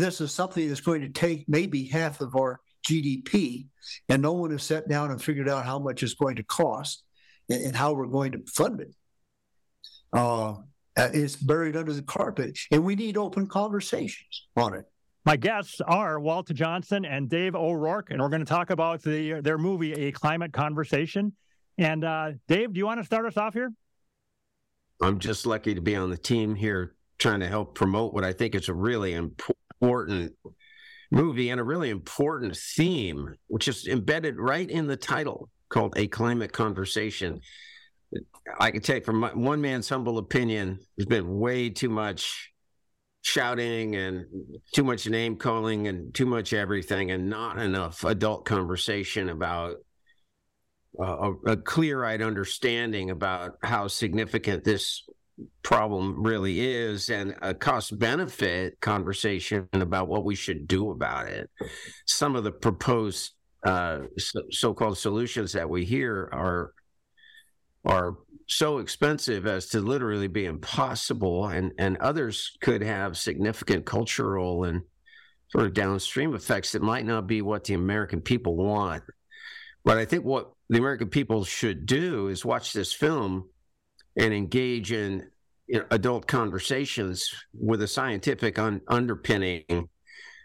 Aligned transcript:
this 0.00 0.20
is 0.20 0.32
something 0.32 0.68
that's 0.68 0.80
going 0.80 1.02
to 1.02 1.08
take 1.08 1.48
maybe 1.48 1.84
half 1.84 2.20
of 2.20 2.36
our 2.36 2.60
GDP, 2.86 3.66
and 4.08 4.22
no 4.22 4.32
one 4.32 4.50
has 4.50 4.62
sat 4.62 4.88
down 4.88 5.10
and 5.10 5.22
figured 5.22 5.48
out 5.48 5.64
how 5.64 5.78
much 5.78 6.02
it's 6.02 6.14
going 6.14 6.36
to 6.36 6.42
cost 6.42 7.02
and, 7.48 7.62
and 7.66 7.76
how 7.76 7.92
we're 7.92 8.06
going 8.06 8.32
to 8.32 8.42
fund 8.46 8.80
it. 8.80 8.94
Uh, 10.12 10.56
it's 10.96 11.36
buried 11.36 11.76
under 11.76 11.92
the 11.92 12.02
carpet, 12.02 12.58
and 12.70 12.84
we 12.84 12.94
need 12.94 13.16
open 13.16 13.46
conversations 13.46 14.46
on 14.56 14.74
it. 14.74 14.84
My 15.24 15.36
guests 15.36 15.80
are 15.80 16.20
Walter 16.20 16.52
Johnson 16.52 17.04
and 17.06 17.30
Dave 17.30 17.54
O'Rourke, 17.54 18.10
and 18.10 18.20
we're 18.20 18.28
going 18.28 18.44
to 18.44 18.48
talk 18.48 18.70
about 18.70 19.02
the, 19.02 19.40
their 19.40 19.56
movie, 19.56 19.92
A 19.94 20.12
Climate 20.12 20.52
Conversation. 20.52 21.32
And 21.78 22.04
uh, 22.04 22.32
Dave, 22.46 22.74
do 22.74 22.78
you 22.78 22.86
want 22.86 23.00
to 23.00 23.04
start 23.04 23.24
us 23.24 23.36
off 23.36 23.54
here? 23.54 23.72
I'm 25.02 25.18
just 25.18 25.46
lucky 25.46 25.74
to 25.74 25.80
be 25.80 25.96
on 25.96 26.10
the 26.10 26.16
team 26.16 26.54
here 26.54 26.94
trying 27.18 27.40
to 27.40 27.48
help 27.48 27.74
promote 27.74 28.12
what 28.12 28.22
I 28.22 28.32
think 28.32 28.54
is 28.54 28.68
a 28.68 28.74
really 28.74 29.14
important 29.14 29.63
movie 31.10 31.50
and 31.50 31.60
a 31.60 31.64
really 31.64 31.90
important 31.90 32.56
theme, 32.56 33.34
which 33.46 33.68
is 33.68 33.86
embedded 33.86 34.38
right 34.38 34.68
in 34.68 34.86
the 34.86 34.96
title 34.96 35.48
called 35.68 35.94
A 35.96 36.06
Climate 36.06 36.52
Conversation. 36.52 37.40
I 38.60 38.70
can 38.70 38.82
take 38.82 39.04
from 39.04 39.20
my, 39.20 39.30
one 39.30 39.60
man's 39.60 39.88
humble 39.88 40.18
opinion, 40.18 40.78
there's 40.96 41.06
been 41.06 41.38
way 41.38 41.70
too 41.70 41.88
much 41.88 42.52
shouting 43.22 43.96
and 43.96 44.26
too 44.74 44.84
much 44.84 45.08
name 45.08 45.36
calling 45.36 45.88
and 45.88 46.12
too 46.14 46.26
much 46.26 46.52
everything 46.52 47.10
and 47.10 47.30
not 47.30 47.58
enough 47.58 48.04
adult 48.04 48.44
conversation 48.44 49.30
about 49.30 49.76
uh, 51.00 51.32
a, 51.46 51.52
a 51.52 51.56
clear-eyed 51.56 52.20
understanding 52.20 53.10
about 53.10 53.52
how 53.62 53.88
significant 53.88 54.62
this 54.62 55.04
problem 55.62 56.22
really 56.22 56.60
is 56.60 57.10
and 57.10 57.34
a 57.42 57.52
cost 57.52 57.98
benefit 57.98 58.80
conversation 58.80 59.68
about 59.72 60.06
what 60.06 60.24
we 60.24 60.34
should 60.34 60.68
do 60.68 60.90
about 60.90 61.26
it 61.26 61.50
some 62.06 62.36
of 62.36 62.44
the 62.44 62.52
proposed 62.52 63.32
uh, 63.64 64.00
so, 64.50 64.74
called 64.74 64.98
solutions 64.98 65.52
that 65.52 65.68
we 65.68 65.84
hear 65.84 66.28
are 66.32 66.72
are 67.86 68.16
so 68.46 68.78
expensive 68.78 69.46
as 69.46 69.68
to 69.68 69.80
literally 69.80 70.28
be 70.28 70.44
impossible, 70.44 71.46
and 71.46 71.72
and 71.78 71.96
others 71.98 72.56
could 72.60 72.82
have 72.82 73.16
significant 73.16 73.86
cultural 73.86 74.64
and 74.64 74.82
sort 75.48 75.66
of 75.66 75.72
downstream 75.72 76.34
effects 76.34 76.72
that 76.72 76.82
might 76.82 77.06
not 77.06 77.26
be 77.26 77.40
what 77.40 77.64
the 77.64 77.74
American 77.74 78.20
people 78.20 78.56
want. 78.56 79.02
But 79.82 79.96
I 79.96 80.04
think 80.04 80.24
what 80.24 80.52
the 80.68 80.78
American 80.78 81.08
people 81.08 81.44
should 81.44 81.86
do 81.86 82.28
is 82.28 82.44
watch 82.44 82.72
this 82.72 82.92
film 82.92 83.48
and 84.16 84.32
engage 84.32 84.92
in 84.92 85.28
you 85.66 85.78
know, 85.78 85.86
adult 85.90 86.26
conversations 86.26 87.28
with 87.52 87.82
a 87.82 87.88
scientific 87.88 88.58
un- 88.58 88.80
underpinning 88.88 89.88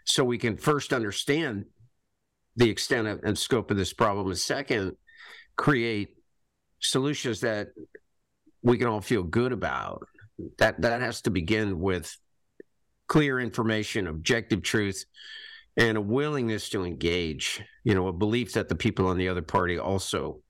so 0.04 0.24
we 0.24 0.38
can 0.38 0.56
first 0.56 0.92
understand 0.92 1.66
the 2.56 2.68
extent 2.68 3.06
of, 3.06 3.20
and 3.22 3.38
scope 3.38 3.70
of 3.70 3.76
this 3.76 3.92
problem 3.92 4.28
and 4.28 4.38
second 4.38 4.96
create 5.56 6.16
solutions 6.80 7.40
that 7.40 7.68
we 8.62 8.78
can 8.78 8.88
all 8.88 9.00
feel 9.00 9.22
good 9.22 9.52
about. 9.52 10.02
That 10.58 10.80
that 10.80 11.02
has 11.02 11.20
to 11.22 11.30
begin 11.30 11.80
with 11.80 12.16
clear 13.08 13.38
information, 13.40 14.06
objective 14.06 14.62
truth, 14.62 15.04
and 15.76 15.98
a 15.98 16.00
willingness 16.00 16.70
to 16.70 16.84
engage. 16.84 17.62
You 17.84 17.94
know, 17.94 18.08
a 18.08 18.12
belief 18.12 18.54
that 18.54 18.68
the 18.68 18.74
people 18.74 19.06
on 19.06 19.18
the 19.18 19.28
other 19.28 19.42
party 19.42 19.78
also 19.78 20.40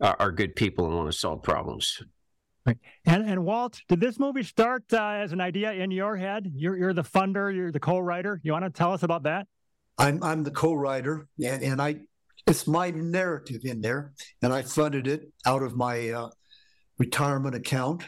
are, 0.00 0.16
are 0.18 0.32
good 0.32 0.56
people 0.56 0.86
and 0.86 0.96
want 0.96 1.12
to 1.12 1.18
solve 1.18 1.42
problems. 1.42 2.02
Right. 2.66 2.78
And 3.04 3.28
and 3.28 3.44
Walt, 3.44 3.80
did 3.88 4.00
this 4.00 4.18
movie 4.18 4.42
start 4.42 4.84
uh, 4.92 5.10
as 5.10 5.32
an 5.32 5.40
idea 5.40 5.72
in 5.72 5.92
your 5.92 6.16
head? 6.16 6.50
You're 6.52 6.76
you're 6.76 6.92
the 6.92 7.04
funder, 7.04 7.54
you're 7.54 7.70
the 7.70 7.78
co-writer. 7.78 8.40
You 8.42 8.52
want 8.52 8.64
to 8.64 8.70
tell 8.70 8.92
us 8.92 9.04
about 9.04 9.22
that? 9.22 9.46
I'm 9.98 10.22
I'm 10.22 10.42
the 10.42 10.50
co-writer, 10.50 11.28
and, 11.42 11.62
and 11.62 11.80
I 11.80 12.00
it's 12.46 12.66
my 12.66 12.90
narrative 12.90 13.60
in 13.64 13.80
there, 13.80 14.12
and 14.42 14.52
I 14.52 14.62
funded 14.62 15.06
it 15.06 15.32
out 15.46 15.62
of 15.62 15.76
my 15.76 16.10
uh, 16.10 16.28
retirement 16.98 17.54
account 17.54 18.04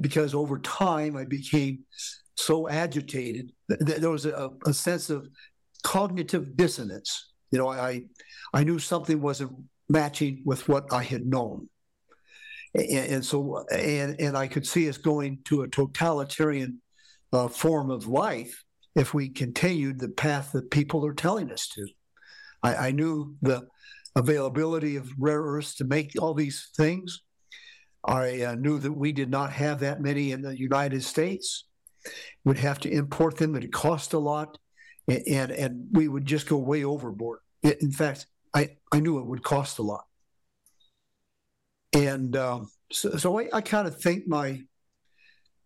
because 0.00 0.34
over 0.34 0.58
time 0.60 1.16
I 1.16 1.24
became 1.24 1.84
so 2.36 2.68
agitated 2.68 3.52
that 3.68 4.00
there 4.00 4.10
was 4.10 4.26
a, 4.26 4.50
a 4.66 4.72
sense 4.72 5.10
of 5.10 5.26
cognitive 5.82 6.56
dissonance. 6.56 7.32
You 7.50 7.58
know, 7.58 7.68
I 7.68 8.04
I 8.54 8.64
knew 8.64 8.78
something 8.78 9.20
wasn't 9.20 9.52
matching 9.88 10.42
with 10.44 10.68
what 10.68 10.92
I 10.92 11.02
had 11.02 11.26
known, 11.26 11.68
and, 12.74 12.88
and 12.90 13.24
so 13.24 13.64
and 13.72 14.20
and 14.20 14.36
I 14.36 14.46
could 14.46 14.66
see 14.66 14.88
us 14.88 14.98
going 14.98 15.38
to 15.44 15.62
a 15.62 15.68
totalitarian 15.68 16.80
uh, 17.32 17.48
form 17.48 17.90
of 17.90 18.06
life 18.06 18.64
if 18.94 19.12
we 19.12 19.28
continued 19.28 19.98
the 19.98 20.08
path 20.08 20.52
that 20.52 20.70
people 20.70 21.04
are 21.06 21.14
telling 21.14 21.50
us 21.50 21.68
to. 21.68 21.86
I, 22.62 22.88
I 22.88 22.90
knew 22.90 23.36
the 23.42 23.66
availability 24.14 24.96
of 24.96 25.12
rare 25.18 25.42
earths 25.42 25.74
to 25.76 25.84
make 25.84 26.12
all 26.18 26.32
these 26.32 26.70
things 26.76 27.20
I 28.06 28.42
uh, 28.42 28.54
knew 28.54 28.78
that 28.78 28.92
we 28.92 29.12
did 29.12 29.30
not 29.30 29.52
have 29.52 29.80
that 29.80 30.00
many 30.00 30.30
in 30.30 30.40
the 30.42 30.56
United 30.56 31.02
States. 31.02 31.64
We'd 32.44 32.58
have 32.58 32.78
to 32.80 32.90
import 32.90 33.36
them. 33.36 33.56
and 33.56 33.64
It 33.64 33.72
cost 33.72 34.12
a 34.12 34.18
lot, 34.18 34.58
and, 35.08 35.22
and, 35.26 35.50
and 35.50 35.86
we 35.90 36.06
would 36.06 36.24
just 36.24 36.48
go 36.48 36.56
way 36.56 36.84
overboard. 36.84 37.40
It, 37.62 37.82
in 37.82 37.90
fact, 37.90 38.26
I, 38.54 38.76
I 38.92 39.00
knew 39.00 39.18
it 39.18 39.26
would 39.26 39.42
cost 39.42 39.78
a 39.78 39.82
lot. 39.82 40.04
And 41.96 42.36
um, 42.36 42.68
so, 42.92 43.16
so 43.16 43.40
I, 43.40 43.48
I 43.54 43.60
kind 43.62 43.88
of 43.88 43.98
think 44.00 44.28
my 44.28 44.62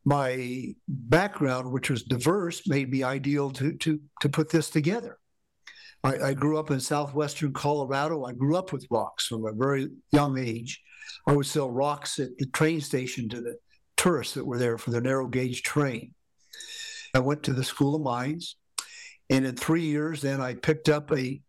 my 0.04 0.74
background, 0.88 1.70
which 1.70 1.90
was 1.90 2.04
diverse, 2.04 2.66
made 2.68 2.90
me 2.90 3.02
ideal 3.02 3.50
to 3.50 3.72
to 3.78 4.00
to 4.20 4.28
put 4.28 4.48
this 4.48 4.70
together. 4.70 5.18
I, 6.02 6.16
I, 6.28 6.34
grew 6.34 6.58
up 6.58 6.70
in 6.70 6.80
southwestern 6.80 7.52
Colorado. 7.52 8.24
I 8.24 8.32
grew 8.32 8.56
up 8.56 8.72
with 8.72 8.86
rocks 8.90 9.26
from 9.26 9.44
a 9.44 9.52
very 9.52 9.88
young 10.12 10.38
age. 10.38 10.80
I 11.26 11.32
would 11.32 11.44
sell 11.44 11.70
rocks 11.70 12.18
at 12.18 12.38
the 12.38 12.46
train 12.46 12.80
station 12.80 13.28
to 13.30 13.42
the 13.42 13.56
tourists 13.98 14.34
that 14.34 14.46
were 14.46 14.56
there 14.56 14.78
for 14.78 14.92
the 14.92 15.00
narrow 15.00 15.26
gauge 15.26 15.62
train. 15.62 16.14
I 17.12 17.18
went 17.18 17.42
to 17.42 17.52
the 17.52 17.64
School 17.64 17.96
of 17.96 18.02
Mines, 18.02 18.56
and 19.28 19.44
in 19.44 19.56
three 19.56 19.82
years, 19.82 20.22
then 20.22 20.40
I 20.40 20.54
picked 20.54 20.88
up 20.88 21.12
a 21.12 21.42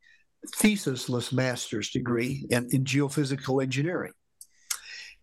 thesis-less 0.55 1.31
master's 1.31 1.91
degree 1.91 2.45
in, 2.49 2.67
in 2.71 2.83
geophysical 2.83 3.63
engineering, 3.63 4.13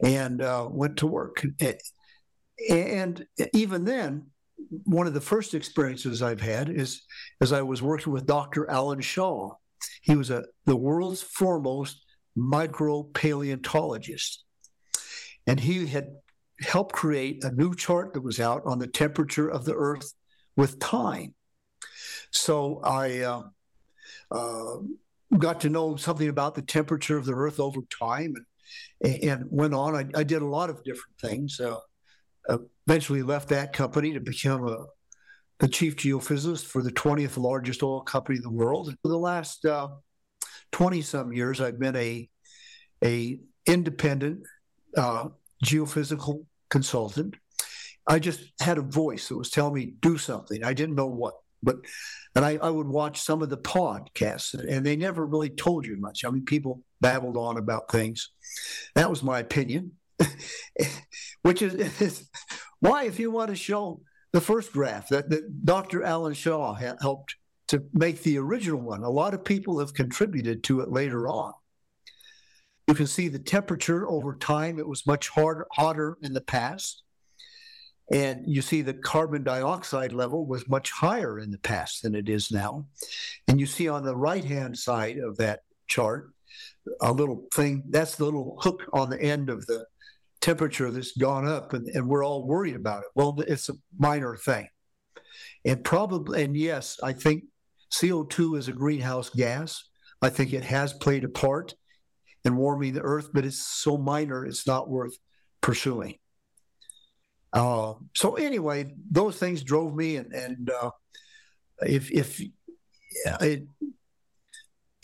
and 0.02 0.42
uh, 0.42 0.68
went 0.70 0.98
to 0.98 1.06
work. 1.06 1.44
And 2.70 3.26
even 3.52 3.84
then, 3.84 4.26
one 4.84 5.06
of 5.06 5.14
the 5.14 5.20
first 5.20 5.54
experiences 5.54 6.22
I've 6.22 6.40
had 6.40 6.68
is 6.68 7.02
as 7.40 7.52
I 7.52 7.62
was 7.62 7.82
working 7.82 8.12
with 8.12 8.26
Dr. 8.26 8.68
Alan 8.70 9.00
Shaw. 9.00 9.54
He 10.02 10.16
was 10.16 10.30
a 10.30 10.44
the 10.66 10.76
world's 10.76 11.22
foremost 11.22 12.04
micropaleontologist. 12.36 14.38
And 15.46 15.60
he 15.60 15.86
had 15.86 16.08
helped 16.60 16.94
create 16.94 17.44
a 17.44 17.52
new 17.52 17.74
chart 17.74 18.14
that 18.14 18.22
was 18.22 18.40
out 18.40 18.62
on 18.66 18.78
the 18.78 18.86
temperature 18.86 19.48
of 19.48 19.64
the 19.64 19.74
Earth 19.74 20.12
with 20.56 20.80
time. 20.80 21.34
So 22.30 22.80
I 22.82 23.20
uh, 23.20 23.42
uh, 24.30 24.76
got 25.36 25.60
to 25.60 25.70
know 25.70 25.96
something 25.96 26.28
about 26.28 26.54
the 26.54 26.62
temperature 26.62 27.16
of 27.16 27.24
the 27.24 27.34
Earth 27.34 27.60
over 27.60 27.80
time 27.98 28.34
and, 28.36 28.44
and 29.02 29.44
went 29.50 29.74
on. 29.74 29.94
I, 29.94 30.06
I 30.18 30.24
did 30.24 30.42
a 30.42 30.46
lot 30.46 30.70
of 30.70 30.82
different 30.84 31.18
things. 31.20 31.60
Uh, 31.60 31.78
eventually 32.86 33.22
left 33.22 33.48
that 33.50 33.72
company 33.72 34.12
to 34.14 34.20
become 34.20 34.66
a, 34.66 34.86
the 35.58 35.68
chief 35.68 35.96
geophysicist 35.96 36.64
for 36.64 36.82
the 36.82 36.92
20th 36.92 37.36
largest 37.36 37.82
oil 37.82 38.00
company 38.00 38.36
in 38.36 38.42
the 38.42 38.50
world. 38.50 38.94
For 39.02 39.08
the 39.08 39.18
last 39.18 39.66
20 40.72 40.98
uh, 40.98 41.02
some 41.02 41.32
years, 41.32 41.60
I've 41.60 41.78
been 41.78 41.96
a 41.96 42.28
a 43.04 43.40
independent 43.66 44.40
uh, 44.96 45.28
geophysical 45.64 46.44
consultant. 46.70 47.36
I 48.06 48.18
just 48.18 48.40
had 48.60 48.78
a 48.78 48.82
voice 48.82 49.28
that 49.28 49.36
was 49.36 49.50
telling 49.50 49.74
me 49.74 49.94
do 50.00 50.16
something. 50.16 50.64
I 50.64 50.72
didn't 50.72 50.94
know 50.94 51.06
what, 51.06 51.34
but 51.62 51.76
and 52.34 52.44
I, 52.44 52.58
I 52.62 52.70
would 52.70 52.88
watch 52.88 53.20
some 53.20 53.42
of 53.42 53.50
the 53.50 53.58
podcasts, 53.58 54.54
and 54.54 54.84
they 54.84 54.96
never 54.96 55.26
really 55.26 55.50
told 55.50 55.86
you 55.86 55.96
much. 55.98 56.24
I 56.24 56.30
mean, 56.30 56.44
people 56.44 56.82
babbled 57.00 57.36
on 57.36 57.56
about 57.56 57.90
things. 57.90 58.30
That 58.94 59.10
was 59.10 59.22
my 59.22 59.40
opinion, 59.40 59.92
which 61.42 61.62
is, 61.62 62.28
why, 62.80 63.04
if 63.04 63.18
you 63.18 63.30
want 63.30 63.50
to 63.50 63.56
show 63.56 64.00
the 64.32 64.40
first 64.40 64.72
graph 64.72 65.08
that, 65.08 65.30
that 65.30 65.64
Dr. 65.64 66.02
Alan 66.02 66.34
Shaw 66.34 66.74
helped 66.74 67.36
to 67.68 67.84
make 67.92 68.22
the 68.22 68.38
original 68.38 68.80
one, 68.80 69.02
a 69.02 69.10
lot 69.10 69.34
of 69.34 69.44
people 69.44 69.78
have 69.78 69.94
contributed 69.94 70.64
to 70.64 70.80
it 70.80 70.90
later 70.90 71.28
on. 71.28 71.52
You 72.86 72.94
can 72.94 73.06
see 73.06 73.28
the 73.28 73.38
temperature 73.38 74.08
over 74.08 74.34
time. 74.34 74.78
It 74.78 74.88
was 74.88 75.06
much 75.06 75.28
harder, 75.28 75.66
hotter 75.72 76.16
in 76.22 76.32
the 76.32 76.40
past. 76.40 77.02
And 78.10 78.44
you 78.46 78.62
see 78.62 78.80
the 78.80 78.94
carbon 78.94 79.42
dioxide 79.42 80.12
level 80.12 80.46
was 80.46 80.66
much 80.66 80.90
higher 80.90 81.38
in 81.38 81.50
the 81.50 81.58
past 81.58 82.02
than 82.02 82.14
it 82.14 82.30
is 82.30 82.50
now. 82.50 82.86
And 83.46 83.60
you 83.60 83.66
see 83.66 83.88
on 83.88 84.04
the 84.04 84.16
right 84.16 84.44
hand 84.44 84.78
side 84.78 85.18
of 85.18 85.36
that 85.36 85.60
chart 85.86 86.32
a 87.00 87.12
little 87.12 87.46
thing 87.54 87.84
that's 87.90 88.16
the 88.16 88.24
little 88.24 88.56
hook 88.60 88.84
on 88.92 89.10
the 89.10 89.20
end 89.20 89.50
of 89.50 89.66
the 89.66 89.84
temperature 90.40 90.90
that's 90.90 91.16
gone 91.16 91.46
up, 91.46 91.72
and, 91.72 91.88
and 91.88 92.08
we're 92.08 92.24
all 92.24 92.46
worried 92.46 92.76
about 92.76 93.00
it. 93.00 93.08
Well, 93.14 93.36
it's 93.46 93.68
a 93.68 93.74
minor 93.98 94.36
thing. 94.36 94.68
And 95.64 95.84
probably, 95.84 96.44
and 96.44 96.56
yes, 96.56 96.98
I 97.02 97.12
think 97.12 97.44
CO2 97.92 98.58
is 98.58 98.68
a 98.68 98.72
greenhouse 98.72 99.30
gas. 99.30 99.82
I 100.22 100.28
think 100.30 100.52
it 100.52 100.64
has 100.64 100.92
played 100.92 101.24
a 101.24 101.28
part 101.28 101.74
in 102.44 102.56
warming 102.56 102.94
the 102.94 103.02
earth, 103.02 103.30
but 103.32 103.44
it's 103.44 103.66
so 103.66 103.98
minor, 103.98 104.44
it's 104.44 104.66
not 104.66 104.88
worth 104.88 105.16
pursuing. 105.60 106.14
Uh, 107.52 107.94
so 108.14 108.34
anyway, 108.34 108.92
those 109.10 109.36
things 109.36 109.62
drove 109.62 109.94
me, 109.94 110.16
and, 110.16 110.32
and 110.32 110.70
uh, 110.70 110.90
if 111.82 112.10
if 112.10 112.40
it, 113.40 113.66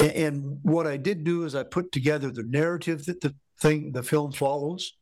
and 0.01 0.59
what 0.63 0.87
I 0.87 0.97
did 0.97 1.25
do 1.25 1.45
is 1.45 1.55
I 1.55 1.63
put 1.63 1.93
together 1.93 2.31
the 2.31 2.43
narrative 2.43 3.05
that 3.07 3.21
the 3.21 3.35
thing 3.61 3.93
the 3.93 4.03
film 4.03 4.33
follows, 4.33 4.95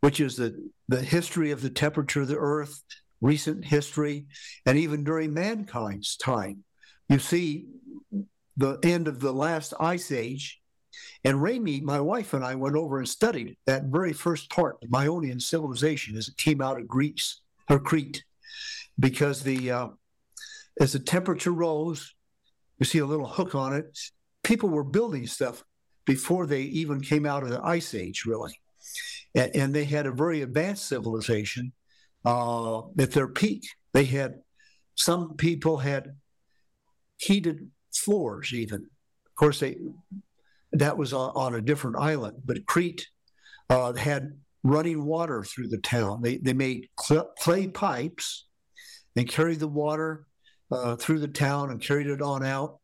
which 0.00 0.20
is 0.20 0.36
the 0.36 0.70
the 0.88 1.02
history 1.02 1.50
of 1.50 1.62
the 1.62 1.70
temperature 1.70 2.22
of 2.22 2.28
the 2.28 2.36
Earth, 2.36 2.82
recent 3.20 3.64
history, 3.64 4.26
and 4.66 4.78
even 4.78 5.04
during 5.04 5.34
mankind's 5.34 6.16
time. 6.16 6.64
You 7.08 7.18
see 7.18 7.66
the 8.56 8.78
end 8.82 9.08
of 9.08 9.20
the 9.20 9.32
last 9.32 9.74
ice 9.80 10.12
age. 10.12 10.60
And 11.24 11.42
Rami, 11.42 11.80
my 11.80 12.00
wife, 12.00 12.34
and 12.34 12.44
I 12.44 12.54
went 12.54 12.76
over 12.76 12.98
and 12.98 13.08
studied 13.08 13.56
that 13.66 13.84
very 13.84 14.12
first 14.12 14.50
part, 14.50 14.80
the 14.80 14.88
Minoan 14.88 15.40
civilization, 15.40 16.16
as 16.16 16.28
it 16.28 16.36
came 16.36 16.60
out 16.60 16.78
of 16.78 16.88
Greece 16.88 17.40
or 17.70 17.78
Crete, 17.78 18.24
because 18.98 19.42
the 19.42 19.70
uh, 19.70 19.88
as 20.80 20.92
the 20.92 20.98
temperature 20.98 21.52
rose, 21.52 22.14
you 22.78 22.84
see 22.84 22.98
a 22.98 23.06
little 23.06 23.28
hook 23.28 23.54
on 23.54 23.72
it. 23.74 23.98
People 24.42 24.68
were 24.68 24.84
building 24.84 25.26
stuff 25.26 25.64
before 26.04 26.46
they 26.46 26.62
even 26.62 27.00
came 27.00 27.26
out 27.26 27.42
of 27.42 27.50
the 27.50 27.62
ice 27.62 27.94
age, 27.94 28.24
really, 28.26 28.58
and, 29.34 29.54
and 29.54 29.74
they 29.74 29.84
had 29.84 30.06
a 30.06 30.12
very 30.12 30.42
advanced 30.42 30.86
civilization 30.86 31.72
uh, 32.24 32.80
at 32.98 33.12
their 33.12 33.28
peak. 33.28 33.62
They 33.92 34.04
had 34.04 34.40
some 34.94 35.36
people 35.36 35.78
had 35.78 36.16
heated 37.16 37.70
floors, 37.94 38.52
even. 38.52 38.88
Of 39.26 39.34
course, 39.36 39.60
they 39.60 39.76
that 40.72 40.96
was 40.96 41.12
on, 41.12 41.32
on 41.34 41.54
a 41.54 41.60
different 41.60 41.96
island, 41.96 42.42
but 42.44 42.66
Crete 42.66 43.06
uh, 43.68 43.92
had 43.92 44.38
running 44.64 45.04
water 45.04 45.44
through 45.44 45.68
the 45.68 45.78
town. 45.78 46.22
They 46.22 46.38
they 46.38 46.52
made 46.52 46.88
clay 46.96 47.68
pipes 47.68 48.46
and 49.16 49.28
carried 49.28 49.60
the 49.60 49.68
water 49.68 50.26
uh, 50.70 50.96
through 50.96 51.20
the 51.20 51.28
town 51.28 51.70
and 51.70 51.80
carried 51.80 52.06
it 52.06 52.22
on 52.22 52.44
out. 52.44 52.78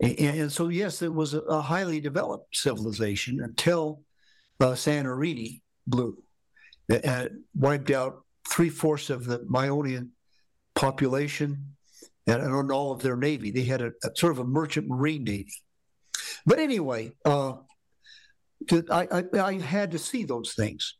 And, 0.00 0.18
and 0.18 0.52
so, 0.52 0.68
yes, 0.68 1.02
it 1.02 1.12
was 1.12 1.34
a, 1.34 1.62
highly 1.62 2.00
developed 2.00 2.56
civilization 2.56 3.40
until 3.42 4.02
uh, 4.60 4.72
Santorini 4.72 5.60
blew. 5.86 6.22
It, 6.88 7.32
wiped 7.54 7.90
out 7.90 8.24
three 8.48 8.68
fourths 8.68 9.10
of 9.10 9.24
the 9.24 9.44
Minoan 9.48 10.10
population 10.74 11.76
and, 12.26 12.42
and 12.42 12.72
all 12.72 12.92
of 12.92 13.02
their 13.02 13.16
navy. 13.16 13.50
They 13.50 13.64
had 13.64 13.82
a, 13.82 13.92
a, 14.02 14.10
sort 14.14 14.32
of 14.32 14.38
a 14.38 14.44
merchant 14.44 14.88
marine 14.88 15.24
navy. 15.24 15.52
But 16.46 16.58
anyway, 16.58 17.12
uh, 17.24 17.54
I, 18.90 19.06
I, 19.10 19.24
I 19.38 19.52
had 19.60 19.92
to 19.92 19.98
see 19.98 20.24
those 20.24 20.54
things. 20.54 20.96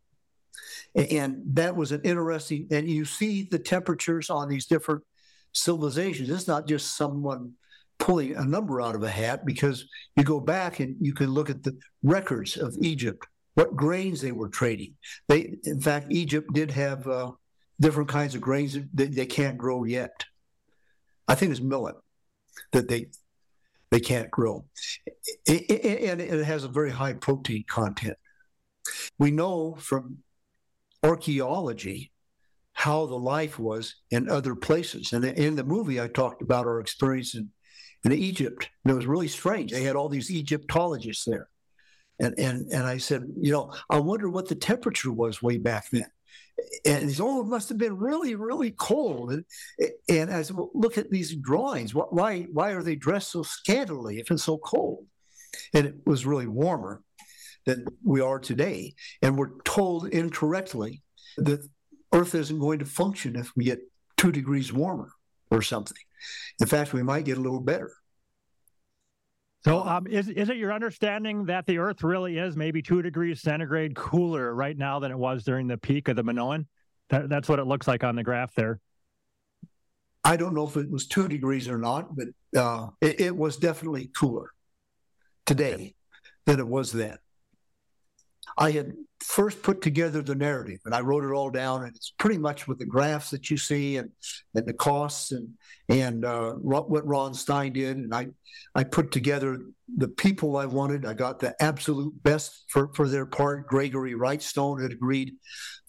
And 0.94 1.42
that 1.54 1.76
was 1.76 1.92
an 1.92 2.02
interesting, 2.04 2.66
and 2.70 2.88
you 2.88 3.04
see 3.04 3.48
the 3.50 3.58
temperatures 3.58 4.28
on 4.28 4.48
these 4.48 4.66
different 4.66 5.02
civilizations. 5.52 6.28
It's 6.28 6.48
not 6.48 6.66
just 6.66 6.96
someone 6.96 7.52
pulling 8.00 8.34
a 8.34 8.44
number 8.44 8.80
out 8.80 8.96
of 8.96 9.02
a 9.04 9.10
hat 9.10 9.46
because 9.46 9.84
you 10.16 10.24
go 10.24 10.40
back 10.40 10.80
and 10.80 10.96
you 11.00 11.14
can 11.14 11.30
look 11.30 11.50
at 11.50 11.62
the 11.62 11.78
records 12.02 12.56
of 12.56 12.74
Egypt, 12.80 13.26
what 13.54 13.76
grains 13.76 14.20
they 14.20 14.32
were 14.32 14.48
trading. 14.48 14.94
They, 15.28 15.54
in 15.64 15.80
fact, 15.80 16.06
Egypt 16.10 16.52
did 16.52 16.72
have 16.72 17.06
uh, 17.06 17.30
different 17.78 18.08
kinds 18.08 18.34
of 18.34 18.40
grains 18.40 18.76
that 18.94 19.14
they 19.14 19.26
can't 19.26 19.58
grow 19.58 19.84
yet. 19.84 20.24
I 21.28 21.36
think 21.36 21.52
it's 21.52 21.60
millet 21.60 21.94
that 22.72 22.88
they 22.88 23.06
they 23.90 24.00
can't 24.00 24.30
grow, 24.30 24.64
and 25.48 26.20
it 26.20 26.44
has 26.44 26.62
a 26.64 26.68
very 26.68 26.90
high 26.90 27.14
protein 27.14 27.64
content. 27.68 28.16
We 29.18 29.30
know 29.32 29.74
from 29.74 30.18
archaeology 31.02 32.12
how 32.72 33.06
the 33.06 33.18
life 33.18 33.58
was 33.58 33.96
in 34.10 34.28
other 34.28 34.54
places. 34.54 35.12
And 35.12 35.24
in 35.24 35.56
the 35.56 35.64
movie, 35.64 36.00
I 36.00 36.08
talked 36.08 36.40
about 36.40 36.66
our 36.66 36.80
experience 36.80 37.34
in, 37.34 37.50
in 38.04 38.12
Egypt. 38.12 38.68
And 38.84 38.92
it 38.92 38.96
was 38.96 39.06
really 39.06 39.28
strange. 39.28 39.72
They 39.72 39.82
had 39.82 39.96
all 39.96 40.08
these 40.08 40.30
Egyptologists 40.30 41.24
there. 41.24 41.48
And, 42.18 42.34
and, 42.38 42.70
and 42.70 42.84
I 42.84 42.98
said, 42.98 43.24
you 43.40 43.52
know, 43.52 43.72
I 43.88 43.98
wonder 43.98 44.28
what 44.28 44.48
the 44.48 44.54
temperature 44.54 45.12
was 45.12 45.42
way 45.42 45.56
back 45.58 45.86
then. 45.90 46.06
And 46.84 47.08
he 47.08 47.14
said, 47.14 47.24
oh, 47.24 47.40
it 47.40 47.46
must 47.46 47.70
have 47.70 47.78
been 47.78 47.96
really, 47.96 48.34
really 48.34 48.72
cold. 48.72 49.32
And, 49.32 49.44
and 50.08 50.30
I 50.30 50.42
said, 50.42 50.56
well, 50.56 50.70
look 50.74 50.98
at 50.98 51.10
these 51.10 51.34
drawings. 51.34 51.94
Why, 51.94 52.46
why 52.52 52.72
are 52.72 52.82
they 52.82 52.96
dressed 52.96 53.30
so 53.30 53.42
scantily 53.42 54.18
if 54.18 54.30
it's 54.30 54.44
so 54.44 54.58
cold? 54.58 55.06
And 55.72 55.86
it 55.86 55.94
was 56.04 56.26
really 56.26 56.46
warmer 56.46 57.02
than 57.64 57.86
we 58.04 58.20
are 58.20 58.38
today. 58.38 58.94
And 59.22 59.38
we're 59.38 59.58
told 59.64 60.08
incorrectly 60.08 61.02
that 61.38 61.66
Earth 62.12 62.34
isn't 62.34 62.58
going 62.58 62.80
to 62.80 62.84
function 62.84 63.36
if 63.36 63.52
we 63.56 63.64
get 63.64 63.80
two 64.18 64.30
degrees 64.30 64.72
warmer 64.72 65.12
or 65.50 65.62
something. 65.62 65.96
In 66.60 66.66
fact, 66.66 66.92
we 66.92 67.02
might 67.02 67.24
get 67.24 67.38
a 67.38 67.40
little 67.40 67.60
better. 67.60 67.92
So, 69.62 69.80
um, 69.80 70.06
is 70.06 70.28
is 70.28 70.48
it 70.48 70.56
your 70.56 70.72
understanding 70.72 71.44
that 71.46 71.66
the 71.66 71.78
Earth 71.78 72.02
really 72.02 72.38
is 72.38 72.56
maybe 72.56 72.80
two 72.80 73.02
degrees 73.02 73.42
centigrade 73.42 73.94
cooler 73.94 74.54
right 74.54 74.76
now 74.76 75.00
than 75.00 75.10
it 75.10 75.18
was 75.18 75.44
during 75.44 75.66
the 75.66 75.76
peak 75.76 76.08
of 76.08 76.16
the 76.16 76.22
Minoan? 76.22 76.66
That, 77.10 77.28
that's 77.28 77.48
what 77.48 77.58
it 77.58 77.66
looks 77.66 77.86
like 77.86 78.02
on 78.02 78.16
the 78.16 78.22
graph 78.22 78.54
there. 78.54 78.80
I 80.24 80.36
don't 80.36 80.54
know 80.54 80.66
if 80.66 80.76
it 80.76 80.90
was 80.90 81.06
two 81.06 81.28
degrees 81.28 81.68
or 81.68 81.78
not, 81.78 82.14
but 82.16 82.28
uh, 82.58 82.88
it, 83.00 83.20
it 83.20 83.36
was 83.36 83.56
definitely 83.56 84.10
cooler 84.18 84.50
today 85.44 85.94
than 86.46 86.58
it 86.58 86.66
was 86.66 86.92
then. 86.92 87.18
I 88.58 88.70
had 88.70 88.92
first 89.20 89.62
put 89.62 89.82
together 89.82 90.22
the 90.22 90.34
narrative 90.34 90.78
and 90.86 90.94
I 90.94 91.00
wrote 91.00 91.24
it 91.24 91.32
all 91.32 91.50
down 91.50 91.84
and 91.84 91.94
it's 91.94 92.12
pretty 92.18 92.38
much 92.38 92.66
with 92.66 92.78
the 92.78 92.86
graphs 92.86 93.30
that 93.30 93.50
you 93.50 93.56
see 93.56 93.98
and, 93.98 94.10
and 94.54 94.66
the 94.66 94.72
costs 94.72 95.32
and 95.32 95.48
and 95.88 96.24
uh, 96.24 96.52
what 96.52 97.06
Ron 97.06 97.34
Stein 97.34 97.72
did 97.72 97.96
and 97.96 98.14
I 98.14 98.28
I 98.74 98.84
put 98.84 99.10
together 99.10 99.60
the 99.96 100.08
people 100.08 100.56
I 100.56 100.66
wanted. 100.66 101.04
I 101.04 101.14
got 101.14 101.40
the 101.40 101.54
absolute 101.60 102.14
best 102.22 102.64
for, 102.68 102.92
for 102.94 103.08
their 103.08 103.26
part. 103.26 103.66
Gregory 103.66 104.14
Wrightstone 104.14 104.80
had 104.80 104.92
agreed 104.92 105.34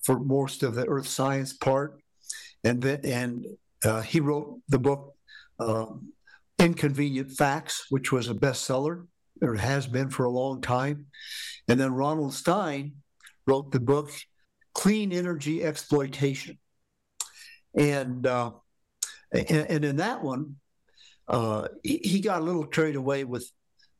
for 0.04 0.20
most 0.20 0.64
of 0.64 0.76
the 0.76 0.88
earth 0.88 1.08
science 1.08 1.54
part. 1.54 2.02
And 2.64 2.82
then 2.82 3.00
and 3.04 3.46
uh, 3.84 4.02
he 4.02 4.20
wrote 4.20 4.60
the 4.68 4.80
book 4.80 5.16
uh, 5.60 5.86
Inconvenient 6.60 7.32
Facts 7.32 7.86
which 7.90 8.12
was 8.12 8.30
a 8.30 8.34
bestseller 8.34 9.08
or 9.42 9.56
has 9.56 9.88
been 9.88 10.10
for 10.10 10.26
a 10.26 10.30
long 10.30 10.62
time 10.62 11.08
and 11.68 11.80
then 11.80 11.94
Ronald 11.94 12.34
Stein 12.34 12.96
wrote 13.48 13.72
the 13.72 13.80
book 13.80 14.12
Clean 14.74 15.12
Energy 15.12 15.64
Exploitation. 15.64 16.58
And, 17.74 18.26
uh, 18.28 18.52
and, 19.32 19.50
and, 19.50 19.86
in 19.86 19.96
that 19.98 20.22
one, 20.22 20.58
uh, 21.28 21.70
he, 21.84 21.98
he, 22.04 22.20
got 22.20 22.42
a 22.42 22.44
little 22.44 22.66
carried 22.66 22.98
away 22.98 23.24
with 23.24 23.50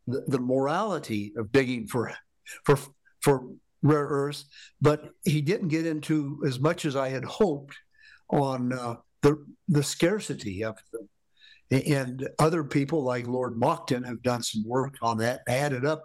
the, 0.08 0.26
the 0.28 0.40
morality 0.40 1.34
of 1.38 1.54
digging 1.54 1.88
for, 1.88 2.14
for, 2.66 2.78
for 3.22 3.48
rare 3.82 4.06
earths, 4.06 4.46
but 4.82 5.12
he 5.24 5.40
didn't 5.40 5.70
get 5.70 5.86
into 5.86 6.44
as 6.46 6.60
much 6.60 6.84
as 6.84 6.98
I 6.98 7.08
had 7.08 7.24
hoped 7.24 7.78
on 8.30 8.74
uh, 8.74 8.98
the, 9.22 9.46
the 9.70 9.84
scarcity 9.84 10.66
of 10.66 10.78
them. 10.92 11.08
And 11.72 12.28
other 12.38 12.64
people 12.64 13.04
like 13.04 13.28
Lord 13.28 13.58
Monckton 13.58 14.04
have 14.04 14.22
done 14.22 14.44
some 14.44 14.64
work 14.68 14.96
on 15.02 15.18
that, 15.20 15.42
added 15.48 15.86
up. 15.86 16.04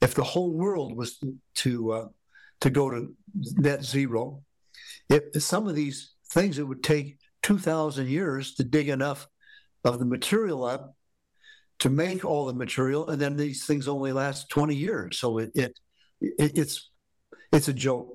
If 0.00 0.14
the 0.14 0.24
whole 0.24 0.52
world 0.52 0.96
was 0.96 1.18
to 1.56 1.92
uh, 1.92 2.06
to 2.60 2.70
go 2.70 2.90
to 2.90 3.14
net 3.56 3.84
zero. 3.84 4.42
If 5.08 5.42
some 5.42 5.68
of 5.68 5.74
these 5.74 6.14
things, 6.30 6.58
it 6.58 6.66
would 6.66 6.82
take 6.82 7.18
2,000 7.42 8.08
years 8.08 8.54
to 8.54 8.64
dig 8.64 8.88
enough 8.88 9.26
of 9.84 9.98
the 9.98 10.04
material 10.04 10.64
up 10.64 10.94
to 11.78 11.90
make 11.90 12.24
all 12.24 12.46
the 12.46 12.54
material, 12.54 13.08
and 13.08 13.20
then 13.20 13.36
these 13.36 13.66
things 13.66 13.86
only 13.86 14.12
last 14.12 14.48
20 14.48 14.74
years. 14.74 15.18
So 15.18 15.38
it, 15.38 15.50
it, 15.54 15.78
it 16.20 16.58
it's 16.58 16.90
it's 17.52 17.68
a 17.68 17.72
joke, 17.72 18.14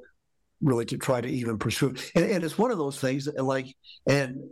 really, 0.61 0.85
to 0.85 0.97
try 0.97 1.21
to 1.21 1.27
even 1.27 1.59
pursue. 1.59 1.95
And, 2.15 2.25
and 2.25 2.43
it's 2.43 2.57
one 2.57 2.71
of 2.71 2.79
those 2.79 2.99
things 2.99 3.27
like, 3.27 3.67
and 4.07 4.49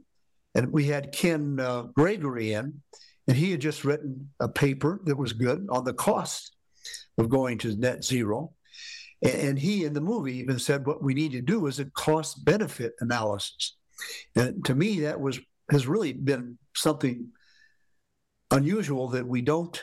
and 0.55 0.71
we 0.71 0.85
had 0.85 1.11
Ken 1.11 1.59
uh, 1.59 1.83
Gregory 1.83 2.53
in, 2.53 2.81
and 3.27 3.37
he 3.37 3.51
had 3.51 3.61
just 3.61 3.85
written 3.85 4.31
a 4.39 4.47
paper 4.49 4.99
that 5.05 5.17
was 5.17 5.33
good 5.33 5.67
on 5.69 5.83
the 5.83 5.93
cost 5.93 6.55
of 7.17 7.29
going 7.29 7.57
to 7.59 7.75
net 7.75 8.03
zero. 8.03 8.53
And 9.21 9.59
he 9.59 9.83
in 9.83 9.93
the 9.93 10.01
movie 10.01 10.37
even 10.37 10.59
said 10.59 10.87
what 10.87 11.03
we 11.03 11.13
need 11.13 11.33
to 11.33 11.41
do 11.41 11.67
is 11.67 11.79
a 11.79 11.85
cost 11.85 12.43
benefit 12.45 12.93
analysis. 13.01 13.75
And 14.35 14.63
to 14.65 14.73
me, 14.73 15.01
that 15.01 15.19
was 15.19 15.39
has 15.71 15.85
really 15.85 16.13
been 16.13 16.57
something 16.75 17.27
unusual 18.49 19.09
that 19.09 19.27
we 19.27 19.41
don't. 19.41 19.81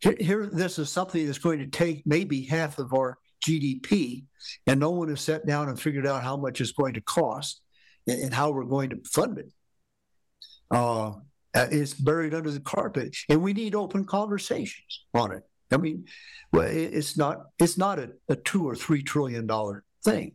Here, 0.00 0.16
here, 0.18 0.46
this 0.50 0.78
is 0.78 0.90
something 0.90 1.26
that's 1.26 1.38
going 1.38 1.58
to 1.58 1.66
take 1.66 2.06
maybe 2.06 2.42
half 2.42 2.78
of 2.78 2.94
our 2.94 3.18
GDP, 3.44 4.24
and 4.66 4.80
no 4.80 4.90
one 4.90 5.08
has 5.08 5.20
sat 5.20 5.46
down 5.46 5.68
and 5.68 5.80
figured 5.80 6.06
out 6.06 6.22
how 6.22 6.36
much 6.36 6.60
it's 6.60 6.72
going 6.72 6.94
to 6.94 7.00
cost 7.00 7.60
and, 8.06 8.20
and 8.22 8.34
how 8.34 8.50
we're 8.50 8.64
going 8.64 8.90
to 8.90 9.00
fund 9.12 9.38
it. 9.38 9.52
Uh, 10.70 11.12
it's 11.54 11.94
buried 11.94 12.34
under 12.34 12.50
the 12.50 12.60
carpet, 12.60 13.16
and 13.28 13.42
we 13.42 13.52
need 13.52 13.74
open 13.74 14.04
conversations 14.04 15.04
on 15.14 15.32
it. 15.32 15.42
I 15.72 15.78
mean, 15.78 16.04
well, 16.52 16.68
it's 16.68 17.16
not 17.16 17.46
it's 17.58 17.78
not 17.78 17.98
a, 17.98 18.12
a 18.28 18.36
two 18.36 18.68
or 18.68 18.74
three 18.74 19.02
trillion 19.02 19.46
dollar 19.46 19.84
thing. 20.04 20.34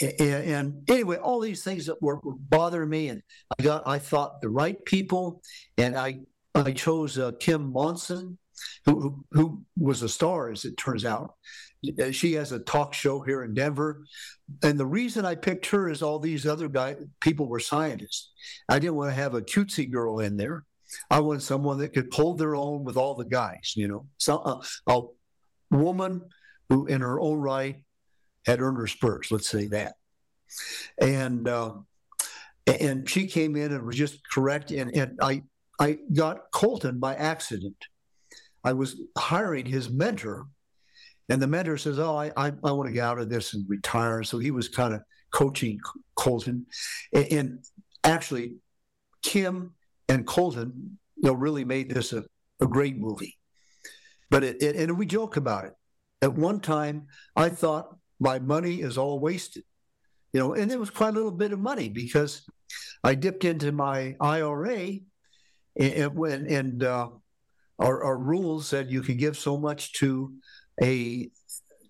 And, 0.00 0.82
anyway, 0.88 1.18
all 1.18 1.38
these 1.38 1.62
things 1.62 1.86
that 1.86 2.00
were, 2.00 2.18
were, 2.24 2.34
bothering 2.34 2.88
me, 2.88 3.08
and 3.08 3.22
I 3.58 3.62
got 3.62 3.86
I 3.86 3.98
thought 3.98 4.40
the 4.40 4.48
right 4.48 4.82
people, 4.84 5.42
and 5.76 5.96
I 5.96 6.20
I 6.54 6.72
chose 6.72 7.18
uh, 7.18 7.32
Kim 7.38 7.72
Monson, 7.72 8.38
who 8.86 9.24
who 9.30 9.62
was 9.76 10.02
a 10.02 10.08
star 10.08 10.50
as 10.50 10.64
it 10.64 10.76
turns 10.76 11.04
out. 11.04 11.34
Uh, 12.02 12.10
she 12.10 12.32
has 12.34 12.52
a 12.52 12.58
talk 12.60 12.94
show 12.94 13.20
here 13.20 13.44
in 13.44 13.54
Denver, 13.54 14.04
and 14.62 14.78
the 14.78 14.86
reason 14.86 15.24
I 15.24 15.34
picked 15.34 15.66
her 15.66 15.88
is 15.88 16.02
all 16.02 16.18
these 16.18 16.46
other 16.46 16.68
guy 16.68 16.96
people 17.20 17.46
were 17.46 17.60
scientists. 17.60 18.32
I 18.68 18.78
didn't 18.78 18.96
want 18.96 19.10
to 19.10 19.14
have 19.14 19.34
a 19.34 19.42
cutesy 19.42 19.90
girl 19.90 20.20
in 20.20 20.36
there. 20.36 20.64
I 21.10 21.20
wanted 21.20 21.42
someone 21.42 21.78
that 21.78 21.92
could 21.92 22.12
hold 22.12 22.38
their 22.38 22.54
own 22.54 22.84
with 22.84 22.96
all 22.96 23.14
the 23.14 23.24
guys. 23.24 23.74
You 23.76 23.88
know, 23.88 24.06
so 24.18 24.38
uh, 24.38 24.62
a 24.86 25.02
woman 25.76 26.22
who, 26.68 26.86
in 26.86 27.00
her 27.00 27.20
own 27.20 27.38
right, 27.38 27.82
had 28.46 28.60
earned 28.60 28.78
her 28.78 28.86
spurs. 28.86 29.28
Let's 29.30 29.48
say 29.48 29.66
that, 29.68 29.94
and 30.98 31.46
uh, 31.46 31.74
and 32.66 33.08
she 33.08 33.26
came 33.26 33.56
in 33.56 33.72
and 33.72 33.84
was 33.84 33.96
just 33.96 34.20
correct. 34.30 34.70
And 34.70 34.94
and 34.96 35.18
I 35.20 35.42
I 35.78 35.98
got 36.12 36.50
Colton 36.52 36.98
by 36.98 37.14
accident. 37.14 37.76
I 38.64 38.72
was 38.72 39.00
hiring 39.16 39.66
his 39.66 39.90
mentor 39.90 40.46
and 41.28 41.40
the 41.40 41.46
mentor 41.46 41.76
says, 41.76 41.98
"Oh, 41.98 42.16
I 42.16 42.32
I, 42.36 42.52
I 42.64 42.72
want 42.72 42.88
to 42.88 42.92
get 42.92 43.04
out 43.04 43.18
of 43.18 43.28
this 43.28 43.54
and 43.54 43.64
retire." 43.68 44.22
So 44.22 44.38
he 44.38 44.50
was 44.50 44.68
kind 44.68 44.94
of 44.94 45.00
coaching 45.30 45.80
Colton, 46.14 46.66
and, 47.12 47.26
and 47.32 47.64
actually, 48.04 48.56
Kim 49.22 49.74
and 50.08 50.26
Colton, 50.26 50.98
you 51.16 51.28
know, 51.28 51.34
really 51.34 51.64
made 51.64 51.90
this 51.90 52.12
a, 52.12 52.24
a 52.60 52.66
great 52.66 52.96
movie. 52.96 53.36
But 54.30 54.44
it, 54.44 54.62
it 54.62 54.76
and 54.76 54.98
we 54.98 55.06
joke 55.06 55.36
about 55.36 55.64
it. 55.64 55.74
At 56.22 56.34
one 56.34 56.60
time, 56.60 57.06
I 57.34 57.48
thought 57.48 57.96
my 58.18 58.38
money 58.38 58.80
is 58.80 58.96
all 58.96 59.18
wasted, 59.18 59.64
you 60.32 60.40
know, 60.40 60.54
and 60.54 60.70
it 60.72 60.80
was 60.80 60.90
quite 60.90 61.10
a 61.10 61.12
little 61.12 61.30
bit 61.30 61.52
of 61.52 61.58
money 61.58 61.88
because 61.88 62.42
I 63.04 63.14
dipped 63.14 63.44
into 63.44 63.72
my 63.72 64.16
IRA, 64.20 64.98
and 65.76 66.14
when 66.14 66.46
and 66.46 66.82
uh, 66.82 67.08
our, 67.78 68.04
our 68.04 68.18
rules 68.18 68.68
said 68.68 68.90
you 68.90 69.02
could 69.02 69.18
give 69.18 69.36
so 69.36 69.58
much 69.58 69.92
to 69.94 70.32
a 70.82 71.30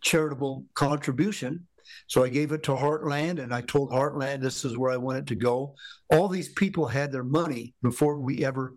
charitable 0.02 0.64
contribution. 0.74 1.66
So 2.08 2.24
I 2.24 2.28
gave 2.28 2.52
it 2.52 2.62
to 2.64 2.72
Heartland 2.72 3.42
and 3.42 3.54
I 3.54 3.60
told 3.62 3.90
Heartland 3.90 4.40
this 4.40 4.64
is 4.64 4.76
where 4.76 4.92
I 4.92 4.96
wanted 4.96 5.28
to 5.28 5.34
go. 5.34 5.74
All 6.10 6.28
these 6.28 6.48
people 6.48 6.86
had 6.86 7.12
their 7.12 7.24
money 7.24 7.74
before 7.82 8.18
we 8.18 8.44
ever 8.44 8.74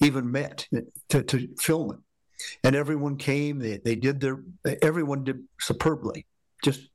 even 0.00 0.30
met 0.30 0.66
to, 1.08 1.22
to 1.22 1.48
film 1.58 1.92
it. 1.92 1.98
And 2.62 2.76
everyone 2.76 3.16
came, 3.16 3.58
they, 3.58 3.78
they 3.78 3.96
did 3.96 4.20
their, 4.20 4.42
everyone 4.82 5.24
did 5.24 5.42
superbly, 5.58 6.26
just 6.62 6.88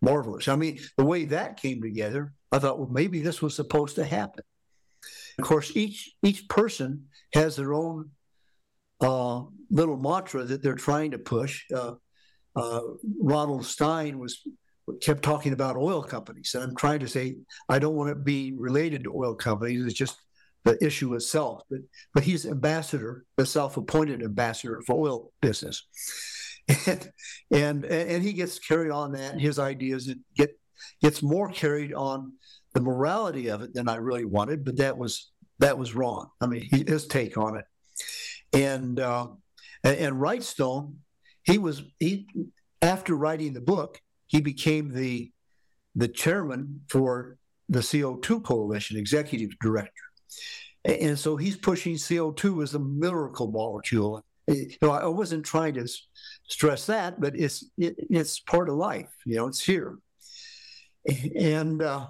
marvelous. 0.00 0.48
I 0.48 0.56
mean, 0.56 0.80
the 0.96 1.04
way 1.04 1.24
that 1.26 1.60
came 1.60 1.80
together, 1.80 2.32
I 2.50 2.58
thought, 2.58 2.78
well, 2.78 2.88
maybe 2.90 3.20
this 3.22 3.40
was 3.40 3.54
supposed 3.54 3.94
to 3.96 4.04
happen. 4.04 4.44
Of 5.38 5.44
course, 5.44 5.74
each 5.74 6.14
each 6.22 6.48
person 6.48 7.06
has 7.32 7.56
their 7.56 7.72
own 7.72 8.10
uh, 9.02 9.42
little 9.70 9.96
mantra 9.96 10.44
that 10.44 10.62
they're 10.62 10.74
trying 10.74 11.10
to 11.10 11.18
push. 11.18 11.64
Uh, 11.74 11.94
uh, 12.54 12.80
Ronald 13.20 13.64
Stein 13.64 14.18
was 14.18 14.42
kept 15.00 15.22
talking 15.22 15.52
about 15.52 15.76
oil 15.76 16.02
companies, 16.02 16.52
and 16.54 16.64
I'm 16.64 16.76
trying 16.76 17.00
to 17.00 17.08
say 17.08 17.36
I 17.68 17.78
don't 17.78 17.96
want 17.96 18.10
to 18.10 18.14
be 18.14 18.52
related 18.56 19.04
to 19.04 19.14
oil 19.14 19.34
companies. 19.34 19.84
It's 19.84 19.94
just 19.94 20.16
the 20.64 20.82
issue 20.84 21.14
itself. 21.14 21.62
But 21.70 21.80
but 22.14 22.24
he's 22.24 22.46
ambassador, 22.46 23.24
the 23.36 23.46
self-appointed 23.46 24.22
ambassador 24.22 24.82
for 24.86 24.94
oil 24.94 25.32
business, 25.40 25.86
and 26.86 27.10
and 27.50 27.84
and 27.84 28.22
he 28.22 28.32
gets 28.32 28.58
carried 28.58 28.90
on 28.90 29.12
that. 29.12 29.40
His 29.40 29.58
ideas 29.58 30.12
get 30.36 30.50
gets 31.00 31.22
more 31.22 31.48
carried 31.48 31.94
on 31.94 32.32
the 32.74 32.80
morality 32.80 33.48
of 33.48 33.62
it 33.62 33.74
than 33.74 33.88
I 33.88 33.96
really 33.96 34.24
wanted, 34.24 34.64
but 34.64 34.76
that 34.76 34.96
was 34.96 35.30
that 35.58 35.78
was 35.78 35.94
wrong. 35.94 36.28
I 36.40 36.46
mean, 36.46 36.68
his 36.70 37.06
take 37.06 37.38
on 37.38 37.56
it 37.56 37.64
and 38.52 39.00
uh, 39.00 39.28
and 39.84 40.16
Wrightstone, 40.16 40.94
he 41.44 41.58
was 41.58 41.82
he 41.98 42.26
after 42.80 43.14
writing 43.14 43.52
the 43.52 43.60
book, 43.60 44.00
he 44.26 44.40
became 44.40 44.92
the 44.92 45.30
the 45.94 46.08
chairman 46.08 46.80
for 46.88 47.36
the 47.68 47.80
CO2 47.80 48.42
coalition, 48.42 48.96
executive 48.96 49.50
director, 49.60 49.90
and 50.84 51.18
so 51.18 51.36
he's 51.36 51.56
pushing 51.56 51.94
CO2 51.94 52.62
as 52.62 52.74
a 52.74 52.78
miracle 52.78 53.50
molecule. 53.50 54.24
You 54.48 54.70
know, 54.82 54.90
I 54.90 55.06
wasn't 55.06 55.44
trying 55.44 55.74
to 55.74 55.86
stress 56.48 56.86
that, 56.86 57.20
but 57.20 57.36
it's 57.36 57.64
it, 57.78 57.94
it's 57.98 58.40
part 58.40 58.68
of 58.68 58.76
life. 58.76 59.10
You 59.24 59.36
know, 59.36 59.46
it's 59.46 59.60
here, 59.60 59.98
and 61.36 61.82
uh, 61.82 62.06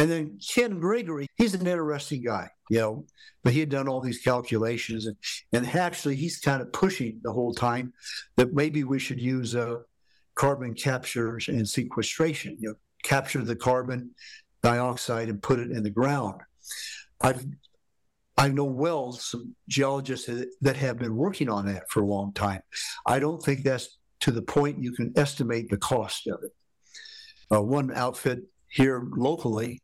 and 0.00 0.10
then 0.10 0.38
Ken 0.38 0.80
Gregory, 0.80 1.26
he's 1.36 1.52
an 1.52 1.66
interesting 1.66 2.22
guy, 2.22 2.48
you 2.70 2.78
know, 2.78 3.04
but 3.44 3.52
he 3.52 3.60
had 3.60 3.68
done 3.68 3.86
all 3.86 4.00
these 4.00 4.22
calculations 4.22 5.04
and, 5.04 5.16
and 5.52 5.66
actually 5.76 6.16
he's 6.16 6.38
kind 6.38 6.62
of 6.62 6.72
pushing 6.72 7.20
the 7.22 7.30
whole 7.30 7.52
time 7.52 7.92
that 8.36 8.54
maybe 8.54 8.82
we 8.82 8.98
should 8.98 9.20
use 9.20 9.54
uh, 9.54 9.76
carbon 10.34 10.72
capture 10.72 11.38
and 11.48 11.68
sequestration, 11.68 12.56
you 12.58 12.70
know, 12.70 12.74
capture 13.02 13.42
the 13.42 13.54
carbon 13.54 14.10
dioxide 14.62 15.28
and 15.28 15.42
put 15.42 15.58
it 15.58 15.70
in 15.70 15.82
the 15.82 15.90
ground. 15.90 16.40
I've 17.20 17.44
I 18.38 18.48
know 18.48 18.64
well 18.64 19.12
some 19.12 19.54
geologists 19.68 20.30
that 20.62 20.76
have 20.76 20.98
been 20.98 21.14
working 21.14 21.50
on 21.50 21.66
that 21.66 21.90
for 21.90 22.00
a 22.00 22.06
long 22.06 22.32
time. 22.32 22.62
I 23.04 23.18
don't 23.18 23.42
think 23.42 23.64
that's 23.64 23.98
to 24.20 24.30
the 24.30 24.40
point 24.40 24.82
you 24.82 24.92
can 24.92 25.12
estimate 25.14 25.68
the 25.68 25.76
cost 25.76 26.26
of 26.26 26.42
it. 26.42 26.52
Uh, 27.54 27.60
one 27.60 27.92
outfit 27.94 28.44
here 28.68 29.06
locally 29.14 29.82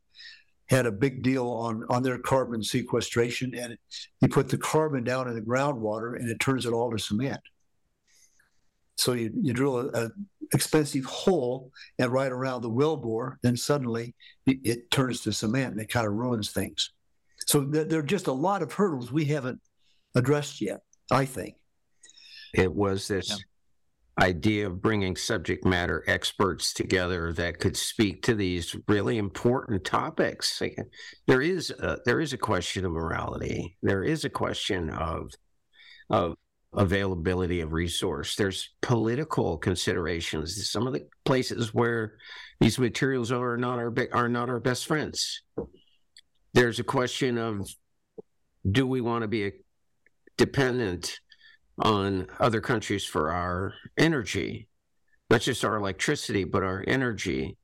had 0.69 0.85
a 0.85 0.91
big 0.91 1.23
deal 1.23 1.47
on 1.47 1.83
on 1.89 2.03
their 2.03 2.17
carbon 2.17 2.63
sequestration, 2.63 3.55
and 3.55 3.77
you 4.21 4.27
put 4.27 4.49
the 4.49 4.57
carbon 4.57 5.03
down 5.03 5.27
in 5.27 5.35
the 5.35 5.41
groundwater, 5.41 6.15
and 6.15 6.29
it 6.29 6.39
turns 6.39 6.65
it 6.65 6.73
all 6.73 6.91
to 6.91 6.99
cement. 6.99 7.41
So 8.95 9.13
you, 9.13 9.31
you 9.41 9.53
drill 9.53 9.77
a, 9.77 10.05
a 10.05 10.09
expensive 10.53 11.05
hole 11.05 11.71
and 11.99 12.11
right 12.11 12.31
around 12.31 12.61
the 12.61 12.69
wellbore, 12.69 13.35
then 13.43 13.55
suddenly 13.55 14.15
it, 14.45 14.57
it, 14.63 14.91
turns 14.91 15.21
to 15.21 15.33
cement, 15.33 15.73
and 15.73 15.81
it 15.81 15.89
kind 15.89 16.07
of 16.07 16.13
ruins 16.13 16.51
things. 16.51 16.91
So 17.45 17.63
th- 17.63 17.89
there 17.89 17.99
are 17.99 18.03
just 18.03 18.27
a 18.27 18.31
lot 18.31 18.61
of 18.61 18.73
hurdles 18.73 19.11
we 19.11 19.25
haven't 19.25 19.59
addressed 20.15 20.61
yet. 20.61 20.81
I 21.11 21.25
think 21.25 21.55
it 22.53 22.73
was 22.73 23.07
this. 23.07 23.29
Yeah 23.29 23.35
idea 24.19 24.65
of 24.65 24.81
bringing 24.81 25.15
subject 25.15 25.65
matter 25.65 26.03
experts 26.07 26.73
together 26.73 27.31
that 27.33 27.59
could 27.59 27.77
speak 27.77 28.23
to 28.23 28.33
these 28.33 28.75
really 28.87 29.17
important 29.17 29.83
topics. 29.83 30.61
There 31.27 31.41
is 31.41 31.69
a, 31.69 31.99
there 32.05 32.19
is 32.19 32.33
a 32.33 32.37
question 32.37 32.85
of 32.85 32.91
morality. 32.91 33.77
There 33.83 34.03
is 34.03 34.25
a 34.25 34.29
question 34.29 34.89
of 34.89 35.31
of 36.09 36.35
availability 36.73 37.61
of 37.61 37.73
resource. 37.73 38.35
There's 38.35 38.69
political 38.81 39.57
considerations. 39.57 40.69
Some 40.69 40.87
of 40.87 40.93
the 40.93 41.07
places 41.25 41.73
where 41.73 42.13
these 42.59 42.79
materials 42.79 43.31
are 43.31 43.57
not 43.57 43.77
our 43.77 43.93
are 44.13 44.29
not 44.29 44.49
our 44.49 44.59
best 44.59 44.87
friends. 44.87 45.43
There's 46.53 46.79
a 46.79 46.83
question 46.83 47.37
of 47.37 47.69
do 48.69 48.87
we 48.87 48.99
want 49.01 49.21
to 49.21 49.27
be 49.27 49.51
dependent 50.37 51.19
on 51.79 52.27
other 52.39 52.61
countries 52.61 53.05
for 53.05 53.31
our 53.31 53.73
energy, 53.97 54.67
not 55.29 55.41
just 55.41 55.63
our 55.63 55.75
electricity, 55.75 56.43
but 56.43 56.63
our 56.63 56.83
energy. 56.87 57.57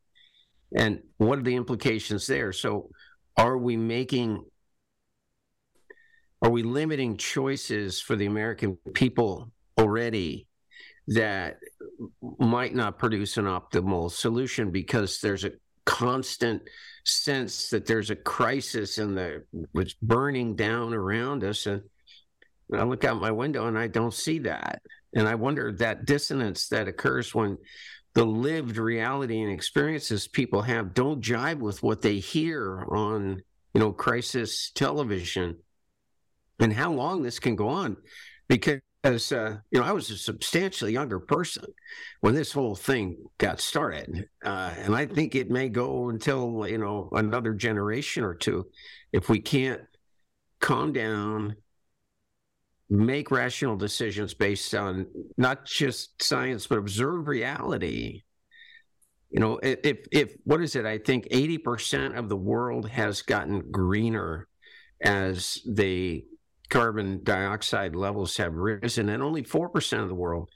And 0.75 1.01
what 1.17 1.39
are 1.39 1.43
the 1.43 1.55
implications 1.55 2.27
there? 2.27 2.51
So, 2.51 2.89
are 3.37 3.57
we 3.57 3.77
making, 3.77 4.43
are 6.41 6.51
we 6.51 6.61
limiting 6.61 7.17
choices 7.17 7.99
for 7.99 8.15
the 8.15 8.27
American 8.27 8.77
people 8.93 9.51
already 9.79 10.47
that 11.07 11.57
might 12.39 12.75
not 12.75 12.99
produce 12.99 13.37
an 13.37 13.45
optimal 13.45 14.11
solution 14.11 14.71
because 14.71 15.19
there's 15.19 15.43
a 15.43 15.51
constant 15.85 16.61
sense 17.05 17.69
that 17.69 17.85
there's 17.85 18.09
a 18.09 18.15
crisis 18.15 18.97
in 18.97 19.15
the 19.15 19.43
what's 19.73 19.93
burning 19.95 20.55
down 20.55 20.93
around 20.93 21.43
us 21.43 21.65
and 21.65 21.81
I 22.73 22.83
look 22.83 23.03
out 23.03 23.21
my 23.21 23.31
window 23.31 23.67
and 23.67 23.77
I 23.77 23.87
don't 23.87 24.13
see 24.13 24.39
that. 24.39 24.81
And 25.15 25.27
I 25.27 25.35
wonder 25.35 25.71
that 25.73 26.05
dissonance 26.05 26.67
that 26.69 26.87
occurs 26.87 27.35
when 27.35 27.57
the 28.15 28.25
lived 28.25 28.77
reality 28.77 29.41
and 29.41 29.51
experiences 29.51 30.27
people 30.27 30.61
have 30.61 30.93
don't 30.93 31.21
jibe 31.21 31.61
with 31.61 31.83
what 31.83 32.01
they 32.01 32.17
hear 32.17 32.85
on, 32.89 33.41
you 33.73 33.79
know, 33.79 33.91
crisis 33.91 34.71
television 34.73 35.57
and 36.59 36.73
how 36.73 36.91
long 36.91 37.23
this 37.23 37.39
can 37.39 37.55
go 37.55 37.69
on. 37.69 37.97
Because 38.47 38.81
as 39.03 39.31
uh, 39.33 39.57
you 39.69 39.79
know, 39.79 39.85
I 39.85 39.91
was 39.91 40.09
a 40.09 40.17
substantially 40.17 40.93
younger 40.93 41.19
person 41.19 41.65
when 42.21 42.35
this 42.35 42.53
whole 42.53 42.75
thing 42.75 43.17
got 43.37 43.59
started, 43.59 44.29
uh, 44.45 44.73
and 44.77 44.95
I 44.95 45.05
think 45.05 45.35
it 45.35 45.49
may 45.49 45.67
go 45.67 46.09
until 46.09 46.65
you 46.67 46.77
know 46.77 47.09
another 47.11 47.53
generation 47.53 48.23
or 48.23 48.33
two 48.33 48.67
if 49.11 49.27
we 49.27 49.39
can't 49.39 49.81
calm 50.61 50.93
down, 50.93 51.57
make 52.93 53.31
rational 53.31 53.75
decisions 53.75 54.33
based 54.33 54.75
on 54.75 55.07
not 55.37 55.65
just 55.65 56.21
science 56.21 56.67
but 56.67 56.77
observe 56.77 57.27
reality. 57.27 58.21
You 59.31 59.39
know, 59.39 59.59
if 59.63 60.05
if 60.11 60.35
what 60.43 60.61
is 60.61 60.75
it? 60.75 60.85
I 60.85 60.99
think 60.99 61.27
eighty 61.31 61.57
percent 61.57 62.15
of 62.15 62.29
the 62.29 62.37
world 62.37 62.87
has 62.89 63.23
gotten 63.23 63.71
greener 63.71 64.47
as 65.01 65.59
the 65.65 66.23
carbon 66.69 67.21
dioxide 67.23 67.95
levels 67.95 68.37
have 68.37 68.53
risen, 68.55 69.09
and 69.09 69.21
only 69.21 69.43
4% 69.43 70.01
of 70.01 70.07
the 70.07 70.15
world 70.15 70.49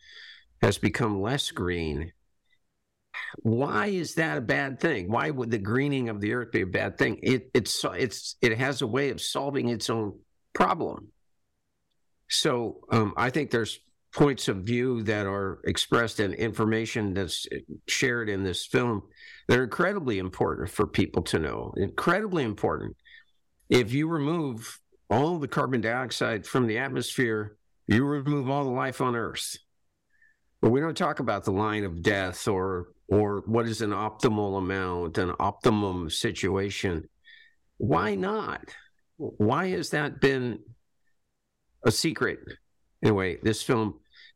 has 0.62 0.78
become 0.78 1.22
less 1.22 1.52
green. 1.52 2.12
Why 3.44 3.88
is 3.88 4.16
that 4.16 4.38
a 4.38 4.42
bad 4.42 4.80
thing? 4.80 5.12
Why 5.12 5.30
would 5.30 5.52
the 5.52 5.58
greening 5.58 6.10
of 6.10 6.22
the 6.22 6.34
earth 6.34 6.52
be 6.52 6.62
a 6.62 6.68
bad 6.68 6.98
thing? 6.98 7.20
It, 7.22 7.50
it's, 7.54 7.84
it's, 7.84 8.36
it 8.42 8.58
has 8.58 8.82
a 8.82 8.88
way 8.88 9.10
of 9.10 9.22
solving 9.22 9.70
its 9.70 9.90
own 9.90 10.20
problem. 10.54 11.10
So 12.30 12.82
um, 12.92 13.14
I 13.18 13.30
think 13.30 13.52
there's 13.52 13.80
points 14.14 14.48
of 14.48 14.58
view 14.58 15.04
that 15.04 15.26
are 15.26 15.60
expressed 15.66 16.20
in 16.20 16.34
information 16.34 17.14
that's 17.14 17.46
shared 17.88 18.30
in 18.30 18.44
this 18.44 18.66
film 18.66 19.04
that 19.48 19.60
are 19.60 19.64
incredibly 19.64 20.18
important 20.18 20.70
for 20.70 20.88
people 20.88 21.22
to 21.22 21.40
know. 21.40 21.74
Incredibly 21.78 22.44
important. 22.44 22.96
If 23.70 23.94
you 23.94 24.08
remove 24.08 24.80
all 25.10 25.38
the 25.38 25.48
carbon 25.48 25.82
dioxide 25.82 26.46
from 26.46 26.68
the 26.68 26.80
atmosphere, 26.80 27.58
you 27.86 28.06
remove 28.06 28.50
all 28.50 28.64
the 28.64 28.72
life 28.72 29.02
on 29.02 29.16
Earth. 29.16 29.58
But 30.62 30.72
we 30.72 30.80
don't 30.80 30.98
talk 30.98 31.20
about 31.20 31.46
the 31.46 31.52
line 31.52 31.84
of 31.84 32.02
death 32.02 32.48
or 32.48 32.88
or 33.10 33.44
what 33.46 33.68
is 33.68 33.82
an 33.82 33.92
optimal 33.92 34.58
amount, 34.58 35.18
an 35.18 35.34
optimum 35.40 36.10
situation. 36.10 37.08
Why 37.78 38.16
not? 38.16 38.76
Why 39.16 39.70
has 39.70 39.92
that 39.92 40.20
been 40.20 40.60
a 41.88 41.92
secret? 41.92 42.40
Anyway, 43.04 43.38
this 43.42 43.64
film 43.64 43.96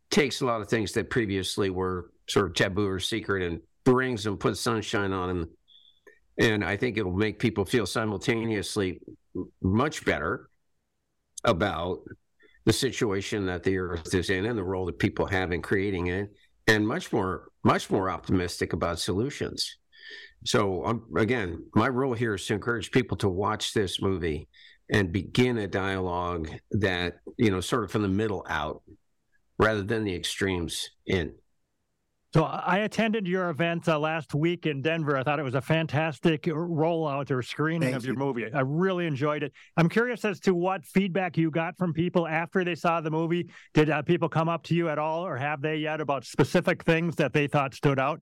takes 0.10 0.42
a 0.42 0.46
lot 0.46 0.62
of 0.62 0.68
things 0.68 0.92
that 0.94 1.10
previously 1.10 1.70
were 1.70 2.12
sort 2.28 2.48
of 2.48 2.54
taboo 2.56 2.88
or 2.88 3.00
secret 3.00 3.44
and 3.44 3.62
brings 3.84 4.24
them, 4.24 4.38
puts 4.38 4.60
sunshine 4.60 5.14
on 5.14 5.28
them. 5.28 5.50
And 6.40 6.64
I 6.64 6.78
think 6.78 6.98
it'll 6.98 7.12
make 7.12 7.40
people 7.40 7.66
feel 7.66 7.86
simultaneously 7.86 9.00
much 9.62 10.06
better 10.06 10.50
about 11.44 12.00
the 12.66 12.74
situation 12.74 13.46
that 13.48 13.64
the 13.64 13.78
earth 13.78 14.14
is 14.14 14.30
in 14.30 14.46
and 14.46 14.58
the 14.58 14.64
role 14.64 14.86
that 14.86 15.00
people 15.00 15.26
have 15.26 15.52
in 15.52 15.62
creating 15.62 16.08
it 16.08 16.32
and 16.68 16.88
much 16.88 17.12
more 17.12 17.50
much 17.64 17.90
more 17.90 18.10
optimistic 18.10 18.74
about 18.74 19.00
solutions 19.00 19.78
so 20.46 20.86
um, 20.86 21.04
again 21.18 21.64
my 21.76 21.88
role 21.88 22.14
here 22.14 22.36
is 22.36 22.46
to 22.46 22.54
encourage 22.54 22.92
people 22.92 23.18
to 23.18 23.30
watch 23.30 23.74
this 23.74 24.02
movie 24.02 24.48
and 24.92 25.12
begin 25.12 25.58
a 25.58 25.68
dialogue 25.68 26.50
that 26.72 27.20
you 27.38 27.50
know 27.50 27.62
sort 27.62 27.84
of 27.84 27.92
from 27.92 28.02
the 28.02 28.08
middle 28.08 28.46
out 28.50 28.84
rather 29.58 29.82
than 29.82 30.04
the 30.04 30.14
extremes 30.14 30.90
in 31.06 31.34
so 32.34 32.46
I 32.46 32.78
attended 32.80 33.28
your 33.28 33.50
event 33.50 33.90
uh, 33.90 34.00
last 34.00 34.34
week 34.34 34.66
in 34.66 34.82
Denver. 34.82 35.18
I 35.18 35.24
thought 35.24 35.40
it 35.40 35.44
was 35.44 35.56
a 35.56 35.62
fantastic 35.62 36.44
rollout 36.44 37.30
or 37.30 37.42
screening 37.42 37.90
Thank 37.90 37.96
of 37.98 38.06
your 38.06 38.14
you. 38.14 38.20
movie. 38.20 38.46
I 38.54 38.62
really 38.62 39.06
enjoyed 39.06 39.44
it. 39.44 39.52
I'm 39.76 39.90
curious 39.90 40.24
as 40.24 40.40
to 40.42 40.54
what 40.54 40.86
feedback 40.86 41.36
you 41.36 41.52
got 41.52 41.78
from 41.78 41.92
people 41.92 42.26
after 42.26 42.64
they 42.64 42.76
saw 42.76 43.02
the 43.02 43.12
movie. 43.12 43.50
Did 43.74 43.90
uh, 43.90 44.02
people 44.04 44.30
come 44.30 44.48
up 44.48 44.64
to 44.64 44.76
you 44.76 44.88
at 44.88 44.98
all, 44.98 45.26
or 45.26 45.36
have 45.36 45.62
they 45.62 45.76
yet 45.76 46.00
about 46.00 46.24
specific 46.24 46.86
things 46.86 47.18
that 47.18 47.34
they 47.34 47.48
thought 47.48 47.74
stood 47.74 48.00
out? 48.00 48.22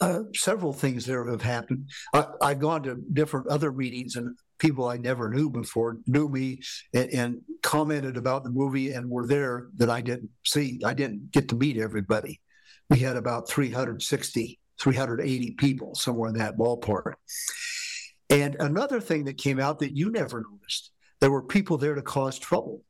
Uh, 0.00 0.22
several 0.34 0.72
things 0.72 1.06
there 1.06 1.24
have 1.30 1.40
happened. 1.40 1.88
I, 2.12 2.48
have 2.48 2.58
gone 2.58 2.82
to 2.82 2.96
different 3.12 3.46
other 3.46 3.70
meetings, 3.70 4.16
and 4.16 4.36
people 4.58 4.88
I 4.88 4.96
never 4.96 5.30
knew 5.30 5.50
before 5.50 5.98
knew 6.06 6.28
me 6.28 6.60
and, 6.94 7.10
and 7.10 7.40
commented 7.62 8.16
about 8.16 8.44
the 8.44 8.50
movie 8.50 8.92
and 8.92 9.10
were 9.10 9.26
there 9.26 9.68
that 9.76 9.90
I 9.90 10.00
didn't 10.00 10.30
see. 10.44 10.80
I 10.84 10.94
didn't 10.94 11.32
get 11.32 11.48
to 11.48 11.56
meet 11.56 11.76
everybody 11.76 12.40
we 12.90 12.98
had 12.98 13.16
about 13.16 13.48
360, 13.48 14.58
380 14.78 15.50
people, 15.52 15.94
somewhere 15.94 16.28
in 16.28 16.38
that 16.38 16.56
ballpark. 16.56 17.14
And 18.30 18.56
another 18.58 19.00
thing 19.00 19.24
that 19.24 19.38
came 19.38 19.60
out 19.60 19.80
that 19.80 19.96
you 19.96 20.10
never 20.10 20.44
noticed, 20.50 20.90
there 21.20 21.30
were 21.30 21.42
people 21.42 21.78
there 21.78 21.94
to 21.94 22.02
cause 22.02 22.38
trouble. 22.38 22.82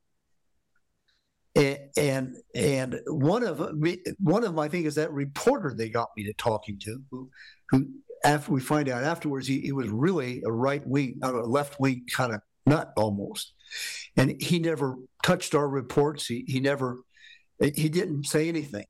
And 1.54 2.36
and, 2.54 3.00
one 3.06 3.42
of 3.42 3.58
one 4.18 4.44
of 4.44 4.58
I 4.58 4.68
think, 4.68 4.84
is 4.86 4.96
that 4.96 5.12
reporter 5.12 5.74
they 5.74 5.88
got 5.88 6.08
me 6.16 6.24
to 6.24 6.34
talking 6.34 6.78
to, 6.80 7.02
who, 7.10 7.30
who 7.70 7.86
after 8.26 8.52
we 8.52 8.60
find 8.60 8.88
out 8.88 9.04
afterwards, 9.04 9.46
he, 9.46 9.60
he 9.60 9.72
was 9.72 9.88
really 9.88 10.42
a 10.44 10.52
right 10.52 10.86
wing, 10.86 11.18
a 11.22 11.30
left 11.30 11.78
wing 11.80 12.04
kind 12.12 12.34
of 12.34 12.40
nut 12.66 12.92
almost, 12.96 13.54
and 14.16 14.40
he 14.42 14.58
never 14.58 14.96
touched 15.22 15.54
our 15.54 15.68
reports. 15.68 16.26
He 16.26 16.44
he 16.46 16.60
never 16.60 17.00
he 17.60 17.88
didn't 17.88 18.24
say 18.24 18.48
anything. 18.48 18.84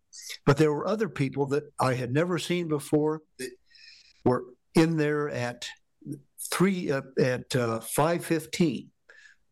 But 0.44 0.56
there 0.56 0.72
were 0.72 0.88
other 0.88 1.08
people 1.08 1.46
that 1.48 1.64
I 1.78 1.94
had 1.94 2.12
never 2.12 2.38
seen 2.38 2.66
before 2.68 3.20
that 3.38 3.50
were 4.24 4.44
in 4.74 4.96
there 4.96 5.28
at 5.28 5.68
three 6.50 6.90
uh, 6.90 7.02
at 7.20 7.54
uh, 7.54 7.80
five 7.80 8.24
fifteen. 8.24 8.90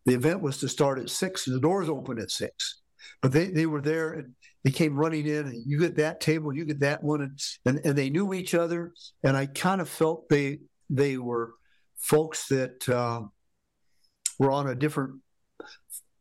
The 0.07 0.15
event 0.15 0.43
was 0.43 0.59
to 0.59 0.69
start 0.69 0.99
at 0.99 1.11
six, 1.11 1.47
and 1.47 1.55
the 1.55 1.61
doors 1.61 1.89
opened 1.89 2.21
at 2.21 2.31
six. 2.31 2.81
But 3.23 3.33
they, 3.33 3.47
they 3.47 3.67
were 3.67 3.81
there 3.81 4.13
and 4.13 4.35
they 4.65 4.71
came 4.71 4.97
running 4.97 5.27
in, 5.27 5.47
and 5.47 5.63
you 5.67 5.79
get 5.79 5.97
that 5.97 6.21
table, 6.21 6.53
you 6.53 6.65
get 6.65 6.81
that 6.81 7.05
one, 7.05 7.21
and, 7.21 7.39
and, 7.67 7.81
and 7.85 7.97
they 7.97 8.11
knew 8.11 8.33
each 8.33 8.55
other. 8.55 8.93
And 9.23 9.37
I 9.37 9.47
kind 9.47 9.81
of 9.81 9.89
felt 9.89 10.29
they 10.29 10.61
they 10.89 11.19
were 11.19 11.53
folks 11.99 12.49
that 12.49 12.89
uh, 12.89 13.23
were 14.39 14.51
on 14.51 14.69
a 14.69 14.75
different 14.75 15.21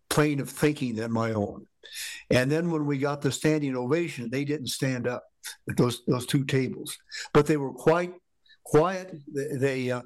plane 0.09 0.39
of 0.39 0.49
thinking 0.49 0.95
than 0.95 1.11
my 1.11 1.31
own. 1.31 1.65
And 2.29 2.51
then 2.51 2.69
when 2.69 2.85
we 2.85 2.97
got 2.97 3.21
the 3.21 3.31
standing 3.31 3.75
ovation, 3.75 4.29
they 4.29 4.45
didn't 4.45 4.67
stand 4.67 5.07
up 5.07 5.23
at 5.69 5.77
those 5.77 6.03
those 6.05 6.25
two 6.25 6.43
tables, 6.43 6.97
but 7.33 7.45
they 7.45 7.57
were 7.57 7.73
quite 7.73 8.13
quiet. 8.65 9.15
They, 9.33 9.57
they 9.57 9.91
uh, 9.91 10.01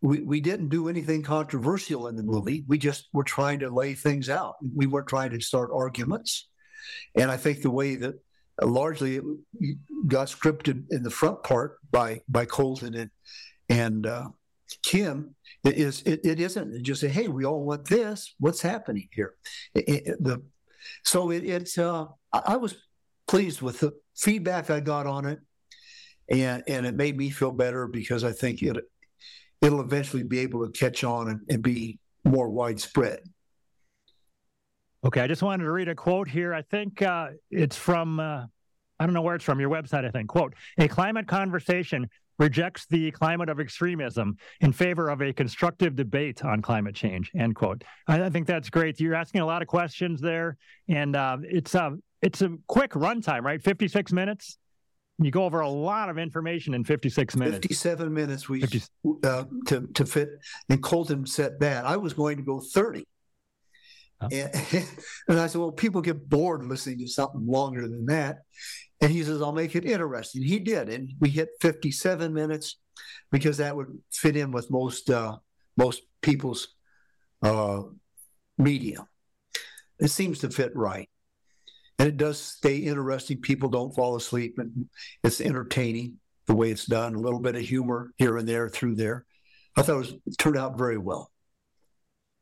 we, 0.00 0.20
we 0.20 0.40
didn't 0.40 0.68
do 0.68 0.88
anything 0.88 1.22
controversial 1.22 2.08
in 2.08 2.16
the 2.16 2.22
movie. 2.22 2.64
We 2.66 2.78
just 2.78 3.08
were 3.12 3.24
trying 3.24 3.60
to 3.60 3.70
lay 3.70 3.94
things 3.94 4.28
out. 4.28 4.56
We 4.74 4.86
weren't 4.86 5.08
trying 5.08 5.30
to 5.30 5.40
start 5.40 5.70
arguments. 5.72 6.48
And 7.14 7.30
I 7.30 7.36
think 7.36 7.62
the 7.62 7.70
way 7.70 7.96
that 7.96 8.14
uh, 8.62 8.66
largely 8.66 9.16
it 9.16 9.78
got 10.06 10.28
scripted 10.28 10.84
in 10.90 11.02
the 11.02 11.10
front 11.10 11.42
part 11.42 11.78
by 11.90 12.20
by 12.28 12.44
Colton 12.44 12.94
and 12.94 13.10
and 13.68 14.06
uh, 14.06 14.28
Kim 14.82 15.34
it 15.64 15.74
is 15.74 16.02
it, 16.02 16.20
it 16.24 16.40
isn't 16.40 16.82
just 16.82 17.00
say 17.00 17.08
hey 17.08 17.28
we 17.28 17.44
all 17.44 17.64
want 17.64 17.84
this. 17.84 18.34
What's 18.38 18.60
happening 18.60 19.08
here? 19.12 19.34
It, 19.74 20.16
the 20.20 20.42
so 21.04 21.30
it, 21.30 21.44
it's 21.44 21.78
uh, 21.78 22.06
I 22.32 22.56
was 22.56 22.74
pleased 23.28 23.62
with 23.62 23.80
the 23.80 23.92
feedback 24.16 24.70
I 24.70 24.80
got 24.80 25.06
on 25.06 25.26
it, 25.26 25.38
and 26.28 26.62
and 26.66 26.86
it 26.86 26.96
made 26.96 27.16
me 27.16 27.30
feel 27.30 27.52
better 27.52 27.86
because 27.86 28.24
I 28.24 28.32
think 28.32 28.62
it 28.62 28.76
it'll 29.60 29.80
eventually 29.80 30.24
be 30.24 30.40
able 30.40 30.66
to 30.66 30.72
catch 30.72 31.04
on 31.04 31.28
and, 31.28 31.40
and 31.48 31.62
be 31.62 32.00
more 32.24 32.48
widespread. 32.48 33.20
Okay, 35.04 35.20
I 35.20 35.26
just 35.26 35.42
wanted 35.42 35.64
to 35.64 35.72
read 35.72 35.88
a 35.88 35.94
quote 35.94 36.28
here. 36.28 36.54
I 36.54 36.62
think 36.62 37.02
uh, 37.02 37.30
it's 37.50 37.76
from 37.76 38.20
uh, 38.20 38.46
I 39.00 39.06
don't 39.06 39.14
know 39.14 39.22
where 39.22 39.34
it's 39.34 39.44
from. 39.44 39.58
Your 39.58 39.70
website, 39.70 40.04
I 40.04 40.10
think. 40.10 40.28
Quote: 40.28 40.54
A 40.78 40.86
climate 40.86 41.26
conversation 41.26 42.08
rejects 42.38 42.86
the 42.86 43.10
climate 43.10 43.48
of 43.48 43.60
extremism 43.60 44.36
in 44.60 44.72
favor 44.72 45.08
of 45.08 45.20
a 45.20 45.32
constructive 45.32 45.96
debate 45.96 46.44
on 46.44 46.62
climate 46.62 46.94
change. 46.94 47.30
End 47.36 47.54
quote. 47.54 47.82
I, 48.06 48.24
I 48.24 48.30
think 48.30 48.46
that's 48.46 48.70
great. 48.70 49.00
You're 49.00 49.14
asking 49.14 49.40
a 49.40 49.46
lot 49.46 49.60
of 49.60 49.68
questions 49.68 50.20
there, 50.20 50.56
and 50.88 51.16
uh, 51.16 51.38
it's 51.42 51.74
a 51.74 51.82
uh, 51.82 51.90
it's 52.20 52.40
a 52.40 52.56
quick 52.68 52.92
runtime, 52.92 53.42
right? 53.42 53.60
56 53.60 54.12
minutes. 54.12 54.56
You 55.18 55.32
go 55.32 55.44
over 55.44 55.60
a 55.60 55.68
lot 55.68 56.08
of 56.08 56.16
information 56.16 56.74
in 56.74 56.84
56 56.84 57.36
minutes. 57.36 57.56
57 57.56 58.12
minutes 58.12 58.48
we 58.48 58.60
50... 58.60 58.82
uh, 59.24 59.44
to 59.66 59.88
to 59.94 60.06
fit, 60.06 60.28
and 60.68 60.80
Colton 60.80 61.26
said 61.26 61.58
that. 61.58 61.84
I 61.84 61.96
was 61.96 62.12
going 62.12 62.36
to 62.36 62.44
go 62.44 62.60
30. 62.60 63.04
And, 64.30 64.50
and 65.28 65.40
I 65.40 65.46
said, 65.46 65.60
well, 65.60 65.72
people 65.72 66.00
get 66.00 66.28
bored 66.28 66.64
listening 66.64 66.98
to 66.98 67.08
something 67.08 67.46
longer 67.46 67.82
than 67.82 68.06
that. 68.06 68.38
And 69.00 69.10
he 69.10 69.24
says, 69.24 69.42
I'll 69.42 69.52
make 69.52 69.74
it 69.74 69.84
interesting. 69.84 70.42
He 70.42 70.58
did. 70.60 70.88
And 70.88 71.10
we 71.18 71.28
hit 71.28 71.48
57 71.60 72.32
minutes 72.32 72.76
because 73.32 73.56
that 73.56 73.74
would 73.74 73.98
fit 74.12 74.36
in 74.36 74.52
with 74.52 74.70
most 74.70 75.10
uh, 75.10 75.38
most 75.76 76.02
people's 76.20 76.68
uh, 77.42 77.82
media. 78.58 79.06
It 79.98 80.08
seems 80.08 80.38
to 80.40 80.50
fit 80.50 80.74
right. 80.76 81.08
And 81.98 82.08
it 82.08 82.16
does 82.16 82.38
stay 82.38 82.76
interesting. 82.76 83.40
People 83.40 83.68
don't 83.68 83.94
fall 83.94 84.16
asleep, 84.16 84.54
and 84.58 84.86
it's 85.22 85.40
entertaining 85.40 86.18
the 86.46 86.54
way 86.54 86.70
it's 86.70 86.86
done. 86.86 87.14
A 87.14 87.20
little 87.20 87.40
bit 87.40 87.56
of 87.56 87.62
humor 87.62 88.12
here 88.18 88.36
and 88.36 88.48
there 88.48 88.68
through 88.68 88.96
there. 88.96 89.24
I 89.76 89.82
thought 89.82 89.94
it, 89.94 89.98
was, 89.98 90.14
it 90.26 90.38
turned 90.38 90.56
out 90.56 90.78
very 90.78 90.98
well. 90.98 91.31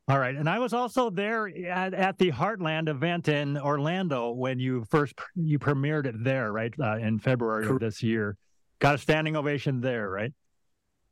All 0.07 0.19
right, 0.19 0.35
and 0.35 0.49
I 0.49 0.59
was 0.59 0.73
also 0.73 1.09
there 1.09 1.47
at, 1.47 1.93
at 1.93 2.17
the 2.17 2.31
Heartland 2.31 2.89
event 2.89 3.27
in 3.27 3.57
Orlando 3.57 4.31
when 4.31 4.59
you 4.59 4.83
first 4.89 5.13
you 5.35 5.59
premiered 5.59 6.05
it 6.05 6.21
there, 6.23 6.51
right, 6.51 6.73
uh, 6.81 6.97
in 6.97 7.19
February 7.19 7.67
of 7.67 7.79
this 7.79 8.03
year. 8.03 8.35
Got 8.79 8.95
a 8.95 8.97
standing 8.97 9.37
ovation 9.37 9.79
there, 9.79 10.09
right? 10.09 10.33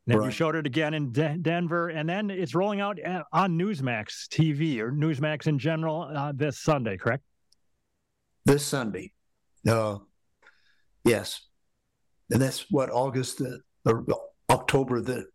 Then 0.06 0.18
right. 0.18 0.26
you 0.26 0.30
showed 0.32 0.56
it 0.56 0.66
again 0.66 0.92
in 0.92 1.12
De- 1.12 1.38
Denver, 1.38 1.88
and 1.88 2.08
then 2.08 2.30
it's 2.30 2.54
rolling 2.54 2.80
out 2.80 2.98
uh, 3.04 3.22
on 3.32 3.56
Newsmax 3.56 4.26
TV 4.28 4.78
or 4.80 4.90
Newsmax 4.90 5.46
in 5.46 5.58
general 5.58 6.10
uh, 6.14 6.32
this 6.34 6.58
Sunday, 6.58 6.96
correct? 6.96 7.22
This 8.44 8.66
Sunday, 8.66 9.12
uh, 9.68 9.98
yes, 11.04 11.46
and 12.30 12.42
that's 12.42 12.66
what 12.70 12.90
August 12.90 13.38
the 13.38 13.60
or 13.84 14.04
October 14.50 15.00
the 15.00 15.26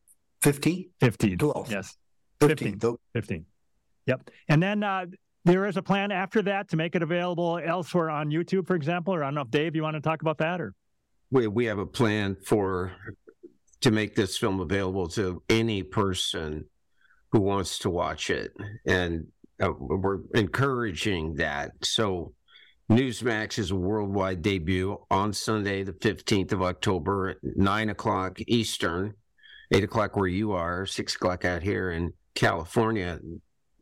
fifteenth, 0.41 0.87
fifteenth, 0.99 1.39
twelfth, 1.39 1.71
yes, 1.71 1.95
fifteenth, 2.39 2.83
fifteenth. 3.13 3.45
Yep. 4.05 4.29
And 4.49 4.61
then 4.61 4.83
uh, 4.83 5.05
there 5.45 5.65
is 5.65 5.77
a 5.77 5.81
plan 5.81 6.11
after 6.11 6.41
that 6.43 6.69
to 6.69 6.77
make 6.77 6.95
it 6.95 7.03
available 7.03 7.59
elsewhere 7.63 8.09
on 8.09 8.29
YouTube, 8.29 8.67
for 8.67 8.75
example. 8.75 9.13
Or 9.13 9.23
I 9.23 9.27
don't 9.27 9.35
know 9.35 9.41
if 9.41 9.51
Dave, 9.51 9.75
you 9.75 9.83
want 9.83 9.95
to 9.95 10.01
talk 10.01 10.21
about 10.21 10.37
that, 10.39 10.61
or 10.61 10.73
we 11.31 11.47
we 11.47 11.65
have 11.65 11.79
a 11.79 11.85
plan 11.85 12.35
for 12.45 12.91
to 13.81 13.91
make 13.91 14.15
this 14.15 14.37
film 14.37 14.59
available 14.59 15.07
to 15.09 15.43
any 15.49 15.83
person 15.83 16.65
who 17.31 17.41
wants 17.41 17.79
to 17.79 17.89
watch 17.89 18.29
it, 18.29 18.53
and 18.85 19.27
uh, 19.61 19.71
we're 19.79 20.19
encouraging 20.33 21.35
that. 21.35 21.71
So. 21.83 22.33
Newsmax 22.87 23.57
is 23.57 23.71
a 23.71 23.75
worldwide 23.75 24.43
debut 24.43 24.95
on 25.09 25.33
Sunday, 25.33 25.81
the 25.81 25.91
15th 25.91 26.51
of 26.51 26.61
October 26.61 27.29
at 27.29 27.37
9 27.41 27.89
o'clock 27.89 28.37
Eastern, 28.45 29.15
8 29.71 29.85
o'clock 29.85 30.15
where 30.15 30.27
you 30.27 30.51
are, 30.51 30.85
6 30.85 31.15
o'clock 31.15 31.45
out 31.45 31.63
here 31.63 31.89
in 31.89 32.13
California. 32.35 33.19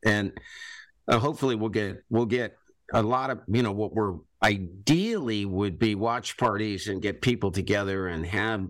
And 0.06 0.32
uh, 1.08 1.20
hopefully 1.20 1.56
we'll 1.56 1.70
get 1.70 2.04
we'll 2.10 2.26
get 2.26 2.56
a 2.94 3.02
lot 3.02 3.30
of 3.30 3.42
you 3.48 3.64
know 3.64 3.72
what 3.72 3.94
we're 3.94 4.16
ideally 4.42 5.46
would 5.46 5.80
be 5.80 5.96
watch 5.96 6.38
parties 6.38 6.88
and 6.88 7.02
get 7.02 7.22
people 7.22 7.52
together 7.52 8.08
and 8.08 8.26
have 8.26 8.68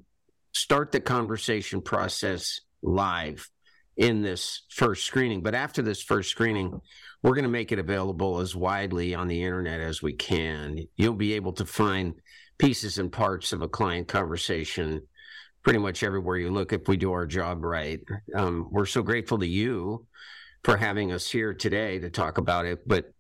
start 0.54 0.92
the 0.92 1.00
conversation 1.00 1.82
process 1.82 2.62
live 2.82 3.50
in 3.98 4.22
this 4.22 4.64
first 4.70 5.06
screening. 5.06 5.42
But 5.42 5.56
after 5.56 5.82
this 5.82 6.02
first 6.02 6.30
screening 6.30 6.80
we're 7.24 7.34
going 7.34 7.44
to 7.44 7.50
make 7.50 7.72
it 7.72 7.80
available 7.80 8.40
as 8.40 8.56
widely 8.56 9.16
on 9.16 9.30
the 9.30 9.44
internet 9.44 9.80
as 9.80 10.04
we 10.04 10.14
can. 10.14 10.78
You'll 10.98 11.14
be 11.14 11.34
able 11.34 11.54
to 11.54 11.66
find 11.66 12.16
pieces 12.58 12.98
and 12.98 13.12
parts 13.12 13.54
of 13.54 13.62
a 13.62 13.68
climate 13.68 14.10
conversation 14.10 15.02
pretty 15.64 15.80
much 15.80 16.04
everywhere 16.04 16.38
you 16.38 16.52
look 16.52 16.74
if 16.74 16.88
we 16.88 16.98
do 16.98 17.12
our 17.12 17.26
job 17.26 17.64
right 17.64 18.02
um, 18.36 18.68
we're 18.70 18.86
so 18.86 19.02
grateful 19.02 19.40
to 19.40 19.48
you 19.48 20.06
for 20.64 20.78
having 20.78 21.12
us 21.12 21.30
here 21.30 21.54
today 21.54 22.00
to 22.00 22.10
talk 22.10 22.38
about 22.38 22.66
it. 22.66 22.88
But 22.88 23.14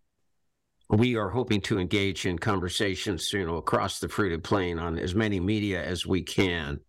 we 0.89 1.15
are 1.15 1.29
hoping 1.29 1.61
to 1.61 1.79
engage 1.79 2.25
in 2.25 2.37
conversations, 2.37 3.31
you 3.33 3.45
know, 3.45 3.57
across 3.57 3.99
the 3.99 4.09
fruited 4.09 4.43
plain 4.43 4.79
on 4.79 4.97
as 4.97 5.15
many 5.15 5.39
media 5.39 5.83
as 5.83 6.05
we 6.05 6.21
can. 6.21 6.79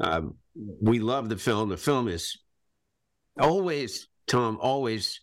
Um, 0.00 0.34
we 0.80 0.98
love 0.98 1.28
the 1.28 1.36
film. 1.36 1.68
The 1.68 1.76
film 1.76 2.08
is 2.08 2.38
always, 3.38 4.08
Tom, 4.26 4.58
always 4.60 5.20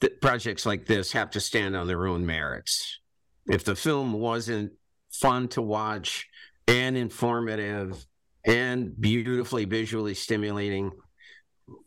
that 0.00 0.20
projects 0.20 0.66
like 0.66 0.86
this 0.86 1.12
have 1.12 1.30
to 1.30 1.40
stand 1.40 1.76
on 1.76 1.86
their 1.86 2.06
own 2.06 2.26
merits. 2.26 3.00
If 3.46 3.64
the 3.64 3.76
film 3.76 4.12
wasn't 4.12 4.72
fun 5.10 5.48
to 5.48 5.62
watch 5.62 6.26
and 6.66 6.96
informative 6.96 8.04
and 8.44 8.98
beautifully 9.00 9.64
visually 9.64 10.14
stimulating, 10.14 10.90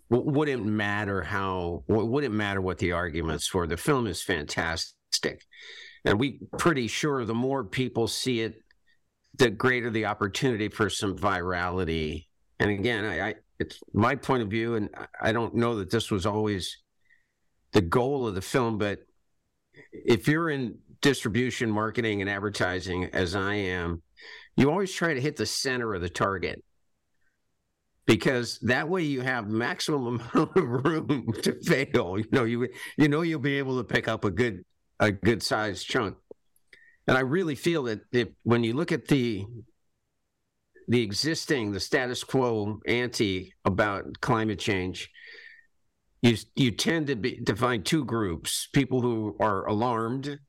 wouldn't 0.10 0.65
matter 0.65 1.22
how 1.22 1.84
wouldn't 1.88 2.34
matter 2.34 2.62
what 2.62 2.78
the 2.78 2.91
arguments 2.91 3.54
were. 3.54 3.68
The 3.68 3.78
film 3.78 4.08
is 4.08 4.22
fantastic. 4.22 5.44
And 6.06 6.20
we 6.20 6.39
pretty 6.60 6.88
sure 6.88 7.26
the 7.26 7.34
more 7.34 7.63
people 7.63 8.08
see 8.08 8.41
it 8.41 8.62
the 9.38 9.50
greater 9.50 9.89
the 9.89 10.06
opportunity 10.06 10.70
for 10.70 10.89
some 10.89 11.18
virality. 11.18 12.28
And 12.60 12.70
again 12.70 13.04
I, 13.04 13.30
I 13.30 13.36
it's 13.60 13.80
my 13.94 14.15
point 14.15 14.44
of 14.44 14.50
view 14.50 14.76
and 14.76 14.89
i 15.22 15.32
don't 15.32 15.56
know 15.56 15.76
that 15.76 15.89
this 15.89 16.12
was 16.12 16.26
always 16.26 16.78
the 17.72 17.82
goal 17.82 18.28
of 18.28 18.36
the 18.36 18.41
film 18.41 18.78
but 18.78 19.00
if 19.91 20.28
you're 20.28 20.50
in 20.50 20.78
distribution 21.02 21.70
marketing 21.70 22.22
and 22.22 22.30
advertising 22.30 23.06
as 23.06 23.36
i 23.36 23.54
am 23.54 24.02
you 24.56 24.70
always 24.70 24.94
try 24.94 25.13
to 25.13 25.22
hit 25.22 25.36
the 25.36 25.46
center 25.46 25.94
of 25.94 26.02
the 26.02 26.10
target 26.10 26.63
because 28.06 28.60
that 28.60 28.88
way 28.88 29.04
you 29.04 29.22
have 29.22 29.48
maximum 29.48 30.22
amount 30.34 30.56
of 30.56 30.63
room 30.86 31.34
to 31.44 31.60
fail. 31.63 32.18
You 32.18 32.26
know, 32.32 32.44
you 32.44 32.68
you 32.98 33.08
know 33.08 33.22
you'll 33.22 33.39
be 33.39 33.58
able 33.58 33.78
to 33.78 33.84
pick 33.84 34.08
up 34.08 34.26
a 34.26 34.32
good 34.32 34.63
a 35.00 35.12
good 35.12 35.44
sized 35.44 35.88
chunk. 35.88 36.15
And 37.08 37.18
I 37.18 37.22
really 37.22 37.56
feel 37.56 37.84
that 37.84 38.02
if 38.12 38.30
when 38.44 38.63
you 38.63 38.74
look 38.74 38.91
at 38.91 39.08
the 39.08 39.46
the 40.88 41.02
existing 41.02 41.72
the 41.72 41.80
status 41.80 42.24
quo 42.24 42.80
ante 42.88 43.54
about 43.63 44.22
climate 44.22 44.60
change, 44.60 45.10
you 46.22 46.38
you 46.56 46.72
tend 46.72 47.08
to 47.08 47.15
be 47.15 47.41
to 47.44 47.56
find 47.56 47.86
two 47.86 48.06
groups: 48.06 48.68
people 48.74 49.02
who 49.02 49.36
are 49.39 49.68
alarmed, 49.68 50.39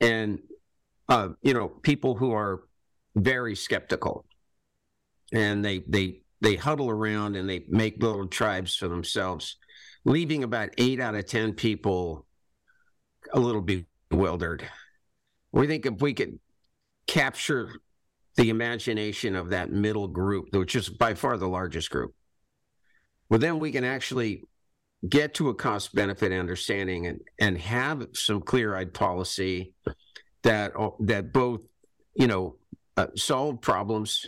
and 0.00 0.38
uh, 1.08 1.30
you 1.42 1.54
know 1.54 1.68
people 1.68 2.16
who 2.16 2.32
are 2.32 2.62
very 3.14 3.54
skeptical, 3.54 4.24
and 5.32 5.64
they 5.64 5.84
they 5.88 6.22
they 6.42 6.56
huddle 6.56 6.90
around 6.90 7.36
and 7.36 7.48
they 7.48 7.64
make 7.68 8.02
little 8.02 8.26
tribes 8.26 8.74
for 8.74 8.88
themselves, 8.88 9.56
leaving 10.04 10.42
about 10.42 10.70
eight 10.76 11.00
out 11.00 11.14
of 11.14 11.24
10 11.24 11.54
people 11.54 12.26
a 13.32 13.38
little 13.38 13.62
bewildered. 14.10 14.68
We 15.52 15.68
think 15.68 15.86
if 15.86 16.02
we 16.02 16.14
could 16.14 16.40
capture 17.06 17.70
the 18.36 18.50
imagination 18.50 19.36
of 19.36 19.50
that 19.50 19.70
middle 19.70 20.08
group, 20.08 20.46
which 20.52 20.74
is 20.74 20.88
by 20.88 21.14
far 21.14 21.36
the 21.36 21.48
largest 21.48 21.90
group, 21.90 22.12
well, 23.28 23.38
then 23.38 23.60
we 23.60 23.70
can 23.70 23.84
actually 23.84 24.42
get 25.08 25.34
to 25.34 25.48
a 25.48 25.54
cost 25.54 25.94
benefit 25.94 26.32
understanding 26.32 27.06
and, 27.06 27.20
and 27.38 27.58
have 27.58 28.08
some 28.14 28.40
clear 28.40 28.74
eyed 28.74 28.94
policy 28.94 29.74
that, 30.42 30.72
that 31.00 31.32
both, 31.32 31.60
you 32.14 32.26
know, 32.26 32.56
uh, 32.96 33.06
solve 33.16 33.60
problems 33.60 34.26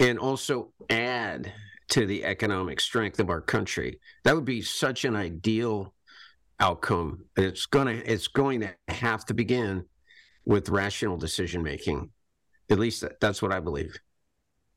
and 0.00 0.18
also 0.18 0.72
add 0.90 1.52
to 1.88 2.06
the 2.06 2.24
economic 2.24 2.80
strength 2.80 3.20
of 3.20 3.30
our 3.30 3.40
country. 3.40 4.00
That 4.24 4.34
would 4.34 4.44
be 4.44 4.62
such 4.62 5.04
an 5.04 5.14
ideal 5.14 5.94
outcome. 6.58 7.24
It's 7.36 7.66
gonna 7.66 8.02
it's 8.04 8.28
going 8.28 8.60
to 8.60 8.74
have 8.88 9.24
to 9.26 9.34
begin 9.34 9.84
with 10.44 10.68
rational 10.68 11.16
decision 11.16 11.62
making. 11.62 12.10
At 12.70 12.78
least 12.78 13.04
that's 13.20 13.42
what 13.42 13.52
I 13.52 13.60
believe. 13.60 13.96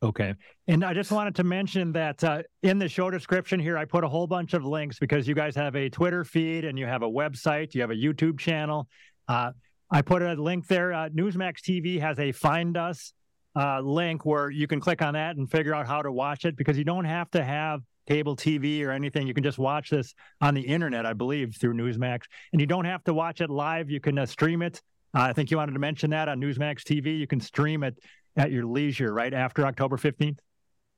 Okay. 0.02 0.34
And 0.67 0.86
I 0.86 0.93
just 0.93 1.12
wanted 1.12 1.36
to 1.36 1.43
mention 1.43 1.91
that 1.93 2.24
uh, 2.24 2.43
in 2.63 2.80
the 2.80 2.88
show 2.88 3.10
description 3.10 3.60
here, 3.60 3.78
I 3.78 3.84
put 3.84 4.04
a 4.04 4.08
whole 4.08 4.28
bunch 4.28 4.54
of 4.54 4.63
links 4.63 4.98
because 4.98 5.28
you 5.28 5.36
guys 5.36 5.56
have 5.56 5.76
a 5.76 5.89
Twitter 5.89 6.24
feed 6.24 6.63
and 6.63 6.80
you 6.80 6.86
have 6.86 7.02
a 7.02 7.10
website, 7.10 7.76
you 7.76 7.82
have 7.82 7.91
a 7.91 7.95
YouTube 7.95 8.39
channel. 8.39 8.88
Uh, 9.28 9.52
I 9.91 10.02
put 10.02 10.21
a 10.21 10.34
link 10.34 10.67
there. 10.67 10.93
Uh, 10.93 11.10
Newsmax 11.10 11.62
TV 11.62 11.99
has 11.99 12.19
a 12.19 12.32
Find 12.32 12.78
Us 12.78 13.13
uh, 13.56 13.80
link 13.82 14.25
where 14.25 14.49
you 14.49 14.67
can 14.67 14.80
click 14.80 15.02
on 15.02 15.15
that 15.15 15.38
and 15.38 15.49
figure 15.49 15.73
out 15.73 15.88
how 15.88 16.02
to 16.02 16.12
watch 16.12 16.45
it 16.45 16.56
because 16.56 16.78
you 16.78 16.84
don't 16.84 17.06
have 17.06 17.30
to 17.32 17.43
have 17.43 17.82
cable 18.08 18.36
TV 18.36 18.86
or 18.86 18.91
anything. 18.91 19.28
You 19.28 19.34
can 19.34 19.43
just 19.43 19.58
watch 19.58 19.89
this 19.89 20.13
on 20.41 20.54
the 20.54 20.62
internet, 20.62 21.06
I 21.06 21.13
believe, 21.13 21.56
through 21.56 21.73
Newsmax. 21.73 22.23
And 22.52 22.62
you 22.62 22.67
don't 22.67 22.86
have 22.86 23.04
to 23.06 23.13
watch 23.13 23.41
it 23.41 23.49
live. 23.49 23.89
You 23.89 23.99
can 23.99 24.17
uh, 24.17 24.25
stream 24.25 24.62
it. 24.62 24.82
Uh, 25.15 25.21
I 25.21 25.34
think 25.34 25.49
you 25.49 25.58
wanted 25.58 25.73
to 25.73 25.80
mention 25.80 26.12
that 26.12 26.30
on 26.30 26.39
Newsmax 26.39 26.84
TV. 26.84 27.17
You 27.17 27.28
can 27.28 27.39
stream 27.39 27.84
it 27.84 27.97
at 28.38 28.52
your 28.52 28.65
leisure 28.65 29.12
right 29.12 29.34
after 29.34 29.65
October 29.65 29.97
15th. 29.97 30.38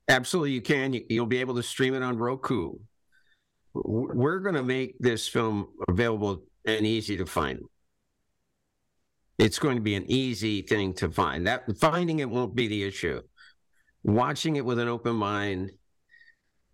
Absolutely, 0.08 0.52
you 0.52 0.60
can. 0.60 0.94
You'll 1.08 1.26
be 1.26 1.38
able 1.38 1.54
to 1.54 1.62
stream 1.62 1.94
it 1.94 2.02
on 2.02 2.18
Roku. 2.18 2.74
We're 3.72 4.40
going 4.40 4.56
to 4.56 4.62
make 4.62 4.98
this 4.98 5.26
film 5.26 5.68
available 5.88 6.42
and 6.66 6.86
easy 6.86 7.16
to 7.16 7.24
find 7.24 7.60
it's 9.38 9.58
going 9.58 9.76
to 9.76 9.82
be 9.82 9.94
an 9.94 10.04
easy 10.10 10.62
thing 10.62 10.94
to 10.94 11.10
find. 11.10 11.46
That 11.46 11.64
finding 11.78 12.18
it 12.20 12.30
won't 12.30 12.54
be 12.54 12.68
the 12.68 12.84
issue. 12.84 13.22
Watching 14.02 14.56
it 14.56 14.64
with 14.64 14.78
an 14.78 14.88
open 14.88 15.16
mind, 15.16 15.72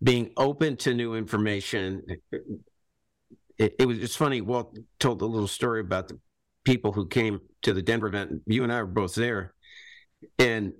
being 0.01 0.31
open 0.37 0.77
to 0.77 0.93
new 0.93 1.15
information. 1.15 2.03
It, 3.57 3.75
it 3.79 3.87
was 3.87 3.99
it's 3.99 4.15
funny. 4.15 4.41
Walt 4.41 4.77
told 4.99 5.21
a 5.21 5.25
little 5.25 5.47
story 5.47 5.81
about 5.81 6.07
the 6.07 6.19
people 6.63 6.91
who 6.91 7.07
came 7.07 7.39
to 7.63 7.73
the 7.73 7.81
Denver 7.81 8.07
event. 8.07 8.41
You 8.45 8.63
and 8.63 8.71
I 8.71 8.81
were 8.81 8.87
both 8.87 9.15
there, 9.15 9.53
and 10.37 10.73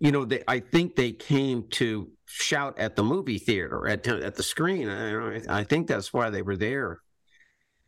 you 0.00 0.10
know, 0.10 0.24
they, 0.24 0.42
I 0.48 0.58
think 0.58 0.96
they 0.96 1.12
came 1.12 1.68
to 1.70 2.10
shout 2.26 2.78
at 2.78 2.96
the 2.96 3.04
movie 3.04 3.38
theater 3.38 3.86
at 3.88 4.06
at 4.06 4.34
the 4.34 4.42
screen. 4.42 4.88
I, 4.88 5.40
I 5.48 5.64
think 5.64 5.86
that's 5.86 6.12
why 6.12 6.30
they 6.30 6.42
were 6.42 6.56
there, 6.56 7.00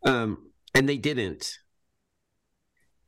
um, 0.05 0.49
and 0.73 0.87
they 0.87 0.97
didn't 0.97 1.59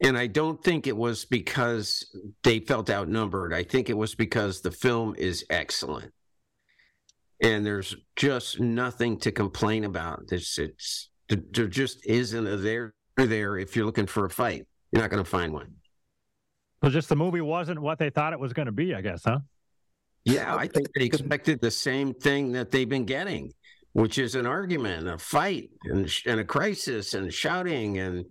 and 0.03 0.17
I 0.17 0.27
don't 0.27 0.63
think 0.63 0.87
it 0.87 0.95
was 0.97 1.25
because 1.25 2.05
they 2.43 2.59
felt 2.59 2.89
outnumbered. 2.89 3.53
I 3.53 3.63
think 3.63 3.89
it 3.89 3.97
was 3.97 4.15
because 4.15 4.61
the 4.61 4.71
film 4.71 5.15
is 5.17 5.45
excellent. 5.49 6.11
and 7.41 7.65
there's 7.65 7.95
just 8.15 8.59
nothing 8.59 9.19
to 9.19 9.31
complain 9.31 9.83
about. 9.83 10.23
It's 10.31 10.57
it's 10.57 11.09
there 11.29 11.67
just 11.67 12.05
isn't 12.05 12.47
a 12.47 12.57
there 12.57 12.93
there 13.17 13.57
if 13.57 13.75
you're 13.75 13.85
looking 13.85 14.07
for 14.07 14.25
a 14.25 14.29
fight. 14.29 14.65
You're 14.91 15.01
not 15.01 15.09
going 15.11 15.23
to 15.23 15.29
find 15.29 15.53
one. 15.53 15.73
So 16.83 16.89
just 16.89 17.09
the 17.09 17.15
movie 17.15 17.41
wasn't 17.41 17.79
what 17.79 17.99
they 17.99 18.09
thought 18.09 18.33
it 18.33 18.39
was 18.39 18.53
going 18.53 18.67
to 18.67 18.71
be, 18.71 18.93
I 18.95 19.01
guess, 19.01 19.23
huh? 19.25 19.39
Yeah, 20.25 20.55
I 20.55 20.67
think 20.67 20.87
they 20.95 21.05
expected 21.05 21.59
the 21.61 21.71
same 21.71 22.13
thing 22.13 22.51
that 22.53 22.71
they've 22.71 22.87
been 22.87 23.05
getting, 23.05 23.51
which 23.93 24.17
is 24.17 24.35
an 24.35 24.45
argument, 24.45 25.07
a 25.07 25.17
fight, 25.17 25.69
and, 25.85 26.09
and 26.25 26.39
a 26.39 26.43
crisis, 26.43 27.13
and 27.13 27.33
shouting 27.33 27.97
and 27.97 28.25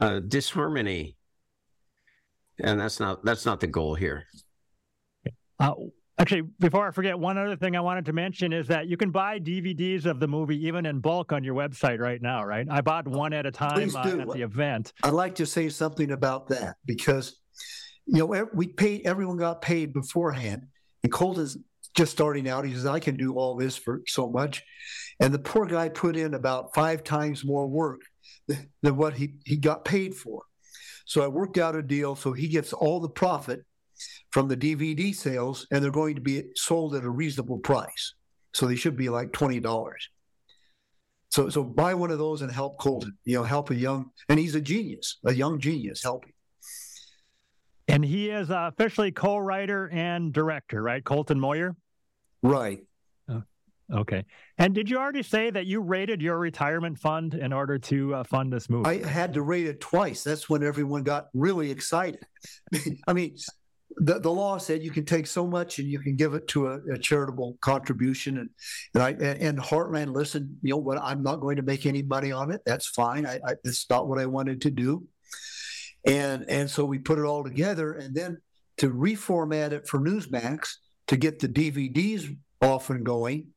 uh, 0.00 0.20
disharmony. 0.20 1.16
And 2.62 2.78
that's 2.80 3.00
not 3.00 3.24
that's 3.24 3.46
not 3.46 3.60
the 3.60 3.66
goal 3.66 3.94
here. 3.94 4.26
Uh, 5.58 5.74
Actually, 6.20 6.42
before 6.58 6.86
I 6.86 6.90
forget, 6.90 7.18
one 7.18 7.38
other 7.38 7.56
thing 7.56 7.74
I 7.74 7.80
wanted 7.80 8.04
to 8.04 8.12
mention 8.12 8.52
is 8.52 8.68
that 8.68 8.88
you 8.88 8.98
can 8.98 9.10
buy 9.10 9.40
DVDs 9.40 10.04
of 10.04 10.20
the 10.20 10.28
movie 10.28 10.66
even 10.66 10.84
in 10.84 11.00
bulk 11.00 11.32
on 11.32 11.42
your 11.42 11.54
website 11.54 11.98
right 11.98 12.20
now, 12.20 12.44
right? 12.44 12.66
I 12.70 12.82
bought 12.82 13.08
one 13.08 13.32
at 13.32 13.46
a 13.46 13.50
time 13.50 13.96
uh, 13.96 14.00
at 14.00 14.30
the 14.30 14.42
event. 14.42 14.92
I'd 15.02 15.14
like 15.14 15.34
to 15.36 15.46
say 15.46 15.70
something 15.70 16.10
about 16.10 16.46
that 16.48 16.76
because, 16.84 17.40
you 18.04 18.18
know, 18.18 18.46
we 18.52 18.66
paid, 18.66 19.06
everyone 19.06 19.38
got 19.38 19.62
paid 19.62 19.94
beforehand. 19.94 20.66
And 21.02 21.10
Colton's 21.10 21.56
just 21.96 22.12
starting 22.12 22.50
out. 22.50 22.66
He 22.66 22.74
says, 22.74 22.84
I 22.84 22.98
can 22.98 23.16
do 23.16 23.36
all 23.36 23.56
this 23.56 23.78
for 23.78 24.02
so 24.06 24.28
much. 24.28 24.62
And 25.20 25.32
the 25.32 25.38
poor 25.38 25.64
guy 25.64 25.88
put 25.88 26.16
in 26.16 26.34
about 26.34 26.74
five 26.74 27.02
times 27.02 27.46
more 27.46 27.66
work 27.66 28.02
than 28.46 28.96
what 28.96 29.14
he, 29.14 29.34
he 29.44 29.56
got 29.56 29.84
paid 29.84 30.14
for. 30.14 30.42
So 31.04 31.22
I 31.22 31.28
worked 31.28 31.58
out 31.58 31.74
a 31.74 31.82
deal 31.82 32.14
so 32.14 32.32
he 32.32 32.48
gets 32.48 32.72
all 32.72 33.00
the 33.00 33.08
profit 33.08 33.64
from 34.30 34.48
the 34.48 34.56
DVD 34.56 35.14
sales, 35.14 35.66
and 35.70 35.82
they're 35.82 35.90
going 35.90 36.14
to 36.14 36.20
be 36.20 36.44
sold 36.54 36.94
at 36.94 37.04
a 37.04 37.10
reasonable 37.10 37.58
price. 37.58 38.14
So 38.54 38.66
they 38.66 38.76
should 38.76 38.96
be 38.96 39.08
like 39.08 39.32
twenty 39.32 39.60
dollars. 39.60 40.08
So 41.30 41.48
so 41.48 41.62
buy 41.62 41.94
one 41.94 42.10
of 42.10 42.18
those 42.18 42.42
and 42.42 42.50
help 42.50 42.78
Colton. 42.78 43.16
You 43.24 43.38
know, 43.38 43.44
help 43.44 43.70
a 43.70 43.74
young 43.74 44.10
and 44.28 44.38
he's 44.38 44.54
a 44.54 44.60
genius, 44.60 45.18
a 45.24 45.32
young 45.32 45.60
genius 45.60 46.02
helping. 46.02 46.32
And 47.88 48.04
he 48.04 48.30
is 48.30 48.50
uh, 48.50 48.70
officially 48.72 49.10
co-writer 49.10 49.88
and 49.92 50.32
director, 50.32 50.80
right? 50.80 51.02
Colton 51.02 51.40
Moyer. 51.40 51.74
Right. 52.42 52.80
Okay. 53.92 54.24
And 54.58 54.74
did 54.74 54.88
you 54.88 54.98
already 54.98 55.22
say 55.22 55.50
that 55.50 55.66
you 55.66 55.80
rated 55.80 56.22
your 56.22 56.38
retirement 56.38 56.98
fund 56.98 57.34
in 57.34 57.52
order 57.52 57.78
to 57.78 58.14
uh, 58.14 58.24
fund 58.24 58.52
this 58.52 58.70
movie? 58.70 58.88
I 58.88 59.06
had 59.06 59.34
to 59.34 59.42
rate 59.42 59.66
it 59.66 59.80
twice. 59.80 60.22
That's 60.22 60.48
when 60.48 60.62
everyone 60.62 61.02
got 61.02 61.28
really 61.34 61.70
excited. 61.70 62.24
I 63.06 63.12
mean, 63.12 63.36
the, 63.96 64.20
the 64.20 64.30
law 64.30 64.58
said 64.58 64.82
you 64.82 64.90
can 64.90 65.04
take 65.04 65.26
so 65.26 65.46
much 65.46 65.78
and 65.78 65.88
you 65.88 65.98
can 65.98 66.16
give 66.16 66.34
it 66.34 66.46
to 66.48 66.68
a, 66.68 66.80
a 66.92 66.98
charitable 66.98 67.58
contribution 67.60 68.38
and 68.38 68.50
and 68.94 69.02
I 69.02 69.10
and 69.10 69.58
Heartland 69.58 70.14
listened 70.14 70.56
you 70.62 70.70
know 70.70 70.76
what 70.76 70.98
I'm 71.02 71.22
not 71.22 71.36
going 71.36 71.56
to 71.56 71.62
make 71.62 71.86
any 71.86 72.02
money 72.02 72.30
on 72.32 72.52
it 72.52 72.60
that's 72.64 72.86
fine 72.88 73.26
I, 73.26 73.40
I 73.44 73.54
it's 73.64 73.90
not 73.90 74.08
what 74.08 74.18
I 74.18 74.26
wanted 74.26 74.60
to 74.62 74.70
do 74.70 75.06
and 76.06 76.44
and 76.48 76.70
so 76.70 76.84
we 76.84 76.98
put 76.98 77.18
it 77.18 77.24
all 77.24 77.42
together 77.42 77.94
and 77.94 78.14
then 78.14 78.38
to 78.78 78.90
reformat 78.90 79.72
it 79.72 79.88
for 79.88 79.98
Newsmax 79.98 80.74
to 81.08 81.16
get 81.16 81.40
the 81.40 81.48
DVDs 81.48 82.36
off 82.62 82.90
and 82.90 83.04
going 83.04 83.48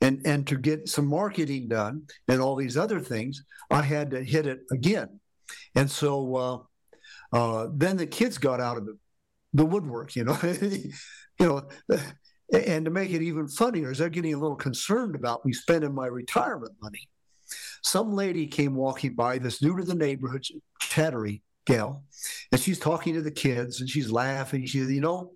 and 0.00 0.20
and 0.24 0.46
to 0.46 0.56
get 0.56 0.88
some 0.88 1.06
marketing 1.06 1.68
done 1.68 2.02
and 2.28 2.40
all 2.40 2.56
these 2.56 2.76
other 2.76 3.00
things 3.00 3.44
I 3.70 3.82
had 3.82 4.10
to 4.12 4.22
hit 4.22 4.46
it 4.46 4.60
again 4.70 5.20
and 5.74 5.90
so 5.90 6.36
uh, 6.36 6.58
uh, 7.32 7.68
then 7.74 7.96
the 7.96 8.06
kids 8.06 8.38
got 8.38 8.60
out 8.60 8.78
of 8.78 8.88
it 8.88 8.94
the 9.56 9.64
woodwork, 9.64 10.14
you 10.14 10.24
know, 10.24 10.38
you 10.42 10.92
know, 11.40 11.62
and 12.52 12.84
to 12.84 12.90
make 12.90 13.10
it 13.10 13.22
even 13.22 13.48
funnier 13.48 13.90
is 13.90 13.98
they're 13.98 14.08
getting 14.08 14.34
a 14.34 14.38
little 14.38 14.56
concerned 14.56 15.14
about 15.14 15.44
me 15.44 15.52
spending 15.52 15.94
my 15.94 16.06
retirement 16.06 16.74
money. 16.82 17.08
Some 17.82 18.12
lady 18.12 18.46
came 18.46 18.74
walking 18.74 19.14
by, 19.14 19.38
this 19.38 19.62
new 19.62 19.76
to 19.76 19.84
the 19.84 19.94
neighborhood, 19.94 20.44
chattery 20.80 21.42
gal, 21.64 22.04
and 22.52 22.60
she's 22.60 22.78
talking 22.78 23.14
to 23.14 23.22
the 23.22 23.30
kids 23.30 23.80
and 23.80 23.88
she's 23.88 24.10
laughing. 24.10 24.66
She 24.66 24.78
you 24.78 25.00
know, 25.00 25.32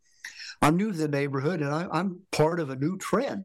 I'm 0.60 0.76
new 0.76 0.92
to 0.92 0.98
the 0.98 1.08
neighborhood 1.08 1.60
and 1.60 1.74
I, 1.74 1.86
I'm 1.90 2.20
part 2.30 2.60
of 2.60 2.70
a 2.70 2.76
new 2.76 2.98
trend. 2.98 3.44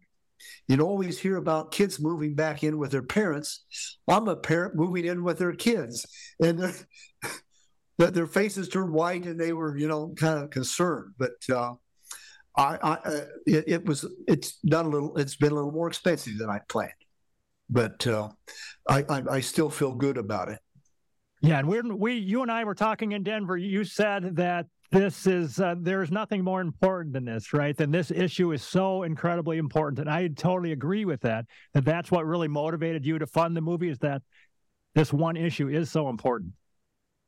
You 0.68 0.80
always 0.82 1.20
hear 1.20 1.38
about 1.38 1.72
kids 1.72 2.00
moving 2.00 2.36
back 2.36 2.64
in 2.64 2.78
with 2.78 2.92
their 2.92 3.04
parents. 3.04 3.66
I'm 4.08 4.28
a 4.28 4.36
parent 4.36 4.76
moving 4.76 5.06
in 5.06 5.24
with 5.24 5.38
their 5.38 5.54
kids, 5.54 6.06
and 6.40 6.60
that 7.98 8.14
their 8.14 8.28
faces 8.28 8.70
turned 8.70 8.92
white 8.92 9.26
and 9.26 9.40
they 9.40 9.54
were, 9.54 9.78
you 9.78 9.88
know, 9.88 10.14
kind 10.18 10.44
of 10.44 10.50
concerned. 10.50 11.14
But 11.18 11.32
uh, 11.50 11.74
I, 12.58 12.78
I 12.82 12.94
uh, 12.94 13.26
it, 13.46 13.64
it, 13.68 13.86
was, 13.86 14.06
it's 14.28 14.60
done 14.60 14.86
a 14.86 14.90
little, 14.90 15.18
it's 15.18 15.36
been 15.36 15.52
a 15.52 15.56
little 15.56 15.72
more 15.72 15.88
expensive 15.88 16.38
than 16.38 16.50
I 16.50 16.60
planned, 16.68 16.92
but 17.70 18.06
uh, 18.08 18.30
I, 18.90 19.06
I, 19.10 19.24
I 19.32 19.40
still 19.40 19.70
feel 19.70 19.94
good 19.94 20.18
about 20.18 20.50
it. 20.50 20.60
Yeah, 21.42 21.60
and 21.60 21.68
we 21.68 21.80
we 21.82 22.14
you 22.14 22.42
and 22.42 22.52
I 22.52 22.64
were 22.64 22.74
talking 22.74 23.12
in 23.12 23.22
Denver. 23.22 23.56
You 23.56 23.84
said 23.84 24.38
that 24.38 24.66
this 24.92 25.28
is 25.28 25.60
uh, 25.60 25.76
there's 25.78 26.12
nothing 26.12 26.44
more 26.44 26.62
important 26.62 27.14
than 27.14 27.26
this, 27.26 27.54
right? 27.54 27.76
Than 27.76 27.92
this 27.92 28.12
issue 28.12 28.52
is 28.52 28.64
so 28.64 29.04
incredibly 29.04 29.58
important, 29.58 30.00
and 30.00 30.10
I 30.10 30.28
totally 30.28 30.72
agree 30.72 31.06
with 31.06 31.22
that. 31.22 31.46
That 31.74 31.86
that's 31.86 32.12
what 32.12 32.26
really 32.26 32.48
motivated 32.48 33.06
you 33.06 33.20
to 33.20 33.28
fund 33.28 33.56
the 33.56 33.62
movie 33.62 33.90
is 33.90 34.00
that 34.00 34.22
this 34.94 35.12
one 35.12 35.36
issue 35.36 35.68
is 35.68 35.92
so 35.92 36.10
important. 36.10 36.54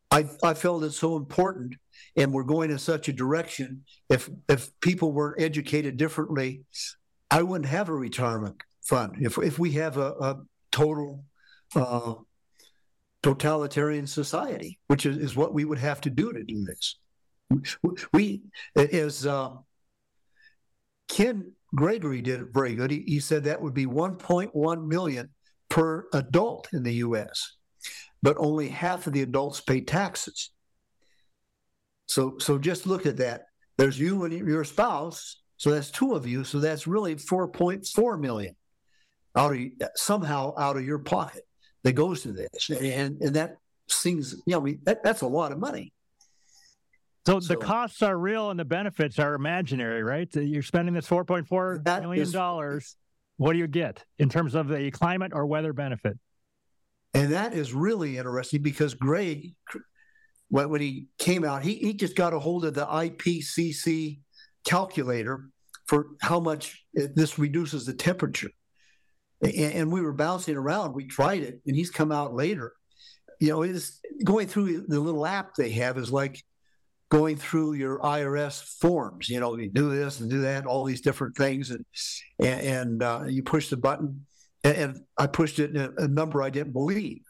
I, 0.10 0.26
I 0.42 0.54
felt 0.54 0.84
it's 0.84 0.98
so 0.98 1.18
important 1.18 1.76
and 2.16 2.32
we're 2.32 2.44
going 2.44 2.72
in 2.72 2.80
such 2.80 3.10
a 3.10 3.14
direction. 3.14 3.84
If 4.10 4.30
if 4.48 4.72
people 4.80 5.12
were 5.12 5.36
educated 5.38 5.98
differently, 5.98 6.64
I 7.30 7.44
wouldn't 7.44 7.70
have 7.70 7.90
a 7.90 7.94
retirement 7.94 8.56
fund. 8.84 9.18
If 9.20 9.38
if 9.38 9.60
we 9.60 9.74
have 9.74 9.98
a, 9.98 10.12
a 10.12 10.36
total 10.72 11.26
uh, 11.76 12.14
totalitarian 13.22 14.08
society, 14.08 14.80
which 14.88 15.06
is, 15.06 15.18
is 15.18 15.36
what 15.36 15.54
we 15.54 15.66
would 15.66 15.80
have 15.80 16.00
to 16.02 16.10
do 16.10 16.32
to 16.32 16.44
do 16.44 16.64
this. 16.64 16.98
We 18.14 18.42
is 18.76 19.26
uh, 19.26 19.52
Ken 21.08 21.54
Gregory 21.74 22.22
did 22.22 22.42
it 22.42 22.48
very 22.54 22.76
good. 22.76 22.92
He, 22.92 23.04
he 23.08 23.20
said 23.20 23.46
that 23.46 23.62
would 23.62 23.74
be 23.74 23.86
1.1 23.86 24.88
million 24.88 25.30
per 25.70 26.08
adult 26.14 26.70
in 26.74 26.84
the 26.84 26.96
U.S 26.96 27.58
but 28.22 28.38
only 28.40 28.70
half 28.70 29.08
of 29.08 29.14
the 29.14 29.22
adults 29.22 29.62
pay 29.62 29.82
taxes. 29.82 30.52
So, 32.08 32.38
so 32.40 32.58
just 32.58 32.88
look 32.88 33.06
at 33.06 33.18
that. 33.18 33.46
There's 33.78 34.00
you 34.00 34.24
and 34.24 34.34
your 34.34 34.64
spouse, 34.64 35.42
so 35.58 35.72
that's 35.72 35.92
two 35.92 36.14
of 36.14 36.26
you. 36.26 36.44
So 36.44 36.60
that's 36.60 36.88
really 36.88 37.16
4.4 37.16 38.20
million 38.20 38.56
out 39.36 39.54
of 39.54 39.60
somehow 39.96 40.54
out 40.58 40.78
of 40.78 40.86
your 40.86 41.00
pocket 41.00 41.44
that 41.84 41.94
goes 41.94 42.24
to 42.24 42.32
this, 42.32 42.70
and 42.70 43.22
and 43.22 43.36
that 43.36 43.58
seems 43.88 44.34
you 44.48 44.54
know 44.54 44.62
mean, 44.62 44.80
that, 44.84 45.04
that's 45.04 45.22
a 45.22 45.28
lot 45.28 45.52
of 45.52 45.60
money. 45.60 45.94
So, 47.28 47.42
so, 47.42 47.56
the 47.56 47.60
costs 47.60 48.02
are 48.04 48.18
real 48.18 48.52
and 48.52 48.58
the 48.58 48.64
benefits 48.64 49.20
are 49.20 49.34
imaginary, 49.34 50.02
right? 50.02 50.34
You're 50.34 50.64
spending 50.64 50.94
this 50.94 51.06
4.4 51.06 52.02
million 52.02 52.32
dollars. 52.32 52.96
What 53.36 53.52
do 53.52 53.60
you 53.60 53.68
get 53.68 54.06
in 54.18 54.30
terms 54.30 54.56
of 54.56 54.70
the 54.70 54.90
climate 54.92 55.34
or 55.36 55.46
weather 55.46 55.74
benefit? 55.74 56.18
And 57.14 57.34
that 57.34 57.54
is 57.54 57.74
really 57.74 58.18
interesting 58.18 58.62
because 58.62 58.94
Greg, 58.94 59.56
when 60.48 60.80
he 60.80 61.08
came 61.20 61.44
out, 61.44 61.64
he, 61.64 61.76
he 61.76 61.94
just 61.96 62.16
got 62.16 62.34
a 62.34 62.40
hold 62.40 62.64
of 62.64 62.74
the 62.74 62.86
IPCC 62.86 64.22
calculator 64.64 65.50
for 65.86 66.08
how 66.22 66.40
much 66.40 66.86
this 66.94 67.38
reduces 67.38 67.86
the 67.86 67.94
temperature. 67.94 68.52
And, 69.42 69.54
and 69.54 69.92
we 69.92 70.00
were 70.00 70.14
bouncing 70.14 70.56
around. 70.56 70.96
We 70.96 71.08
tried 71.08 71.44
it, 71.44 71.60
and 71.68 71.76
he's 71.76 71.92
come 71.92 72.14
out 72.14 72.34
later. 72.34 72.72
You 73.42 73.50
know, 73.50 73.64
it's 73.64 74.00
going 74.24 74.48
through 74.48 74.86
the 74.88 75.02
little 75.02 75.26
app 75.26 75.56
they 75.56 75.72
have 75.72 75.98
is 75.98 76.10
like 76.10 76.42
going 77.10 77.38
through 77.38 77.74
your 77.74 78.00
IRS 78.00 78.62
forms. 78.80 79.30
You 79.30 79.40
know, 79.40 79.58
you 79.58 79.70
do 79.70 79.96
this 79.96 80.20
and 80.20 80.30
do 80.30 80.42
that, 80.42 80.66
all 80.66 80.84
these 80.84 81.02
different 81.02 81.36
things, 81.36 81.72
and 81.72 81.86
and, 82.40 82.62
and 82.62 83.04
uh, 83.04 83.24
you 83.28 83.44
push 83.44 83.70
the 83.70 83.78
button, 83.78 84.26
and 84.64 85.02
I 85.18 85.28
pushed 85.28 85.60
it 85.60 85.76
in 85.76 85.94
a 85.98 86.08
number 86.08 86.42
I 86.42 86.50
didn't 86.50 86.74
believe. 86.74 87.22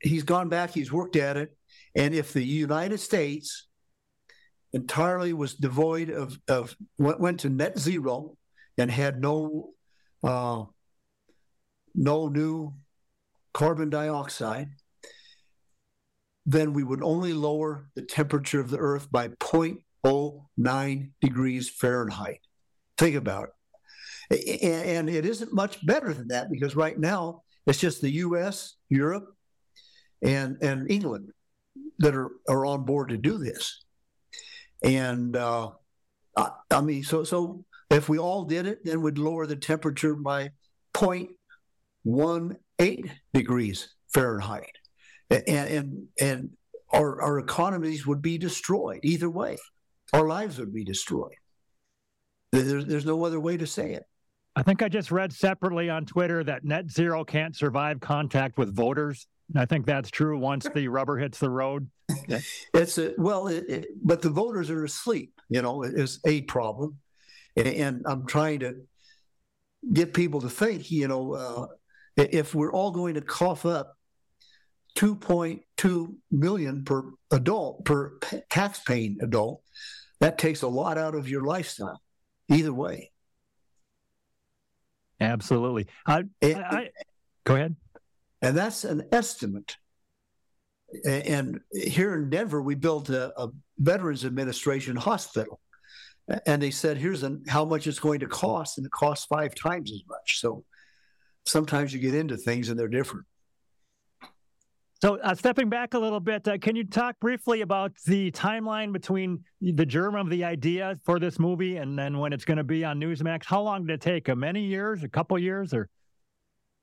He's 0.00 0.22
gone 0.22 0.48
back, 0.48 0.70
he's 0.70 0.92
worked 0.92 1.16
at 1.16 1.36
it, 1.36 1.56
and 1.94 2.14
if 2.14 2.32
the 2.32 2.44
United 2.44 2.98
States 2.98 3.66
entirely 4.72 5.32
was 5.32 5.54
devoid 5.54 6.10
of, 6.10 6.38
of 6.48 6.76
went 6.98 7.40
to 7.40 7.48
net 7.48 7.78
zero 7.78 8.36
and 8.76 8.90
had 8.90 9.20
no 9.20 9.70
uh, 10.24 10.64
no 11.94 12.28
new 12.28 12.74
carbon 13.52 13.88
dioxide, 13.88 14.70
then 16.46 16.72
we 16.72 16.84
would 16.84 17.02
only 17.02 17.32
lower 17.32 17.88
the 17.94 18.02
temperature 18.02 18.60
of 18.60 18.70
the 18.70 18.78
Earth 18.78 19.10
by 19.10 19.28
0.09 19.28 21.10
degrees 21.20 21.70
Fahrenheit. 21.70 22.40
Think 22.98 23.16
about 23.16 23.50
it. 24.30 24.62
And 24.62 25.08
it 25.08 25.26
isn't 25.26 25.52
much 25.52 25.84
better 25.84 26.14
than 26.14 26.28
that 26.28 26.50
because 26.50 26.76
right 26.76 26.98
now 26.98 27.42
it's 27.66 27.78
just 27.78 28.00
the 28.00 28.10
U.S., 28.10 28.76
Europe, 28.88 29.26
and 30.22 30.56
and 30.62 30.90
England 30.90 31.30
that 31.98 32.14
are 32.14 32.30
are 32.48 32.66
on 32.66 32.84
board 32.84 33.10
to 33.10 33.16
do 33.16 33.38
this. 33.38 33.84
And 34.82 35.36
uh, 35.36 35.70
I, 36.36 36.50
I 36.70 36.80
mean, 36.80 37.04
so 37.04 37.24
so 37.24 37.64
If 37.90 38.08
we 38.08 38.18
all 38.18 38.44
did 38.44 38.66
it, 38.66 38.84
then 38.84 39.02
we'd 39.02 39.18
lower 39.18 39.46
the 39.46 39.56
temperature 39.56 40.14
by 40.14 40.50
0.18 40.94 43.10
degrees 43.32 43.88
Fahrenheit. 44.12 44.76
And, 45.30 45.48
and, 45.48 46.06
and 46.20 46.50
our, 46.92 47.20
our 47.20 47.38
economies 47.38 48.06
would 48.06 48.22
be 48.22 48.38
destroyed 48.38 49.00
either 49.02 49.30
way. 49.30 49.58
Our 50.12 50.28
lives 50.28 50.58
would 50.58 50.72
be 50.72 50.84
destroyed. 50.84 51.34
There's, 52.52 52.86
there's 52.86 53.06
no 53.06 53.24
other 53.24 53.40
way 53.40 53.56
to 53.56 53.66
say 53.66 53.92
it. 53.92 54.04
I 54.56 54.62
think 54.62 54.82
I 54.82 54.88
just 54.88 55.10
read 55.10 55.32
separately 55.32 55.90
on 55.90 56.06
Twitter 56.06 56.44
that 56.44 56.64
net 56.64 56.88
zero 56.90 57.24
can't 57.24 57.56
survive 57.56 58.00
contact 58.00 58.56
with 58.56 58.74
voters. 58.74 59.26
I 59.56 59.66
think 59.66 59.86
that's 59.86 60.10
true 60.10 60.38
once 60.38 60.68
the 60.72 60.88
rubber 60.88 61.18
hits 61.18 61.38
the 61.38 61.50
road. 61.50 61.88
It's 62.74 62.98
a, 62.98 63.12
well, 63.16 63.48
it, 63.48 63.64
it, 63.68 63.86
but 64.02 64.20
the 64.20 64.30
voters 64.30 64.70
are 64.70 64.84
asleep. 64.84 65.40
You 65.48 65.62
know, 65.62 65.82
is 65.82 66.20
a 66.26 66.42
problem, 66.42 66.98
and, 67.56 67.66
and, 67.66 68.02
I'm 68.06 68.26
trying 68.26 68.60
to 68.60 68.74
get 69.92 70.12
people 70.12 70.40
to 70.42 70.50
think. 70.50 70.90
You 70.90 71.08
know, 71.08 71.34
uh, 71.34 71.66
if 72.16 72.54
we're 72.54 72.72
all 72.72 72.90
going 72.90 73.14
to 73.14 73.20
cough 73.20 73.64
up 73.64 73.93
2.2 74.96 76.14
million 76.30 76.84
per 76.84 77.10
adult 77.30 77.84
per 77.84 78.18
tax-paying 78.50 79.18
adult, 79.20 79.62
that 80.20 80.38
takes 80.38 80.62
a 80.62 80.68
lot 80.68 80.98
out 80.98 81.14
of 81.14 81.28
your 81.28 81.42
lifestyle. 81.42 82.00
Either 82.48 82.72
way. 82.72 83.10
Absolutely. 85.20 85.86
I, 86.06 86.24
I, 86.42 86.90
go 87.44 87.54
ahead. 87.54 87.76
And 88.42 88.56
that's 88.56 88.84
an 88.84 89.06
estimate. 89.10 89.76
And 91.04 91.60
here 91.72 92.14
in 92.14 92.30
Denver, 92.30 92.60
we 92.60 92.74
built 92.74 93.08
a, 93.08 93.32
a 93.40 93.50
Veterans 93.78 94.24
Administration 94.24 94.96
hospital. 94.96 95.60
And 96.46 96.62
they 96.62 96.70
said, 96.70 96.96
here's 96.96 97.22
an, 97.22 97.42
how 97.48 97.64
much 97.64 97.86
it's 97.86 97.98
going 97.98 98.20
to 98.20 98.26
cost. 98.26 98.78
And 98.78 98.86
it 98.86 98.92
costs 98.92 99.26
five 99.26 99.54
times 99.54 99.90
as 99.92 100.02
much. 100.08 100.40
So 100.40 100.64
sometimes 101.46 101.92
you 101.92 102.00
get 102.00 102.14
into 102.14 102.36
things 102.36 102.68
and 102.68 102.78
they're 102.78 102.88
different. 102.88 103.26
So, 105.04 105.18
uh, 105.18 105.34
stepping 105.34 105.68
back 105.68 105.92
a 105.92 105.98
little 105.98 106.18
bit, 106.18 106.48
uh, 106.48 106.56
can 106.56 106.74
you 106.74 106.82
talk 106.82 107.20
briefly 107.20 107.60
about 107.60 107.92
the 108.06 108.30
timeline 108.30 108.90
between 108.90 109.44
the 109.60 109.84
germ 109.84 110.14
of 110.14 110.30
the 110.30 110.44
idea 110.44 110.98
for 111.04 111.18
this 111.18 111.38
movie 111.38 111.76
and 111.76 111.98
then 111.98 112.16
when 112.16 112.32
it's 112.32 112.46
going 112.46 112.56
to 112.56 112.64
be 112.64 112.86
on 112.86 112.98
Newsmax? 112.98 113.44
How 113.44 113.60
long 113.60 113.84
did 113.84 113.92
it 113.92 114.00
take? 114.00 114.30
A 114.30 114.34
many 114.34 114.62
years, 114.62 115.02
a 115.02 115.08
couple 115.10 115.38
years, 115.38 115.74
or 115.74 115.90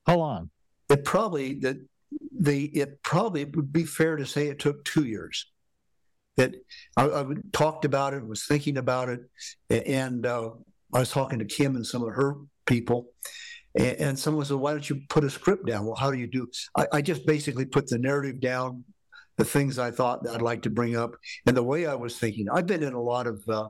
how 0.06 0.18
long? 0.18 0.50
It 0.88 1.04
probably 1.04 1.58
that 1.62 1.84
the 2.38 2.66
it 2.66 3.02
probably 3.02 3.44
would 3.44 3.72
be 3.72 3.82
fair 3.82 4.14
to 4.14 4.24
say 4.24 4.46
it 4.46 4.60
took 4.60 4.84
two 4.84 5.02
years. 5.02 5.50
That 6.36 6.54
I, 6.96 7.06
I 7.06 7.24
talked 7.52 7.84
about 7.84 8.14
it, 8.14 8.24
was 8.24 8.44
thinking 8.44 8.76
about 8.76 9.08
it, 9.08 9.22
and 9.68 10.24
uh, 10.26 10.50
I 10.94 11.00
was 11.00 11.10
talking 11.10 11.40
to 11.40 11.44
Kim 11.44 11.74
and 11.74 11.84
some 11.84 12.04
of 12.04 12.14
her 12.14 12.36
people, 12.66 13.08
and, 13.74 13.96
and 13.98 14.18
someone 14.18 14.44
said, 14.44 14.56
"Why 14.56 14.72
don't 14.72 14.88
you 14.88 15.00
put 15.08 15.24
a 15.24 15.30
script 15.30 15.66
down?" 15.66 15.86
Well, 15.86 15.96
how 15.96 16.10
do 16.10 16.18
you 16.18 16.26
do? 16.26 16.48
I, 16.76 16.86
I 16.92 17.02
just 17.02 17.26
basically 17.26 17.64
put 17.64 17.88
the 17.88 17.98
narrative 17.98 18.40
down, 18.40 18.84
the 19.36 19.44
things 19.44 19.78
I 19.78 19.90
thought 19.90 20.22
that 20.24 20.34
I'd 20.34 20.42
like 20.42 20.62
to 20.62 20.70
bring 20.70 20.96
up, 20.96 21.16
and 21.46 21.56
the 21.56 21.62
way 21.62 21.86
I 21.86 21.94
was 21.94 22.18
thinking. 22.18 22.48
I've 22.50 22.66
been 22.66 22.82
in 22.82 22.92
a 22.92 23.00
lot 23.00 23.26
of 23.26 23.42
uh, 23.48 23.68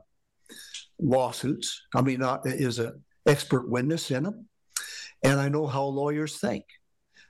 lawsuits. 0.99 1.81
I 1.95 2.01
mean, 2.01 2.19
not 2.19 2.45
is 2.45 2.79
an 2.79 3.01
expert 3.25 3.69
witness 3.69 4.11
in 4.11 4.23
them, 4.23 4.47
and 5.23 5.39
I 5.39 5.49
know 5.49 5.67
how 5.67 5.83
lawyers 5.83 6.39
think. 6.39 6.65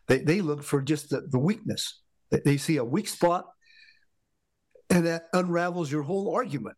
They 0.08 0.20
they 0.20 0.42
look 0.42 0.64
for 0.64 0.82
just 0.82 1.10
the, 1.10 1.22
the 1.30 1.40
weakness. 1.40 2.02
They 2.32 2.58
see 2.58 2.78
a 2.78 2.84
weak 2.84 3.08
spot, 3.08 3.46
and 4.90 5.06
that 5.06 5.28
unravels 5.34 5.92
your 5.92 6.02
whole 6.02 6.34
argument. 6.34 6.78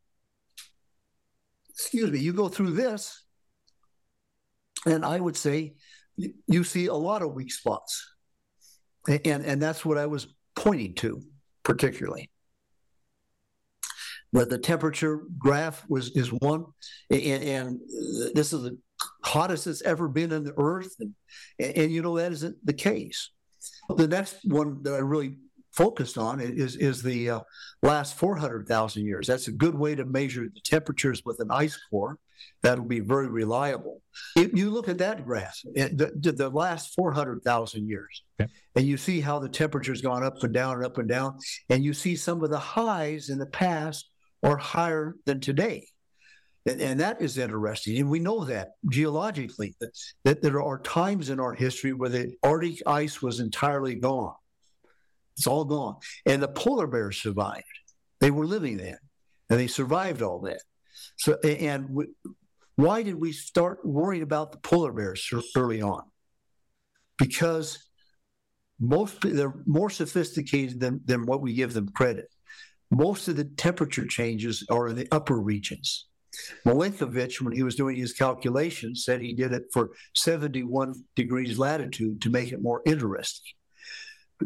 Excuse 1.70 2.12
me. 2.12 2.20
You 2.20 2.34
go 2.34 2.50
through 2.50 2.72
this, 2.72 3.24
and 4.86 5.06
I 5.06 5.20
would 5.20 5.38
say 5.38 5.76
you 6.18 6.64
see 6.64 6.88
a 6.88 6.94
lot 6.94 7.22
of 7.22 7.34
weak 7.34 7.52
spots. 7.52 8.12
And, 9.08 9.46
and 9.46 9.62
that's 9.62 9.86
what 9.86 9.98
I 9.98 10.08
was 10.08 10.28
pointing 10.56 10.96
to, 10.96 11.22
particularly. 11.64 12.30
But 14.34 14.50
the 14.50 14.58
temperature 14.58 15.22
graph 15.38 15.88
was 15.88 16.10
is 16.16 16.30
one, 16.30 16.66
and, 17.10 17.44
and 17.44 17.80
this 18.34 18.52
is 18.52 18.64
the 18.64 18.78
hottest 19.24 19.68
it's 19.68 19.82
ever 19.84 20.10
been 20.10 20.34
on 20.34 20.44
the 20.44 20.54
Earth, 20.58 20.94
and, 21.00 21.14
and 21.60 21.92
you 21.92 22.02
know 22.02 22.18
that 22.18 22.32
isn't 22.34 22.58
the 22.66 22.74
case. 22.74 23.32
The 23.96 24.08
next 24.08 24.38
one 24.44 24.84
that 24.84 24.94
I 24.94 24.98
really 24.98 25.38
focused 25.76 26.18
on 26.18 26.40
is 26.40 26.76
is 26.78 27.04
the 27.04 27.30
uh, 27.30 27.40
last 27.84 28.18
400,000 28.18 29.06
years. 29.06 29.28
That's 29.28 29.48
a 29.48 29.52
good 29.52 29.76
way 29.76 29.96
to 29.96 30.06
measure 30.06 30.48
the 30.54 30.62
temperatures 30.62 31.24
with 31.26 31.40
an 31.40 31.52
ice 31.52 31.78
core. 31.90 32.18
That'll 32.62 32.86
be 32.86 33.00
very 33.00 33.28
reliable. 33.28 34.02
If 34.36 34.54
you 34.58 34.70
look 34.70 34.90
at 34.90 34.98
that 35.00 35.26
graph, 35.26 35.62
the, 35.64 36.34
the 36.36 36.50
last 36.50 36.94
400,000 36.96 37.88
years, 37.88 38.24
okay. 38.40 38.52
and 38.76 38.86
you 38.86 38.98
see 38.98 39.22
how 39.22 39.40
the 39.40 39.50
temperature's 39.50 40.02
gone 40.02 40.24
up 40.24 40.44
and 40.44 40.54
down 40.54 40.76
and 40.76 40.86
up 40.86 40.98
and 40.98 41.08
down, 41.08 41.40
and 41.70 41.84
you 41.84 41.94
see 41.94 42.16
some 42.16 42.44
of 42.44 42.50
the 42.50 42.60
highs 42.60 43.30
in 43.30 43.38
the 43.40 43.46
past 43.46 44.10
are 44.44 44.58
higher 44.58 45.16
than 45.26 45.40
today. 45.40 45.88
And, 46.66 46.82
and 46.82 47.00
that 47.00 47.22
is 47.22 47.38
interesting. 47.38 47.98
And 47.98 48.10
we 48.10 48.20
know 48.20 48.46
that 48.46 48.72
geologically, 48.90 49.76
that, 49.80 49.92
that 50.24 50.42
there 50.42 50.62
are 50.62 50.80
times 50.80 51.30
in 51.30 51.40
our 51.40 51.54
history 51.54 51.94
where 51.94 52.10
the 52.10 52.36
Arctic 52.44 52.82
ice 52.86 53.22
was 53.22 53.40
entirely 53.40 53.96
gone 53.96 54.36
it's 55.38 55.48
all 55.48 55.66
gone. 55.66 55.98
And 56.26 56.42
the 56.42 56.48
polar 56.48 56.88
bears 56.88 57.22
survived. 57.22 57.66
They 58.22 58.32
were 58.32 58.46
living 58.46 58.78
then, 58.78 58.98
and 59.50 59.60
they 59.60 59.68
survived 59.68 60.22
all 60.22 60.40
that. 60.42 60.62
So, 61.18 61.38
and 61.44 61.90
we, 61.90 62.06
why 62.76 63.04
did 63.04 63.16
we 63.16 63.32
start 63.32 63.86
worrying 63.86 64.24
about 64.24 64.52
the 64.52 64.58
polar 64.60 64.94
bears 64.94 65.30
early 65.56 65.82
on? 65.82 66.04
Because 67.18 67.80
most 68.80 69.22
they're 69.22 69.54
more 69.66 69.90
sophisticated 69.90 70.80
than, 70.80 71.02
than 71.06 71.26
what 71.26 71.42
we 71.42 71.54
give 71.54 71.74
them 71.74 71.90
credit. 71.90 72.30
Most 72.92 73.28
of 73.28 73.36
the 73.36 73.46
temperature 73.46 74.06
changes 74.06 74.66
are 74.70 74.88
in 74.88 74.96
the 74.96 75.08
upper 75.12 75.40
regions. 75.40 76.08
Milankovitch, 76.66 77.42
when 77.42 77.54
he 77.54 77.64
was 77.64 77.76
doing 77.76 77.96
his 77.96 78.14
calculations, 78.14 79.06
said 79.06 79.22
he 79.22 79.34
did 79.34 79.54
it 79.54 79.64
for 79.72 79.92
71 80.16 80.94
degrees 81.16 81.58
latitude 81.58 82.22
to 82.22 82.30
make 82.30 82.52
it 82.52 82.62
more 82.62 82.82
interesting 82.86 83.54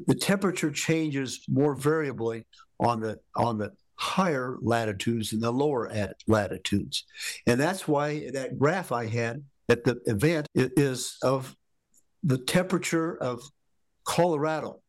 the 0.07 0.15
temperature 0.15 0.71
changes 0.71 1.41
more 1.47 1.75
variably 1.75 2.45
on 2.79 2.99
the 2.99 3.19
on 3.35 3.57
the 3.57 3.71
higher 3.95 4.57
latitudes 4.61 5.31
than 5.31 5.39
the 5.41 5.51
lower 5.51 5.91
latitudes, 6.27 7.05
and 7.47 7.59
that's 7.59 7.87
why 7.87 8.29
that 8.31 8.57
graph 8.57 8.91
I 8.91 9.07
had 9.07 9.43
at 9.67 9.83
the 9.83 9.99
event 10.05 10.47
is 10.53 11.17
of 11.21 11.55
the 12.23 12.37
temperature 12.37 13.17
of 13.17 13.41
Colorado, 14.05 14.81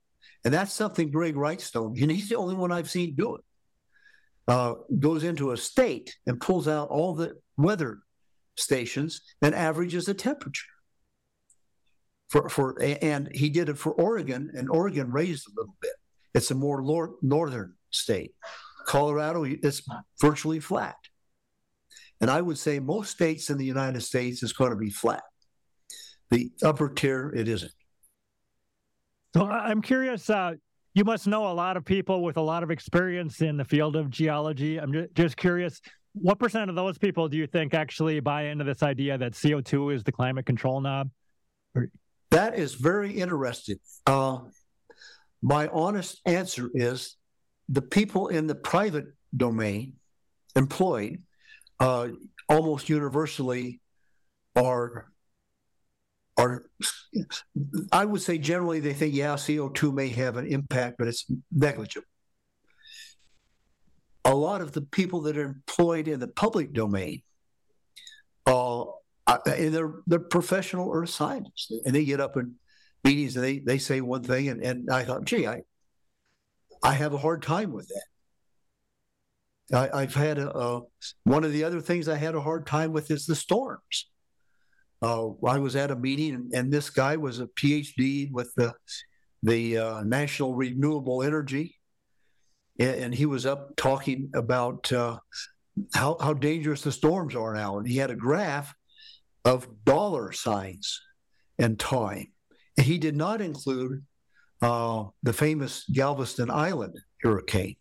and 0.45 0.55
that's 0.55 0.73
something 0.73 1.11
Greg 1.11 1.35
Wrightstone, 1.35 2.01
and 2.01 2.11
he's 2.11 2.29
the 2.29 2.37
only 2.37 2.55
one 2.55 2.73
I've 2.73 2.91
seen 2.91 3.15
do 3.15 3.37
it. 3.37 3.45
Uh, 4.49 4.75
goes 4.99 5.23
into 5.23 5.53
a 5.53 5.57
state 5.57 6.17
and 6.27 6.41
pulls 6.41 6.67
out 6.67 6.89
all 6.89 7.15
the 7.15 7.35
weather 7.57 8.01
stations 8.57 9.21
and 9.43 9.55
averages 9.55 10.07
the 10.07 10.15
temperature 10.15 10.67
for 12.31 12.49
for 12.49 12.81
and 12.81 13.29
he 13.35 13.51
did 13.51 13.69
it 13.69 13.77
for 13.77 13.93
Oregon, 13.93 14.51
and 14.55 14.71
Oregon 14.71 15.11
raised 15.11 15.49
a 15.49 15.51
little 15.57 15.77
bit. 15.81 15.93
It's 16.33 16.51
a 16.51 16.55
more 16.55 16.83
lor- 16.83 17.17
northern 17.23 17.75
state. 17.91 18.35
Colorado 18.87 19.45
is 19.45 19.83
virtually 20.21 20.61
flat, 20.61 20.97
and 22.21 22.31
I 22.31 22.41
would 22.41 22.57
say 22.57 22.79
most 22.79 23.11
states 23.11 23.51
in 23.51 23.59
the 23.59 23.65
United 23.65 24.01
States 24.03 24.43
is 24.43 24.53
going 24.53 24.71
to 24.71 24.77
be 24.77 24.91
flat. 24.91 25.23
The 26.31 26.53
upper 26.63 26.89
tier, 26.89 27.33
it 27.35 27.49
isn't. 27.49 27.73
So 29.35 29.47
I'm 29.47 29.83
curious. 29.83 30.31
Uh, 30.31 30.53
you 30.95 31.05
must 31.05 31.27
know 31.27 31.51
a 31.51 31.55
lot 31.55 31.77
of 31.77 31.85
people 31.85 32.23
with 32.23 32.37
a 32.37 32.41
lot 32.41 32.63
of 32.63 32.71
experience 32.71 33.43
in 33.43 33.57
the 33.57 33.65
field 33.65 33.97
of 33.97 34.11
geology. 34.11 34.79
I'm 34.79 35.09
just 35.15 35.37
curious. 35.37 35.81
What 36.13 36.39
percent 36.39 36.69
of 36.71 36.77
those 36.77 36.99
people 36.99 37.29
do 37.29 37.37
you 37.37 37.47
think 37.47 37.75
actually 37.75 38.19
buy 38.21 38.45
into 38.45 38.65
this 38.65 38.83
idea 38.83 39.19
that 39.19 39.33
CO2 39.33 39.95
is 39.95 40.05
the 40.05 40.11
climate 40.13 40.47
control 40.47 40.81
knob? 40.81 41.11
That 42.31 42.59
is 42.59 42.75
very 42.75 43.13
interesting. 43.13 43.79
Uh, 44.07 44.39
my 45.43 45.69
honest 45.69 46.21
answer 46.27 46.71
is 46.75 47.17
the 47.69 47.83
people 47.83 48.29
in 48.29 48.47
the 48.47 48.55
private 48.55 49.07
domain 49.37 49.95
employed 50.57 51.23
uh, 51.79 52.09
almost 52.49 52.89
universally 52.89 53.81
are 54.57 55.11
are 56.37 56.63
I 57.93 58.05
would 58.05 58.21
say 58.23 58.39
generally 58.39 58.81
they 58.81 58.93
think 58.93 59.15
yeah 59.15 59.35
CO2 59.35 59.93
may 59.93 60.09
have 60.09 60.37
an 60.37 60.47
impact 60.47 60.97
but 60.99 61.09
it's 61.09 61.27
negligible. 61.51 62.07
A 64.25 64.35
lot 64.35 64.61
of 64.61 64.73
the 64.73 64.83
people 64.83 65.23
that 65.23 65.39
are 65.39 65.45
employed 65.45 66.07
in 66.07 66.21
the 66.21 66.29
public 66.29 66.73
domain 66.73 67.23
uh, 68.47 68.85
and 69.47 69.75
they're 69.75 69.95
they're 70.07 70.19
professional 70.19 70.91
earth 70.93 71.11
scientists, 71.11 71.73
and 71.85 71.95
they 71.95 72.05
get 72.05 72.21
up 72.21 72.37
in 72.37 72.55
meetings 73.05 73.37
and 73.37 73.45
they 73.45 73.59
they 73.59 73.79
say 73.79 74.01
one 74.01 74.23
thing, 74.23 74.49
and, 74.49 74.63
and 74.63 74.91
I 74.91 75.05
thought, 75.05 75.25
gee, 75.25 75.47
I 75.47 75.63
I 76.83 76.95
have 76.95 77.13
a 77.13 77.19
hard 77.19 77.43
time 77.43 77.73
with 77.73 77.89
that. 77.89 78.05
I, 79.73 80.01
have 80.01 80.15
had 80.15 80.39
a, 80.39 80.51
a, 80.57 80.83
one 81.23 81.45
of 81.45 81.53
the 81.53 81.63
other 81.63 81.81
things 81.81 82.09
I 82.09 82.17
had 82.17 82.35
a 82.35 82.41
hard 82.41 82.67
time 82.67 82.93
with 82.93 83.09
is 83.13 83.27
the 83.27 83.37
storms. 83.37 84.11
Uh, 85.01 85.29
I 85.47 85.61
was 85.61 85.77
at 85.77 85.93
a 85.93 85.97
meeting, 85.97 86.35
and, 86.35 86.53
and, 86.53 86.73
this 86.73 86.91
guy 86.91 87.17
was 87.17 87.39
a 87.39 87.47
PhD 87.47 88.31
with 88.33 88.53
the 88.57 88.75
the 89.43 89.79
uh, 89.79 90.03
National 90.03 90.55
Renewable 90.55 91.23
Energy, 91.23 91.77
and, 92.79 92.97
and, 92.97 93.15
he 93.15 93.25
was 93.25 93.47
up 93.47 93.77
talking 93.77 94.31
about 94.35 94.93
uh, 94.93 95.19
how 95.95 96.19
how 96.21 96.35
dangerous 96.35 96.83
the 96.83 96.93
storms 96.93 97.35
are 97.35 97.55
now, 97.55 97.79
and 97.79 97.87
he 97.87 97.97
had 97.97 98.11
a 98.11 98.17
graph 98.17 98.75
of 99.45 99.69
dollar 99.85 100.33
signs 100.33 101.01
and 101.59 101.79
time. 101.79 102.29
And 102.77 102.87
he 102.87 102.99
did 102.99 103.17
not 103.17 103.41
include 103.41 104.05
uh, 104.63 105.05
the 105.23 105.33
famous 105.33 105.85
Galveston 105.93 106.51
Island 106.51 106.99
hurricane. 107.23 107.77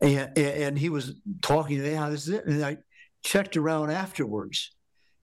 And, 0.00 0.36
and 0.36 0.78
he 0.78 0.88
was 0.88 1.14
talking, 1.42 1.84
yeah, 1.84 2.08
this 2.08 2.26
is 2.26 2.34
it. 2.34 2.46
And 2.46 2.64
I 2.64 2.78
checked 3.22 3.56
around 3.56 3.90
afterwards, 3.90 4.74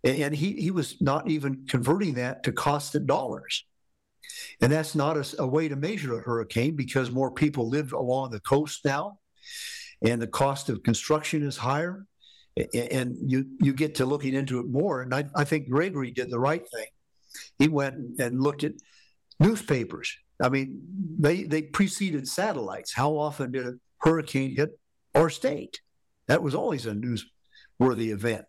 and 0.04 0.36
he, 0.36 0.54
he 0.54 0.72
was 0.72 1.02
not 1.02 1.28
even 1.30 1.66
converting 1.68 2.16
that 2.16 2.44
to 2.44 2.52
cost 2.52 2.94
in 2.94 3.06
dollars. 3.06 3.66
And 4.62 4.72
that's 4.72 4.94
not 4.94 5.18
a, 5.18 5.42
a 5.42 5.48
way 5.48 5.68
to 5.68 5.76
measure 5.76 6.18
a 6.18 6.22
hurricane 6.22 6.76
because 6.76 7.10
more 7.10 7.32
people 7.32 7.70
live 7.70 7.94
along 7.94 8.32
the 8.32 8.40
coast 8.40 8.86
now, 8.86 9.20
and 10.04 10.22
the 10.22 10.28
cost 10.28 10.70
of 10.70 10.84
construction 10.84 11.44
is 11.44 11.58
higher. 11.58 12.06
And 12.74 13.18
you, 13.22 13.46
you 13.60 13.74
get 13.74 13.96
to 13.96 14.06
looking 14.06 14.34
into 14.34 14.60
it 14.60 14.68
more. 14.68 15.02
And 15.02 15.14
I, 15.14 15.26
I 15.36 15.44
think 15.44 15.70
Gregory 15.70 16.12
did 16.12 16.32
the 16.32 16.40
right 16.40 16.64
thing. 16.74 16.88
He 17.60 17.68
went 17.68 18.20
and 18.20 18.42
looked 18.42 18.64
at 18.64 18.74
newspapers. 19.40 20.16
I 20.42 20.50
mean, 20.50 20.82
they, 21.20 21.44
they 21.44 21.62
preceded 21.62 22.28
satellites. 22.28 22.94
How 22.94 23.18
often 23.18 23.52
did 23.52 23.68
a 23.68 23.74
hurricane 24.00 24.56
hit 24.56 24.80
our 25.14 25.30
state? 25.30 25.82
That 26.28 26.44
was 26.44 26.56
always 26.56 26.86
a 26.86 26.94
newsworthy 26.94 28.10
event. 28.12 28.46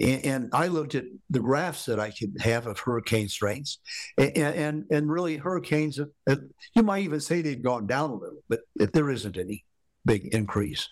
And, 0.00 0.50
I 0.52 0.66
looked 0.66 0.94
at 0.94 1.04
the 1.30 1.40
graphs 1.40 1.86
that 1.86 1.98
I 1.98 2.10
could 2.10 2.36
have 2.40 2.66
of 2.66 2.78
hurricane 2.78 3.28
strengths, 3.28 3.78
and 4.18 4.36
and, 4.36 4.84
and 4.90 5.10
really 5.10 5.38
hurricanes. 5.38 5.98
Uh, 5.98 6.36
you 6.74 6.82
might 6.82 7.04
even 7.04 7.20
say 7.20 7.40
they've 7.40 7.62
gone 7.62 7.86
down 7.86 8.10
a 8.10 8.14
little, 8.14 8.42
but 8.48 8.60
there 8.76 9.10
isn't 9.10 9.38
any 9.38 9.64
big 10.04 10.34
increase. 10.34 10.86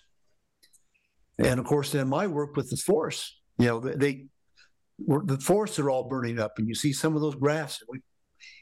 And 1.37 1.59
of 1.59 1.65
course, 1.65 1.91
then 1.91 2.07
my 2.07 2.27
work 2.27 2.55
with 2.55 2.69
the 2.69 2.77
force, 2.77 3.39
you 3.57 3.67
know, 3.67 3.79
they, 3.79 4.27
the 4.99 5.37
forests 5.37 5.79
are 5.79 5.89
all 5.89 6.07
burning 6.07 6.39
up, 6.39 6.53
and 6.57 6.67
you 6.67 6.75
see 6.75 6.93
some 6.93 7.15
of 7.15 7.21
those 7.21 7.35
graphs. 7.35 7.83
We 7.89 7.99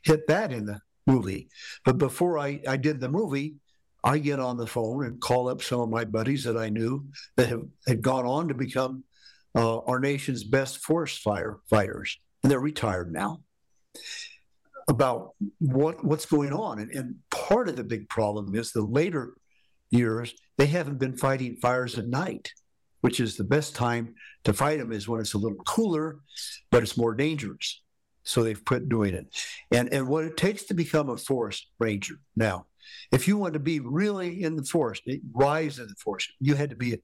hit 0.03 0.27
that 0.27 0.51
in 0.51 0.65
the 0.65 0.79
movie, 1.05 1.49
but 1.85 1.97
before 1.97 2.39
I, 2.39 2.61
I 2.67 2.77
did 2.77 2.99
the 2.99 3.09
movie, 3.09 3.55
I 4.03 4.17
get 4.17 4.39
on 4.39 4.57
the 4.57 4.67
phone 4.67 5.05
and 5.05 5.21
call 5.21 5.47
up 5.47 5.61
some 5.61 5.79
of 5.79 5.89
my 5.89 6.03
buddies 6.03 6.43
that 6.43 6.57
I 6.57 6.69
knew 6.69 7.05
that 7.37 7.49
have 7.49 7.63
had 7.87 8.01
gone 8.01 8.25
on 8.25 8.47
to 8.49 8.53
become 8.53 9.03
uh, 9.55 9.79
our 9.79 9.99
nation's 9.99 10.43
best 10.43 10.79
forest 10.79 11.23
firefighters, 11.23 12.15
and 12.41 12.51
they're 12.51 12.59
retired 12.59 13.13
now. 13.13 13.41
About 14.89 15.35
what 15.59 16.03
what's 16.03 16.25
going 16.25 16.51
on, 16.51 16.79
and, 16.79 16.91
and 16.91 17.15
part 17.31 17.69
of 17.69 17.77
the 17.77 17.83
big 17.85 18.09
problem 18.09 18.53
is 18.55 18.71
the 18.71 18.81
later 18.81 19.35
years 19.91 20.33
they 20.57 20.65
haven't 20.65 20.99
been 20.99 21.15
fighting 21.15 21.55
fires 21.61 21.97
at 21.97 22.07
night, 22.07 22.51
which 23.03 23.19
is 23.19 23.35
the 23.35 23.43
best 23.43 23.75
time 23.75 24.15
to 24.45 24.53
fight 24.53 24.79
them 24.79 24.93
is 24.93 25.09
when 25.09 25.19
it's 25.19 25.33
a 25.33 25.37
little 25.37 25.57
cooler, 25.65 26.19
but 26.71 26.81
it's 26.81 26.95
more 26.95 27.13
dangerous. 27.13 27.81
So 28.23 28.43
they've 28.43 28.63
quit 28.63 28.87
doing 28.87 29.13
it, 29.13 29.27
and 29.69 29.91
and 29.91 30.07
what 30.07 30.23
it 30.23 30.37
takes 30.37 30.63
to 30.63 30.73
become 30.73 31.09
a 31.09 31.17
forest 31.17 31.67
ranger 31.79 32.15
now. 32.37 32.67
If 33.11 33.27
you 33.27 33.37
want 33.37 33.55
to 33.55 33.59
be 33.59 33.81
really 33.81 34.43
in 34.43 34.55
the 34.55 34.63
forest, 34.63 35.03
rise 35.33 35.79
in 35.79 35.87
the 35.87 35.95
forest, 35.95 36.31
you 36.39 36.55
had 36.55 36.69
to 36.69 36.77
be 36.77 37.01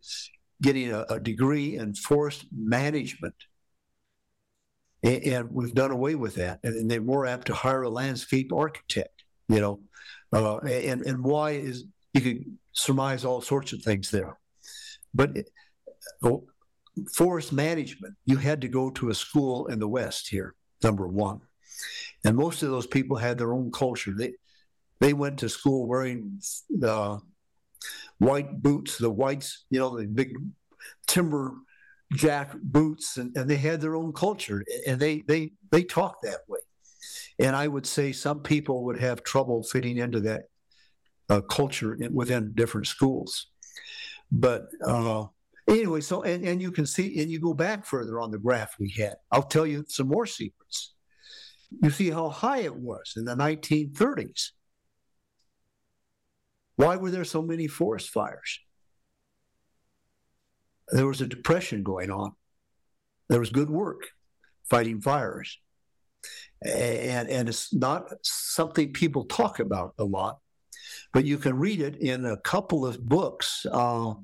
getting 0.62 0.93
a, 0.93 1.02
a 1.10 1.20
degree 1.20 1.76
in 1.76 1.93
forest 1.95 2.45
management. 2.58 3.36
And, 5.04 5.24
and, 5.24 5.52
we've 5.52 5.74
done 5.74 5.91
away 5.91 6.16
with 6.16 6.36
that. 6.36 6.60
And, 6.64 6.76
and, 6.76 6.91
they're 6.91 7.02
more 7.02 7.26
apt 7.26 7.47
to 7.47 7.54
hire 7.54 7.84
a 7.84 7.89
landscape 7.89 8.52
architect, 8.54 9.24
you 9.47 9.62
know. 9.62 9.80
Uh, 10.34 10.58
and, 10.60 11.02
and 11.02 11.24
why 11.24 11.52
is 11.52 11.86
you 12.14 12.22
could 12.22 12.45
surmise 12.74 13.24
all 13.24 13.41
sorts 13.41 13.72
of 13.72 13.82
things 13.82 14.12
there. 14.12 14.38
But 15.14 15.38
oh, 16.24 16.43
forest 17.14 17.53
management, 17.53 18.16
you 18.26 18.38
had 18.38 18.62
to 18.62 18.68
go 18.68 18.89
to 18.91 19.10
a 19.10 19.16
school 19.16 19.68
in 19.68 19.80
the 19.80 19.88
West 19.88 20.30
here, 20.30 20.55
number 20.84 21.07
one. 21.07 21.41
And 22.26 22.36
most 22.36 22.64
of 22.64 22.70
those 22.70 22.88
people 22.88 23.18
had 23.18 23.38
their 23.38 23.53
own 23.53 23.72
culture. 23.72 24.14
They, 24.18 24.34
they 24.99 25.14
went 25.14 25.39
to 25.39 25.49
school 25.49 25.88
wearing 25.88 26.41
the 26.70 27.20
white 28.18 28.62
boots, 28.62 28.97
the 28.97 29.10
whites, 29.10 29.66
you 29.70 29.80
know, 29.80 29.97
the 29.97 30.05
big 30.05 30.34
timber 31.07 31.53
jack 32.14 32.53
boots, 32.62 33.18
and, 33.18 33.36
and 33.38 33.49
they 33.49 33.55
had 33.55 33.82
their 33.82 33.95
own 33.95 34.12
culture, 34.12 34.64
and 34.88 34.99
they 34.99 35.22
they 35.28 35.51
they 35.72 35.84
talked 35.84 36.24
that 36.24 36.41
way. 36.47 36.60
And 37.39 37.55
I 37.55 37.68
would 37.68 37.86
say 37.86 38.12
some 38.12 38.41
people 38.41 38.84
would 38.86 38.99
have 38.99 39.24
trouble 39.24 39.64
fitting 39.64 39.97
into 39.97 40.20
that 40.22 40.43
uh, 41.30 41.41
culture 41.41 41.97
within 42.12 42.51
different 42.53 42.88
schools. 42.88 43.47
But 44.32 44.68
uh, 44.86 45.26
anyway, 45.70 46.01
so 46.01 46.24
and, 46.24 46.45
and 46.45 46.61
you 46.61 46.72
can 46.72 46.86
see, 46.86 47.22
and 47.22 47.30
you 47.30 47.39
go 47.39 47.53
back 47.53 47.86
further 47.86 48.20
on 48.20 48.32
the 48.32 48.38
graph 48.38 48.76
we 48.80 48.89
had. 48.97 49.15
I'll 49.32 49.43
tell 49.43 49.65
you 49.65 49.86
some 49.88 50.07
more 50.07 50.26
secrets. 50.26 50.93
You 51.82 51.89
see 51.89 52.09
how 52.09 52.30
high 52.30 52.59
it 52.59 52.76
was 52.76 53.13
in 53.15 53.26
the 53.26 53.36
1930s. 53.36 54.49
Why 56.76 56.95
were 56.95 57.11
there 57.11 57.26
so 57.26 57.41
many 57.41 57.67
forest 57.67 58.09
fires? 58.09 58.59
There 60.91 61.07
was 61.07 61.22
a 61.22 61.28
depression 61.28 61.84
going 61.84 62.09
on. 62.09 62.32
There 63.28 63.39
was 63.39 63.51
good 63.51 63.70
work 63.70 64.07
fighting 64.70 65.01
fires. 65.01 65.59
And, 66.65 67.30
and 67.30 67.49
it's 67.49 67.74
not 67.74 68.11
something 68.24 68.93
people 68.93 69.26
talk 69.26 69.59
about 69.59 69.93
a 69.97 70.03
lot, 70.03 70.39
but 71.13 71.26
you 71.26 71.38
can 71.38 71.57
read 71.57 71.82
it 71.82 71.95
in 71.97 72.26
a 72.26 72.38
couple 72.38 72.86
of 72.86 73.05
books. 73.05 73.65
Uh, 73.72 74.15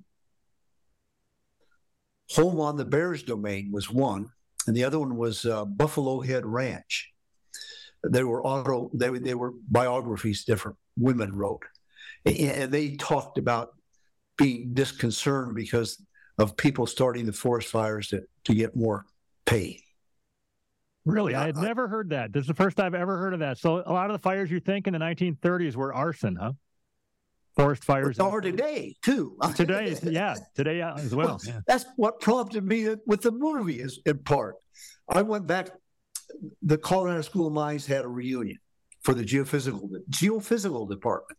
Home 2.32 2.60
on 2.60 2.78
the 2.78 2.86
Bears 2.86 3.24
Domain 3.24 3.72
was 3.72 3.90
one, 3.90 4.30
and 4.68 4.76
the 4.76 4.84
other 4.84 5.00
one 5.00 5.16
was 5.16 5.46
uh, 5.46 5.66
Buffalo 5.66 6.22
Head 6.22 6.46
Ranch. 6.46 7.12
They 8.04 8.24
were 8.24 8.46
auto, 8.46 8.90
they, 8.94 9.10
they 9.10 9.36
were 9.36 9.54
biographies 9.68 10.44
different 10.44 10.78
women 10.98 11.36
wrote 11.36 11.66
and 12.26 12.72
they 12.72 12.96
talked 12.96 13.38
about 13.38 13.76
being 14.38 14.74
disconcerted 14.74 15.56
because 15.56 16.02
of 16.38 16.58
people 16.58 16.86
starting 16.86 17.26
the 17.26 17.34
forest 17.34 17.70
fires 17.70 18.10
to, 18.10 18.24
to 18.44 18.54
get 18.54 18.76
more 18.76 19.06
pay. 19.46 19.82
Really? 21.06 21.36
I 21.36 21.46
had 21.46 21.56
never 21.56 21.88
heard 21.88 22.10
that. 22.10 22.34
This 22.34 22.42
is 22.42 22.48
the 22.48 22.56
first 22.56 22.80
I've 22.80 22.96
ever 22.96 23.18
heard 23.18 23.34
of 23.34 23.40
that. 23.42 23.60
So 23.60 23.84
a 23.86 23.94
lot 23.94 24.10
of 24.10 24.14
the 24.14 24.20
fires 24.20 24.50
you 24.50 24.60
think 24.60 24.88
in 24.88 24.94
the 24.94 25.00
1930s 25.00 25.76
were 25.76 25.94
arson, 25.94 26.36
huh? 26.36 26.54
Forest 27.56 27.86
fires. 27.86 28.20
Or 28.20 28.42
today, 28.42 28.96
too. 29.02 29.38
Today, 29.56 29.96
yeah, 30.04 30.36
today 30.56 30.82
uh, 30.82 30.96
as 30.98 31.16
well. 31.16 31.28
well 31.28 31.40
yeah. 31.46 31.62
That's 31.68 31.86
what 31.96 32.20
prompted 32.20 32.66
me 32.66 32.96
with 33.06 33.22
the 33.22 33.32
movie, 33.32 33.80
is 33.80 34.00
in 34.06 34.20
part. 34.20 34.56
I 35.08 35.22
went 35.22 35.48
back. 35.48 35.70
The 36.64 36.78
Colorado 36.78 37.22
School 37.22 37.48
of 37.48 37.54
Mines 37.54 37.86
had 37.86 38.04
a 38.04 38.10
reunion 38.10 38.58
for 39.04 39.14
the 39.14 39.24
geophysical 39.24 39.90
geophysical 40.10 40.90
department, 40.90 41.38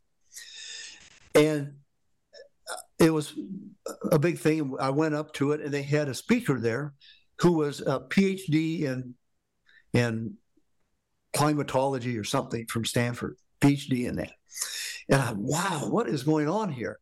and 1.35 1.75
uh, 2.71 2.77
it 2.99 3.11
was 3.11 3.35
a 4.11 4.19
big 4.19 4.39
thing. 4.39 4.75
I 4.81 4.91
went 4.91 5.15
up 5.15 5.35
to 5.35 5.53
it, 5.53 5.61
and 5.61 5.75
they 5.75 5.83
had 5.83 6.09
a 6.09 6.15
speaker 6.15 6.59
there 6.59 6.95
who 7.41 7.53
was 7.53 7.81
a 7.81 8.01
PhD 8.01 8.83
in 8.83 9.15
in 9.93 10.37
climatology 11.35 12.17
or 12.17 12.25
something 12.25 12.67
from 12.67 12.87
Stanford, 12.87 13.37
PhD 13.61 14.07
in 14.07 14.17
that. 14.17 14.33
And 15.09 15.23
I, 15.23 15.33
wow, 15.37 15.89
what 15.89 16.09
is 16.09 16.23
going 16.23 16.49
on 16.49 16.71
here? 16.71 16.99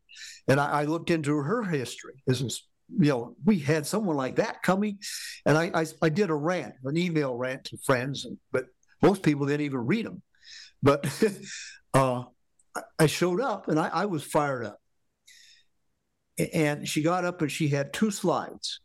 And 0.49 0.61
I, 0.61 0.83
I 0.83 0.85
looked 0.85 1.11
into 1.11 1.35
her 1.37 1.63
history. 1.63 2.23
This 2.27 2.41
is, 2.41 2.67
you 2.89 3.09
know, 3.09 3.37
we 3.45 3.59
had 3.59 3.87
someone 3.87 4.17
like 4.17 4.37
that 4.37 4.63
coming, 4.63 4.99
and 5.47 5.57
I, 5.57 5.71
I, 5.75 5.87
I 6.03 6.09
did 6.11 6.31
a 6.31 6.35
rant, 6.35 6.75
an 6.85 6.97
email 6.97 7.35
rant 7.35 7.65
to 7.65 7.79
friends, 7.79 8.27
but 8.53 8.67
most 9.03 9.23
people 9.23 9.47
didn't 9.47 9.67
even 9.67 9.87
read 9.87 10.07
them. 10.07 10.23
But 10.83 11.07
uh, 11.95 12.25
I 12.99 13.07
showed 13.07 13.41
up 13.41 13.69
and 13.69 13.79
I, 13.79 13.89
I 13.89 14.05
was 14.07 14.23
fired 14.23 14.67
up. 14.67 14.81
And 16.53 16.89
she 16.89 17.03
got 17.03 17.25
up 17.25 17.41
and 17.43 17.51
she 17.51 17.69
had 17.69 17.93
two 17.93 18.11
slides. 18.11 18.81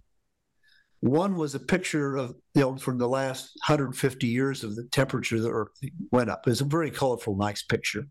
One 1.01 1.35
was 1.35 1.55
a 1.55 1.59
picture 1.59 2.17
of, 2.17 2.35
you 2.55 2.61
know, 2.61 2.77
from 2.77 2.97
the 2.97 3.07
last 3.07 3.51
150 3.67 4.27
years 4.27 4.63
of 4.63 4.75
the 4.75 4.83
temperature 4.91 5.39
the 5.39 5.49
Earth 5.49 5.71
went 6.11 6.29
up. 6.29 6.47
It's 6.47 6.61
a 6.61 6.65
very 6.65 6.91
colorful, 6.91 7.37
nice 7.37 7.63
picture. 7.63 8.07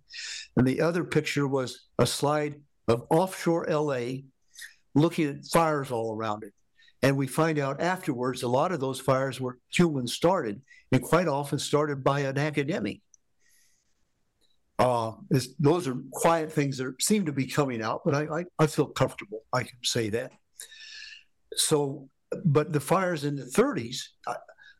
And 0.57 0.67
the 0.67 0.81
other 0.81 1.05
picture 1.05 1.47
was 1.47 1.87
a 1.99 2.07
slide 2.07 2.57
of 2.87 3.05
offshore 3.11 3.67
LA 3.69 4.23
looking 4.95 5.29
at 5.29 5.45
fires 5.45 5.91
all 5.91 6.15
around 6.15 6.45
it. 6.45 6.55
And 7.03 7.17
we 7.17 7.27
find 7.27 7.59
out 7.59 7.81
afterwards 7.81 8.43
a 8.43 8.49
lot 8.49 8.73
of 8.73 8.81
those 8.81 8.99
fires 8.99 9.41
were 9.41 9.59
human 9.71 10.07
started 10.07 10.63
and 10.91 11.03
quite 11.03 11.29
often 11.29 11.59
started 11.59 12.03
by 12.03 12.21
an 12.21 12.39
academic 12.39 13.03
uh, 14.79 15.13
those 15.59 15.89
are 15.89 15.97
quiet 16.13 16.53
things 16.53 16.79
that 16.79 16.95
seem 17.03 17.27
to 17.27 17.33
be 17.33 17.47
coming 17.47 17.83
out, 17.83 18.03
but 18.05 18.15
I, 18.15 18.41
I, 18.41 18.45
I 18.61 18.67
feel 18.69 18.87
comfortable. 18.87 19.43
I 19.53 19.65
can 19.65 19.79
say 19.83 20.09
that. 20.11 20.31
So, 21.57 22.09
but 22.45 22.73
the 22.73 22.81
fires 22.81 23.25
in 23.25 23.37
the 23.37 23.45
30s, 23.45 24.03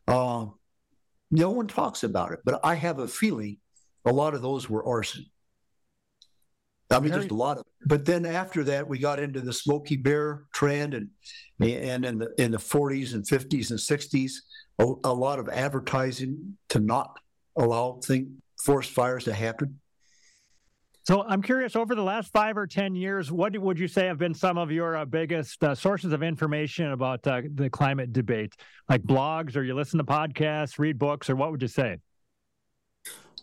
uh, 0.07 0.45
no 1.31 1.49
one 1.49 1.67
talks 1.67 2.03
about 2.03 2.31
it, 2.31 2.39
but 2.43 2.59
I 2.63 2.75
have 2.75 2.99
a 2.99 3.07
feeling 3.07 3.57
a 4.05 4.13
lot 4.13 4.33
of 4.33 4.41
those 4.41 4.69
were 4.69 4.85
arson. 4.85 5.25
I 6.91 6.99
mean, 6.99 7.13
just 7.13 7.29
a 7.29 7.35
lot 7.35 7.59
of. 7.59 7.65
But 7.85 8.05
then 8.05 8.25
after 8.25 8.63
that, 8.63 8.87
we 8.87 8.97
got 8.97 9.19
into 9.19 9.41
the 9.41 9.53
Smokey 9.53 9.95
Bear 9.95 10.45
trend, 10.53 10.95
and 10.95 11.09
and 11.59 12.03
in 12.03 12.17
the 12.17 12.33
in 12.41 12.51
the 12.51 12.57
40s 12.57 13.13
and 13.13 13.23
50s 13.23 13.69
and 13.69 13.79
60s, 13.79 14.31
a, 14.79 14.93
a 15.03 15.13
lot 15.13 15.37
of 15.37 15.49
advertising 15.49 16.57
to 16.69 16.79
not 16.79 17.19
allow 17.55 17.99
thing, 18.03 18.41
forest 18.63 18.89
fires 18.89 19.25
to 19.25 19.33
happen. 19.33 19.79
So 21.09 21.25
I'm 21.27 21.41
curious, 21.41 21.75
over 21.75 21.95
the 21.95 22.03
last 22.03 22.31
five 22.31 22.55
or 22.55 22.67
10 22.67 22.93
years, 22.93 23.31
what 23.31 23.57
would 23.57 23.79
you 23.79 23.87
say 23.87 24.05
have 24.05 24.19
been 24.19 24.35
some 24.35 24.59
of 24.59 24.71
your 24.71 24.95
uh, 24.95 25.05
biggest 25.05 25.63
uh, 25.63 25.73
sources 25.73 26.13
of 26.13 26.21
information 26.21 26.91
about 26.91 27.25
uh, 27.25 27.41
the 27.55 27.67
climate 27.67 28.13
debate? 28.13 28.53
Like 28.87 29.01
blogs, 29.01 29.55
or 29.55 29.63
you 29.63 29.73
listen 29.73 29.97
to 29.97 30.03
podcasts, 30.03 30.77
read 30.77 30.99
books, 30.99 31.27
or 31.27 31.35
what 31.35 31.49
would 31.49 31.63
you 31.63 31.67
say? 31.67 31.97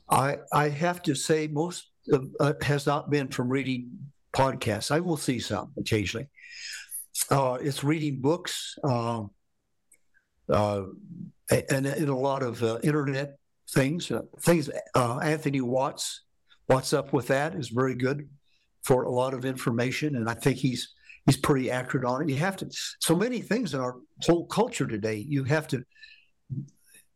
I, 0.09 0.37
I 0.53 0.69
have 0.69 1.03
to 1.03 1.17
say, 1.17 1.49
most 1.49 1.91
of, 2.12 2.29
uh, 2.39 2.53
has 2.62 2.87
not 2.87 3.11
been 3.11 3.27
from 3.27 3.49
reading 3.49 3.91
podcasts. 4.33 4.93
I 4.93 5.01
will 5.01 5.17
see 5.17 5.41
some 5.41 5.73
occasionally. 5.77 6.29
Uh, 7.33 7.59
it's 7.61 7.83
reading 7.83 8.21
books 8.21 8.79
um, 8.85 9.33
uh, 10.49 10.83
and, 11.51 11.85
and, 11.85 12.09
a 12.09 12.14
lot 12.14 12.45
of 12.45 12.62
internet 12.85 13.39
things. 13.71 14.12
things 14.39 14.71
Anthony 14.95 15.62
Watts 15.62 16.26
Watts 16.69 16.93
Up 16.93 17.12
With 17.12 17.29
That 17.29 17.55
is 17.55 17.69
very 17.69 17.95
good 17.95 18.29
for 18.83 19.05
a 19.05 19.11
lot 19.11 19.35
of 19.35 19.45
information, 19.45 20.17
and 20.17 20.29
I 20.29 20.35
think 20.35 20.59
he's 20.59 20.95
he's 21.27 21.37
pretty 21.37 21.71
accurate 21.71 22.07
on 22.07 22.23
it. 22.23 22.29
You 22.29 22.37
have 22.37 22.57
to 22.59 22.69
so 23.01 23.17
many 23.17 23.41
things 23.41 23.75
in 23.75 23.81
our 23.81 23.97
whole 24.23 24.47
culture 24.47 24.87
today. 24.87 25.17
You 25.17 25.45
have 25.45 25.69
to 25.69 25.85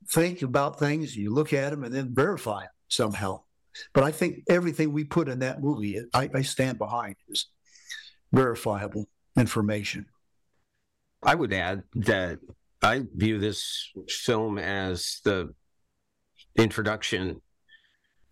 think 0.08 0.42
about 0.42 0.78
things, 0.78 1.16
you 1.16 1.32
look 1.32 1.52
at 1.52 1.70
them, 1.70 1.84
and 1.84 1.94
then 1.94 2.14
verify 2.14 2.62
them 2.62 2.70
somehow. 2.88 3.42
But 3.92 4.04
I 4.04 4.10
think 4.10 4.42
everything 4.48 4.92
we 4.92 5.04
put 5.04 5.28
in 5.28 5.38
that 5.40 5.62
movie, 5.62 6.00
I, 6.12 6.28
I 6.34 6.42
stand 6.42 6.78
behind, 6.78 7.16
is 7.28 7.46
verifiable 8.32 9.08
information. 9.36 10.06
I 11.22 11.34
would 11.34 11.52
add 11.52 11.84
that 11.94 12.38
I 12.82 13.02
view 13.14 13.38
this 13.38 13.90
film 14.08 14.58
as 14.58 15.20
the 15.24 15.54
introduction 16.56 17.40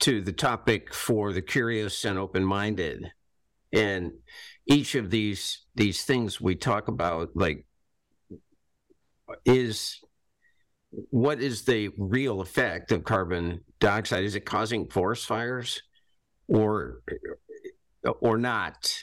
to 0.00 0.20
the 0.20 0.32
topic 0.32 0.94
for 0.94 1.32
the 1.32 1.42
curious 1.42 2.04
and 2.04 2.18
open-minded. 2.18 3.10
And 3.72 4.12
each 4.66 4.94
of 4.94 5.10
these 5.10 5.66
these 5.74 6.02
things 6.04 6.40
we 6.40 6.54
talk 6.54 6.88
about 6.88 7.30
like 7.34 7.66
is 9.44 10.00
what 11.10 11.40
is 11.40 11.64
the 11.64 11.90
real 11.98 12.40
effect 12.40 12.92
of 12.92 13.04
carbon 13.04 13.60
dioxide? 13.80 14.24
Is 14.24 14.34
it 14.34 14.46
causing 14.46 14.88
forest 14.88 15.26
fires 15.26 15.82
or 16.46 17.02
or 18.20 18.38
not? 18.38 18.94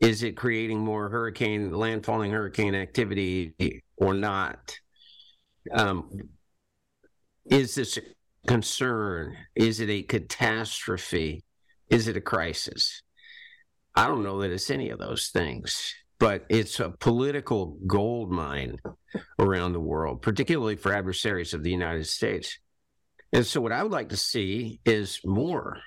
Is 0.00 0.22
it 0.22 0.36
creating 0.36 0.78
more 0.78 1.08
hurricane 1.08 1.70
landfalling 1.70 2.30
hurricane 2.30 2.74
activity 2.74 3.82
or 3.96 4.14
not? 4.14 4.78
Um, 5.72 6.10
is 7.44 7.74
this 7.74 7.98
concern? 8.46 9.36
Is 9.54 9.80
it 9.80 9.90
a 9.90 10.02
catastrophe? 10.02 11.44
Is 11.88 12.08
it 12.08 12.16
a 12.16 12.20
crisis? 12.20 13.02
I 13.94 14.06
don't 14.06 14.22
know 14.22 14.40
that 14.40 14.52
it's 14.52 14.70
any 14.70 14.90
of 14.90 14.98
those 14.98 15.28
things, 15.28 15.94
but 16.18 16.46
it's 16.48 16.78
a 16.80 16.90
political 16.90 17.78
gold 17.86 18.30
mine 18.30 18.78
around 19.38 19.72
the 19.72 19.80
world, 19.80 20.22
particularly 20.22 20.76
for 20.76 20.92
adversaries 20.92 21.54
of 21.54 21.62
the 21.62 21.70
United 21.70 22.06
States. 22.06 22.58
And 23.32 23.46
so, 23.46 23.60
what 23.60 23.72
I 23.72 23.82
would 23.82 23.92
like 23.92 24.08
to 24.10 24.16
see 24.16 24.80
is 24.84 25.20
more 25.24 25.78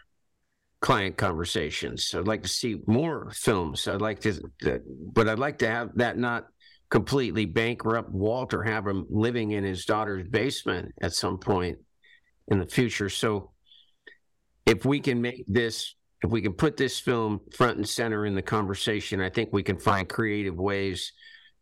climate 0.81 1.17
conversations. 1.17 2.13
I'd 2.13 2.27
like 2.27 2.43
to 2.43 2.49
see 2.49 2.81
more 2.87 3.31
films. 3.33 3.87
I'd 3.87 4.01
like 4.01 4.19
to, 4.21 4.39
but 5.13 5.29
I'd 5.29 5.39
like 5.39 5.59
to 5.59 5.67
have 5.67 5.91
that 5.95 6.17
not 6.17 6.47
completely 6.89 7.45
bankrupt 7.45 8.11
Walter, 8.11 8.63
have 8.63 8.85
him 8.85 9.05
living 9.09 9.51
in 9.51 9.63
his 9.63 9.85
daughter's 9.85 10.27
basement 10.27 10.93
at 11.01 11.13
some 11.13 11.37
point 11.37 11.79
in 12.49 12.59
the 12.59 12.65
future. 12.65 13.09
So 13.09 13.51
if 14.65 14.85
we 14.85 14.99
can 14.99 15.21
make 15.21 15.43
this, 15.47 15.95
if 16.23 16.29
we 16.29 16.41
can 16.41 16.53
put 16.53 16.77
this 16.77 16.99
film 16.99 17.41
front 17.55 17.77
and 17.77 17.87
center 17.87 18.25
in 18.25 18.35
the 18.35 18.41
conversation, 18.41 19.21
I 19.21 19.29
think 19.29 19.49
we 19.51 19.63
can 19.63 19.77
find 19.77 20.07
creative 20.07 20.55
ways 20.55 21.11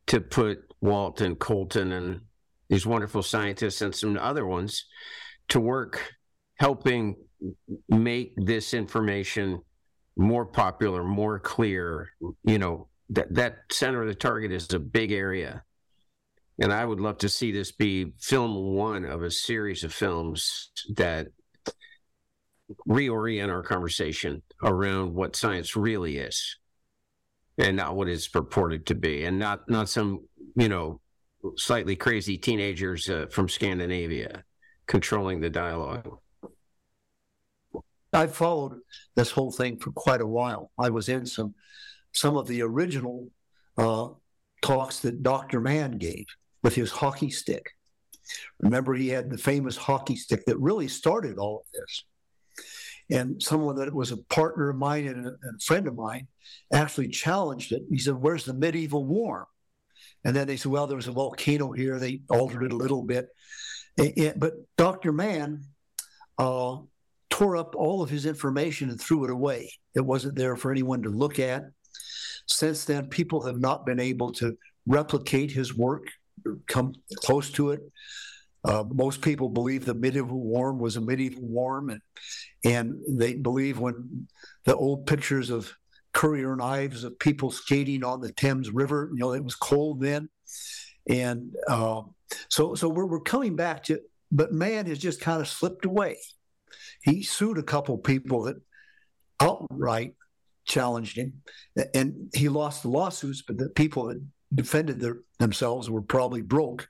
to 0.07 0.21
put 0.21 0.59
Walt 0.81 1.21
and 1.21 1.37
Colton 1.37 1.91
and 1.91 2.21
these 2.69 2.85
wonderful 2.85 3.23
scientists 3.23 3.81
and 3.81 3.93
some 3.93 4.17
other 4.17 4.45
ones 4.45 4.85
to 5.49 5.59
work 5.59 6.13
helping 6.55 7.15
make 7.89 8.33
this 8.37 8.73
information 8.73 9.61
more 10.15 10.45
popular, 10.45 11.03
more 11.03 11.39
clear. 11.39 12.09
You 12.43 12.59
know, 12.59 12.87
that 13.09 13.33
that 13.35 13.57
center 13.71 14.01
of 14.01 14.07
the 14.07 14.15
target 14.15 14.51
is 14.51 14.71
a 14.73 14.79
big 14.79 15.11
area 15.11 15.63
and 16.61 16.71
I 16.71 16.85
would 16.85 16.99
love 16.99 17.17
to 17.19 17.29
see 17.29 17.51
this 17.51 17.71
be 17.71 18.13
film 18.19 18.75
one 18.75 19.03
of 19.03 19.23
a 19.23 19.31
series 19.31 19.83
of 19.83 19.91
films 19.91 20.69
that 20.95 21.27
reorient 22.87 23.49
our 23.49 23.63
conversation 23.63 24.43
around 24.63 25.15
what 25.15 25.35
science 25.35 25.75
really 25.75 26.19
is 26.19 26.57
and 27.57 27.75
not 27.75 27.95
what 27.95 28.07
it's 28.07 28.27
purported 28.27 28.85
to 28.85 28.95
be 28.95 29.25
and 29.25 29.39
not 29.39 29.67
not 29.67 29.89
some 29.89 30.21
you 30.55 30.69
know 30.69 31.01
slightly 31.57 31.95
crazy 31.95 32.37
teenagers 32.37 33.09
uh, 33.09 33.25
from 33.31 33.49
Scandinavia 33.49 34.43
controlling 34.85 35.41
the 35.41 35.49
dialogue. 35.49 36.07
I 38.13 38.27
followed 38.27 38.81
this 39.15 39.31
whole 39.31 39.51
thing 39.51 39.79
for 39.79 39.91
quite 39.91 40.21
a 40.21 40.27
while. 40.27 40.71
I 40.77 40.91
was 40.91 41.09
in 41.09 41.25
some 41.25 41.55
some 42.11 42.37
of 42.37 42.45
the 42.47 42.61
original 42.61 43.29
uh, 43.77 44.09
talks 44.61 44.99
that 44.99 45.23
Dr. 45.23 45.59
Mann 45.59 45.97
gave 45.97 46.27
with 46.63 46.75
his 46.75 46.91
hockey 46.91 47.29
stick. 47.29 47.71
Remember, 48.59 48.93
he 48.93 49.09
had 49.09 49.29
the 49.29 49.37
famous 49.37 49.75
hockey 49.75 50.15
stick 50.15 50.45
that 50.45 50.59
really 50.59 50.87
started 50.87 51.37
all 51.37 51.65
of 51.65 51.71
this. 51.73 52.03
And 53.09 53.41
someone 53.41 53.75
that 53.75 53.93
was 53.93 54.11
a 54.11 54.17
partner 54.17 54.69
of 54.69 54.77
mine 54.77 55.07
and 55.07 55.25
a, 55.25 55.29
and 55.29 55.55
a 55.57 55.63
friend 55.63 55.87
of 55.87 55.95
mine 55.95 56.27
actually 56.71 57.09
challenged 57.09 57.73
it. 57.73 57.83
He 57.89 57.97
said, 57.97 58.15
Where's 58.15 58.45
the 58.45 58.53
medieval 58.53 59.05
war? 59.05 59.47
And 60.23 60.35
then 60.35 60.47
they 60.47 60.55
said, 60.55 60.71
Well, 60.71 60.87
there 60.87 60.95
was 60.95 61.07
a 61.07 61.11
volcano 61.11 61.71
here. 61.71 61.99
They 61.99 62.21
altered 62.29 62.63
it 62.63 62.71
a 62.71 62.77
little 62.77 63.03
bit. 63.03 63.27
but 64.37 64.53
Dr. 64.77 65.11
Mann 65.11 65.65
uh, 66.37 66.77
tore 67.29 67.57
up 67.57 67.75
all 67.75 68.01
of 68.01 68.09
his 68.09 68.25
information 68.25 68.89
and 68.89 69.01
threw 69.01 69.25
it 69.25 69.29
away. 69.29 69.73
It 69.93 70.01
wasn't 70.01 70.35
there 70.35 70.55
for 70.55 70.71
anyone 70.71 71.03
to 71.03 71.09
look 71.09 71.39
at. 71.39 71.63
Since 72.47 72.85
then, 72.85 73.07
people 73.07 73.45
have 73.45 73.59
not 73.59 73.85
been 73.85 73.99
able 73.99 74.31
to 74.33 74.57
replicate 74.85 75.51
his 75.51 75.75
work 75.75 76.07
come 76.67 76.93
close 77.15 77.51
to 77.51 77.71
it. 77.71 77.81
Uh, 78.63 78.83
most 78.93 79.21
people 79.21 79.49
believe 79.49 79.85
the 79.85 79.93
medieval 79.93 80.39
warm 80.39 80.77
was 80.77 80.95
a 80.95 81.01
medieval 81.01 81.43
warm, 81.43 81.89
and 81.89 82.01
and 82.63 82.93
they 83.07 83.33
believe 83.33 83.79
when 83.79 84.27
the 84.65 84.75
old 84.75 85.07
pictures 85.07 85.49
of 85.49 85.73
Currier 86.13 86.53
and 86.53 86.61
Ives 86.61 87.03
of 87.03 87.17
people 87.17 87.49
skating 87.49 88.03
on 88.03 88.21
the 88.21 88.31
Thames 88.31 88.69
River, 88.69 89.09
you 89.13 89.19
know, 89.19 89.33
it 89.33 89.43
was 89.43 89.55
cold 89.55 90.01
then, 90.01 90.29
and 91.09 91.55
uh, 91.67 92.03
so 92.49 92.75
so 92.75 92.87
we're 92.87 93.07
we're 93.07 93.21
coming 93.21 93.55
back 93.55 93.83
to, 93.85 93.99
but 94.31 94.53
Mann 94.53 94.85
has 94.85 94.99
just 94.99 95.21
kind 95.21 95.41
of 95.41 95.47
slipped 95.47 95.85
away. 95.85 96.17
He 97.01 97.23
sued 97.23 97.57
a 97.57 97.63
couple 97.63 97.97
people 97.97 98.43
that 98.43 98.57
outright 99.39 100.13
challenged 100.65 101.17
him, 101.17 101.41
and 101.95 102.29
he 102.35 102.47
lost 102.47 102.83
the 102.83 102.89
lawsuits, 102.89 103.41
but 103.41 103.57
the 103.57 103.69
people 103.69 104.05
that 104.07 104.21
defended 104.53 104.99
their, 104.99 105.19
themselves 105.39 105.89
were 105.89 106.01
probably 106.01 106.41
broke 106.41 106.89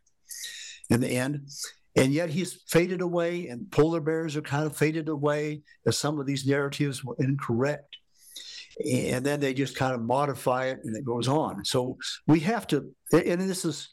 in 0.89 1.01
the 1.01 1.09
end. 1.09 1.47
And 1.95 2.13
yet 2.13 2.29
he's 2.29 2.61
faded 2.67 3.01
away, 3.01 3.47
and 3.47 3.69
polar 3.69 3.99
bears 3.99 4.37
are 4.37 4.41
kind 4.41 4.65
of 4.65 4.77
faded 4.77 5.09
away 5.09 5.63
as 5.85 5.97
some 5.97 6.19
of 6.19 6.25
these 6.25 6.45
narratives 6.45 7.03
were 7.03 7.17
incorrect. 7.19 7.97
And 8.89 9.25
then 9.25 9.41
they 9.41 9.53
just 9.53 9.75
kind 9.75 9.93
of 9.93 10.01
modify 10.01 10.67
it 10.67 10.79
and 10.83 10.95
it 10.95 11.03
goes 11.03 11.27
on. 11.27 11.65
So 11.65 11.97
we 12.27 12.39
have 12.41 12.65
to, 12.67 12.89
and 13.11 13.41
this 13.41 13.63
has 13.63 13.89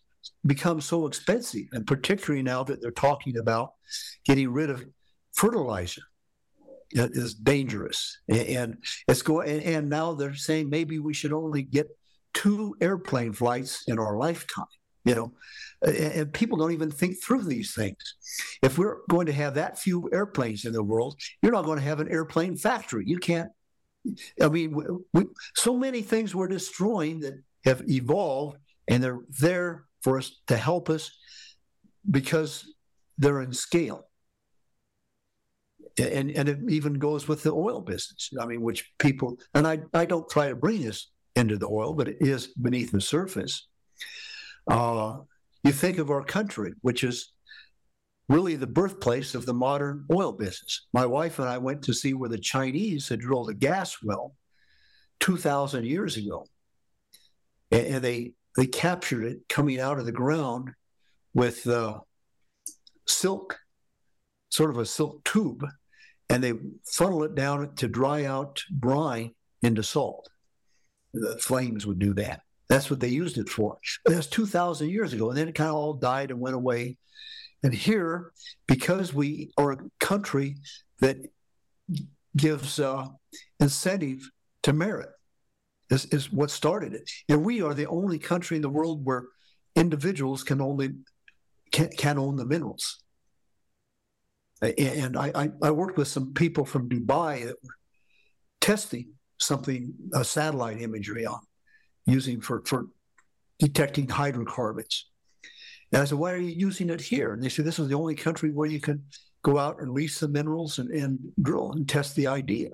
become 0.47 0.81
so 0.81 1.07
expensive, 1.07 1.67
and 1.73 1.87
particularly 1.87 2.43
now 2.43 2.63
that 2.63 2.81
they're 2.81 2.93
talking 2.93 3.37
about 3.37 3.73
getting 4.25 4.53
rid 4.53 4.71
of 4.71 4.87
fertilizer 5.33 6.03
that 6.93 7.11
is 7.13 7.35
dangerous. 7.35 8.19
And 8.29 8.79
it's 9.09 9.23
going, 9.23 9.63
and 9.63 9.89
now 9.91 10.15
they're 10.15 10.35
saying 10.35 10.71
maybe 10.71 11.01
we 11.01 11.15
should 11.15 11.33
only 11.33 11.63
get 11.63 11.89
two 12.35 12.75
airplane 12.81 13.33
flights 13.33 13.85
in 13.89 13.99
our 13.99 14.17
lifetime 14.17 14.67
You 15.05 15.15
know, 15.15 15.33
and, 15.81 16.33
people 16.33 16.59
don't 16.59 16.73
even 16.73 16.91
think 16.91 17.17
through 17.23 17.45
these 17.45 17.73
things. 17.75 17.97
If 18.63 18.77
we're 18.77 18.99
going 19.09 19.27
to 19.27 19.33
have 19.33 19.55
that 19.55 19.79
few 19.79 20.11
airplanes 20.13 20.65
in 20.67 20.73
the 20.73 20.83
world, 20.83 21.19
you're 21.41 21.53
not 21.53 21.65
going 21.65 21.79
to 21.79 21.85
have 21.85 22.01
an 22.01 22.11
airplane 22.11 22.57
factory. 22.57 23.05
You 23.07 23.19
can't. 23.19 23.51
I 24.41 24.49
mean, 24.49 24.77
we, 25.15 25.25
so 25.55 25.77
many 25.77 26.03
things 26.03 26.35
we're 26.35 26.49
destroying 26.49 27.21
that 27.21 27.43
have 27.65 27.89
evolved, 27.89 28.59
and 28.87 29.03
they're 29.03 29.21
there 29.41 29.85
for 30.03 30.19
us 30.19 30.41
to 30.49 30.57
help 30.57 30.91
us 30.91 31.11
because 32.11 32.71
they're 33.17 33.41
in 33.41 33.53
scale. 33.53 34.05
And, 35.99 36.31
and 36.31 36.49
it 36.49 36.59
even 36.69 36.95
goes 36.95 37.27
with 37.27 37.43
the 37.43 37.53
oil 37.53 37.81
business. 37.81 38.31
I 38.41 38.47
mean, 38.47 38.61
which 38.61 38.93
people, 38.99 39.39
and 39.55 39.67
I, 39.67 39.81
I 39.95 40.05
don't 40.05 40.29
try 40.29 40.49
to 40.49 40.55
bring 40.55 40.83
this 40.83 41.11
into 41.39 41.57
the 41.57 41.69
oil, 41.69 41.95
but 41.95 42.09
it 42.09 42.17
is 42.21 42.49
beneath 42.49 42.91
the 42.91 43.01
surface. 43.01 43.67
Uh, 44.71 45.19
you 45.65 45.73
think 45.73 45.99
of 45.99 46.11
our 46.11 46.23
country, 46.23 46.75
which 46.83 47.05
is 47.05 47.33
really 48.29 48.57
the 48.57 48.67
birthplace 48.67 49.35
of 49.35 49.47
the 49.47 49.55
modern 49.55 50.05
oil 50.13 50.33
business. 50.33 50.87
My 50.93 51.07
wife 51.07 51.39
and 51.39 51.49
I 51.49 51.59
went 51.59 51.83
to 51.85 51.95
see 51.95 52.13
where 52.13 52.29
the 52.29 52.39
Chinese 52.39 53.09
had 53.09 53.21
drilled 53.21 53.49
a 53.49 53.55
gas 53.55 53.97
well 54.03 54.35
2,000 55.21 55.87
years 55.87 56.17
ago. 56.17 56.47
And 57.71 58.03
they, 58.03 58.33
they 58.57 58.67
captured 58.67 59.25
it 59.25 59.49
coming 59.49 59.81
out 59.81 59.99
of 59.99 60.07
the 60.07 60.13
ground 60.13 60.71
with 61.35 61.67
uh, 61.67 62.01
silk, 63.07 63.59
sort 64.51 64.71
of 64.71 64.79
a 64.79 64.87
silk 64.87 65.25
tube, 65.25 65.65
and 66.29 66.43
they 66.43 66.55
funnel 66.87 67.25
it 67.25 67.35
down 67.35 67.75
to 67.77 67.89
dry 67.89 68.25
out 68.25 68.63
brine 68.71 69.35
into 69.63 69.83
salt. 69.83 70.29
The 71.13 71.39
flames 71.39 71.87
would 71.87 71.99
do 71.99 72.15
that. 72.15 72.43
That's 72.69 72.91
what 72.91 73.01
they 73.01 73.09
used 73.09 73.39
it 73.39 73.49
for. 73.49 73.79
That's 74.05 74.27
2,000 74.27 74.91
years 74.91 75.13
ago. 75.13 75.31
And 75.31 75.39
then 75.39 75.49
it 75.49 75.55
kind 75.55 75.71
of 75.71 75.77
all 75.77 75.95
died 75.95 76.31
and 76.31 76.41
went 76.41 76.57
away. 76.57 76.99
And 77.63 77.73
here, 77.73 78.33
because 78.67 79.15
we 79.15 79.51
are 79.57 79.73
a 79.73 79.79
country 79.99 80.57
that 81.01 81.17
gives 82.37 82.79
uh, 82.79 83.07
incentive 83.59 84.31
to 84.63 84.73
merit, 84.73 85.09
is, 85.91 86.05
is 86.07 86.31
what 86.31 86.51
started 86.51 86.93
it. 86.93 87.11
And 87.29 87.45
we 87.45 87.63
are 87.63 87.75
the 87.75 87.87
only 87.87 88.19
country 88.19 88.57
in 88.57 88.63
the 88.63 88.69
world 88.69 89.05
where 89.05 89.25
individuals 89.75 90.45
can 90.45 90.61
only 90.61 90.91
can, 91.73 91.89
can 91.89 92.19
own 92.19 92.37
the 92.37 92.47
minerals. 92.47 93.03
And 94.61 95.17
I, 95.17 95.51
I 95.63 95.71
worked 95.71 95.97
with 95.97 96.09
some 96.09 96.35
people 96.35 96.65
from 96.65 96.89
Dubai 96.89 97.45
that 97.45 97.57
were 97.63 97.77
testing 98.61 99.13
something, 99.39 99.95
a 100.15 100.25
satellite 100.25 100.81
imagery 100.81 101.27
on, 101.27 101.41
using 102.07 102.41
for, 102.41 102.63
for 102.67 102.87
detecting 103.59 104.09
hydrocarbons. 104.09 105.11
And 105.93 106.03
I 106.03 106.05
said, 106.05 106.19
why 106.19 106.33
are 106.33 106.39
you 106.39 106.55
using 106.55 106.91
it 106.91 107.01
here? 107.01 107.33
And 107.33 107.43
they 107.43 107.49
said, 107.49 107.65
this 107.65 107.79
is 107.79 107.89
the 107.89 107.95
only 107.95 108.15
country 108.15 108.51
where 108.51 108.69
you 108.69 108.81
can 108.81 109.05
go 109.43 109.59
out 109.59 109.81
and 109.81 109.93
lease 109.93 110.21
the 110.21 110.29
minerals 110.29 110.79
and, 110.79 110.91
and 110.91 111.19
drill 111.41 111.73
and 111.73 111.89
test 111.89 112.15
the 112.15 112.27
idea. 112.27 112.71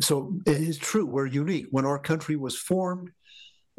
So 0.00 0.38
it 0.46 0.60
is 0.60 0.78
true, 0.78 1.06
we're 1.06 1.26
unique. 1.26 1.66
When 1.70 1.84
our 1.84 1.98
country 1.98 2.36
was 2.36 2.56
formed, 2.56 3.10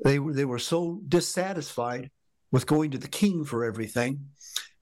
they 0.03 0.20
were, 0.20 0.34
they 0.34 0.45
were 0.45 0.60
so 0.60 1.01
dissatisfied 1.07 2.10
with 2.51 2.66
going 2.66 2.91
to 2.91 2.97
the 2.97 3.07
king 3.07 3.45
for 3.45 3.64
everything. 3.64 4.30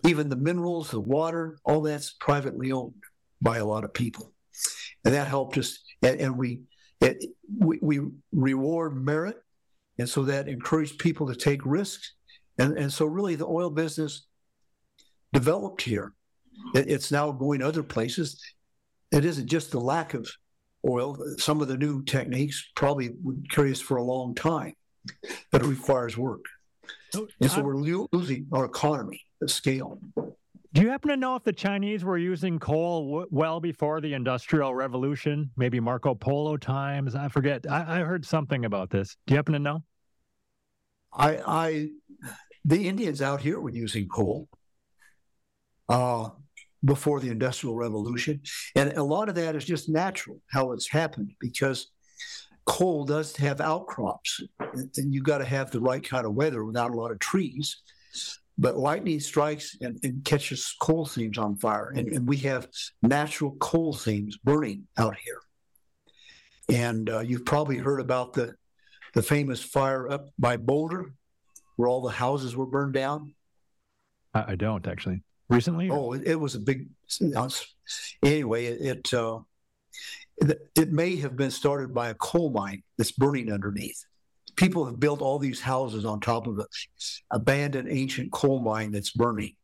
Even 0.05 0.29
the 0.29 0.35
minerals, 0.35 0.91
the 0.91 0.99
water, 0.99 1.57
all 1.63 1.81
that's 1.81 2.13
privately 2.13 2.71
owned 2.71 2.93
by 3.41 3.57
a 3.57 3.65
lot 3.65 3.83
of 3.83 3.93
people. 3.93 4.31
And 5.05 5.13
that 5.13 5.27
helped 5.27 5.57
us. 5.57 5.79
And, 6.01 6.19
and 6.19 6.37
we, 6.37 6.61
it, 7.01 7.23
we, 7.59 7.79
we 7.81 7.99
reward 8.31 8.95
merit. 8.95 9.37
And 9.99 10.07
so 10.07 10.23
that 10.25 10.47
encouraged 10.47 10.99
people 10.99 11.27
to 11.27 11.35
take 11.35 11.65
risks. 11.65 12.13
And, 12.57 12.77
and 12.77 12.91
so, 12.91 13.05
really, 13.05 13.35
the 13.35 13.47
oil 13.47 13.69
business 13.69 14.27
developed 15.33 15.81
here. 15.81 16.13
It, 16.75 16.89
it's 16.89 17.11
now 17.11 17.31
going 17.31 17.61
other 17.61 17.83
places. 17.83 18.41
It 19.11 19.25
isn't 19.25 19.47
just 19.47 19.71
the 19.71 19.79
lack 19.79 20.13
of 20.13 20.29
oil. 20.87 21.17
Some 21.37 21.61
of 21.61 21.67
the 21.67 21.77
new 21.77 22.03
techniques 22.03 22.71
probably 22.75 23.11
would 23.23 23.49
carry 23.51 23.71
us 23.71 23.79
for 23.79 23.97
a 23.97 24.03
long 24.03 24.35
time, 24.35 24.73
but 25.51 25.61
it 25.61 25.67
requires 25.67 26.17
work. 26.17 26.45
And 27.13 27.51
so 27.51 27.61
we're 27.61 27.77
losing 27.77 28.47
our 28.51 28.65
economy 28.65 29.21
at 29.41 29.49
scale. 29.49 29.99
Do 30.73 30.81
you 30.81 30.89
happen 30.89 31.09
to 31.09 31.17
know 31.17 31.35
if 31.35 31.43
the 31.43 31.53
Chinese 31.53 32.03
were 32.03 32.17
using 32.17 32.59
coal 32.59 33.05
w- 33.05 33.27
well 33.31 33.59
before 33.59 34.01
the 34.01 34.13
Industrial 34.13 34.75
Revolution? 34.75 35.49
Maybe 35.55 35.79
Marco 35.79 36.13
Polo 36.13 36.57
times? 36.57 37.15
I 37.15 37.29
forget. 37.29 37.65
I, 37.69 37.99
I 37.99 38.03
heard 38.03 38.25
something 38.25 38.65
about 38.65 38.89
this. 38.89 39.15
Do 39.25 39.33
you 39.33 39.37
happen 39.37 39.53
to 39.53 39.59
know? 39.59 39.83
I, 41.13 41.37
I, 41.47 41.87
the 42.65 42.87
Indians 42.87 43.21
out 43.21 43.41
here 43.41 43.59
were 43.59 43.71
using 43.71 44.07
coal 44.09 44.49
uh, 45.87 46.29
before 46.83 47.21
the 47.21 47.29
Industrial 47.29 47.75
Revolution, 47.75 48.41
and 48.75 48.91
a 48.93 49.03
lot 49.03 49.29
of 49.29 49.35
that 49.35 49.55
is 49.55 49.63
just 49.63 49.87
natural 49.87 50.41
how 50.51 50.73
it's 50.73 50.89
happened 50.89 51.31
because 51.39 51.91
coal 52.65 53.05
does 53.05 53.35
have 53.37 53.61
outcrops, 53.61 54.41
and 54.73 55.13
you've 55.13 55.23
got 55.23 55.37
to 55.37 55.45
have 55.45 55.71
the 55.71 55.79
right 55.79 56.03
kind 56.03 56.25
of 56.25 56.33
weather 56.35 56.65
without 56.65 56.91
a 56.91 56.95
lot 56.95 57.11
of 57.11 57.19
trees. 57.19 57.81
But 58.57 58.77
lightning 58.77 59.19
strikes 59.19 59.77
and, 59.81 59.99
and 60.03 60.23
catches 60.25 60.75
coal 60.81 61.05
seams 61.05 61.37
on 61.37 61.57
fire, 61.57 61.93
and, 61.95 62.07
and, 62.07 62.27
we 62.27 62.37
have 62.37 62.67
natural 63.03 63.55
coal 63.59 63.93
seams 63.93 64.37
burning 64.37 64.87
out 64.97 65.15
here. 65.15 65.39
And 66.69 67.07
uh, 67.07 67.19
you've 67.19 67.45
probably 67.45 67.77
heard 67.77 67.99
about 67.99 68.33
the 68.33 68.55
the 69.13 69.21
famous 69.21 69.63
fire 69.63 70.09
up 70.09 70.29
by 70.37 70.57
Boulder, 70.57 71.13
where 71.75 71.87
all 71.87 72.01
the 72.01 72.11
houses 72.11 72.55
were 72.55 72.65
burned 72.65 72.93
down. 72.93 73.33
I, 74.33 74.53
I 74.53 74.55
don't 74.55 74.87
actually. 74.87 75.23
Recently? 75.49 75.89
Oh, 75.89 76.13
it, 76.13 76.23
it 76.25 76.35
was 76.35 76.55
a 76.55 76.59
big. 76.59 76.89
Anyway, 78.23 78.65
it, 78.65 78.81
it 78.81 79.13
uh, 79.13 79.39
it 80.75 80.91
may 80.91 81.15
have 81.17 81.35
been 81.35 81.51
started 81.51 81.93
by 81.93 82.09
a 82.09 82.13
coal 82.15 82.49
mine 82.49 82.83
that's 82.97 83.11
burning 83.11 83.51
underneath. 83.51 84.03
People 84.57 84.85
have 84.85 84.99
built 84.99 85.21
all 85.21 85.39
these 85.39 85.61
houses 85.61 86.03
on 86.03 86.19
top 86.19 86.47
of 86.47 86.59
an 86.59 86.65
abandoned 87.31 87.87
ancient 87.89 88.31
coal 88.31 88.59
mine 88.59 88.91
that's 88.91 89.11
burning. 89.11 89.55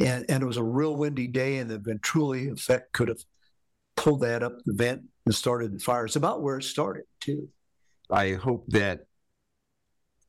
And, 0.00 0.24
and 0.28 0.42
it 0.42 0.46
was 0.46 0.56
a 0.56 0.64
real 0.64 0.96
windy 0.96 1.26
day, 1.26 1.58
and 1.58 1.68
the 1.68 1.78
Venturi 1.78 2.48
effect 2.48 2.92
could 2.92 3.08
have 3.08 3.22
pulled 3.96 4.20
that 4.22 4.42
up 4.42 4.58
the 4.64 4.72
vent 4.72 5.02
and 5.26 5.34
started 5.34 5.74
the 5.74 5.80
fire. 5.80 6.06
It's 6.06 6.16
about 6.16 6.42
where 6.42 6.58
it 6.58 6.64
started, 6.64 7.04
too. 7.20 7.48
I 8.08 8.32
hope 8.32 8.64
that 8.68 9.00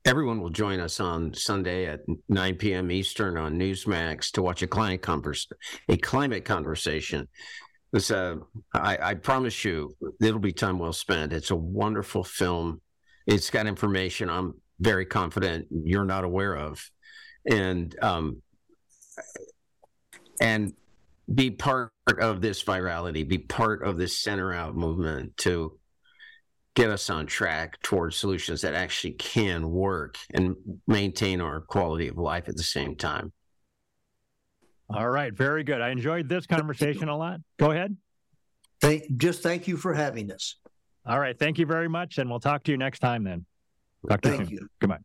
everyone 0.04 0.40
will 0.40 0.50
join 0.50 0.80
us 0.80 1.00
on 1.00 1.32
Sunday 1.32 1.86
at 1.86 2.00
9 2.28 2.56
p.m. 2.56 2.90
Eastern 2.90 3.38
on 3.38 3.58
Newsmax 3.58 4.32
to 4.32 4.42
watch 4.42 4.62
a 4.62 4.66
climate 4.66 5.02
converse, 5.02 5.46
a 5.88 5.96
climate 5.96 6.44
conversation 6.44 7.28
this, 7.92 8.10
uh, 8.10 8.36
I, 8.74 8.98
I 9.00 9.14
promise 9.14 9.64
you, 9.64 9.96
it'll 10.20 10.40
be 10.40 10.52
time 10.52 10.78
well 10.78 10.92
spent. 10.92 11.32
It's 11.32 11.50
a 11.50 11.56
wonderful 11.56 12.22
film. 12.22 12.80
It's 13.28 13.50
got 13.50 13.66
information 13.66 14.30
I'm 14.30 14.54
very 14.80 15.04
confident 15.04 15.66
you're 15.70 16.06
not 16.06 16.24
aware 16.24 16.56
of, 16.56 16.90
and 17.48 17.94
um, 18.02 18.42
and 20.40 20.72
be 21.32 21.50
part 21.50 21.92
of 22.06 22.40
this 22.40 22.64
virality, 22.64 23.28
be 23.28 23.38
part 23.38 23.82
of 23.82 23.98
this 23.98 24.18
center 24.18 24.52
out 24.52 24.74
movement 24.74 25.36
to 25.36 25.78
get 26.74 26.88
us 26.88 27.10
on 27.10 27.26
track 27.26 27.78
towards 27.82 28.16
solutions 28.16 28.62
that 28.62 28.74
actually 28.74 29.12
can 29.12 29.68
work 29.68 30.16
and 30.32 30.56
maintain 30.86 31.42
our 31.42 31.60
quality 31.60 32.08
of 32.08 32.16
life 32.16 32.48
at 32.48 32.56
the 32.56 32.62
same 32.62 32.96
time. 32.96 33.30
All 34.88 35.10
right, 35.10 35.34
very 35.34 35.64
good. 35.64 35.82
I 35.82 35.90
enjoyed 35.90 36.30
this 36.30 36.46
conversation 36.46 37.08
a 37.10 37.16
lot. 37.16 37.40
Go 37.58 37.72
ahead. 37.72 37.94
Thank, 38.80 39.18
just 39.18 39.42
thank 39.42 39.68
you 39.68 39.76
for 39.76 39.92
having 39.92 40.32
us. 40.32 40.56
All 41.08 41.18
right, 41.18 41.38
thank 41.38 41.58
you 41.58 41.66
very 41.66 41.88
much, 41.88 42.18
and 42.18 42.28
we'll 42.28 42.40
talk 42.40 42.62
to 42.64 42.70
you 42.70 42.76
next 42.76 42.98
time 42.98 43.24
then. 43.24 43.46
Talk 44.08 44.20
to 44.22 44.28
thank 44.28 44.50
you. 44.50 44.58
you. 44.60 44.68
Goodbye. 44.80 44.98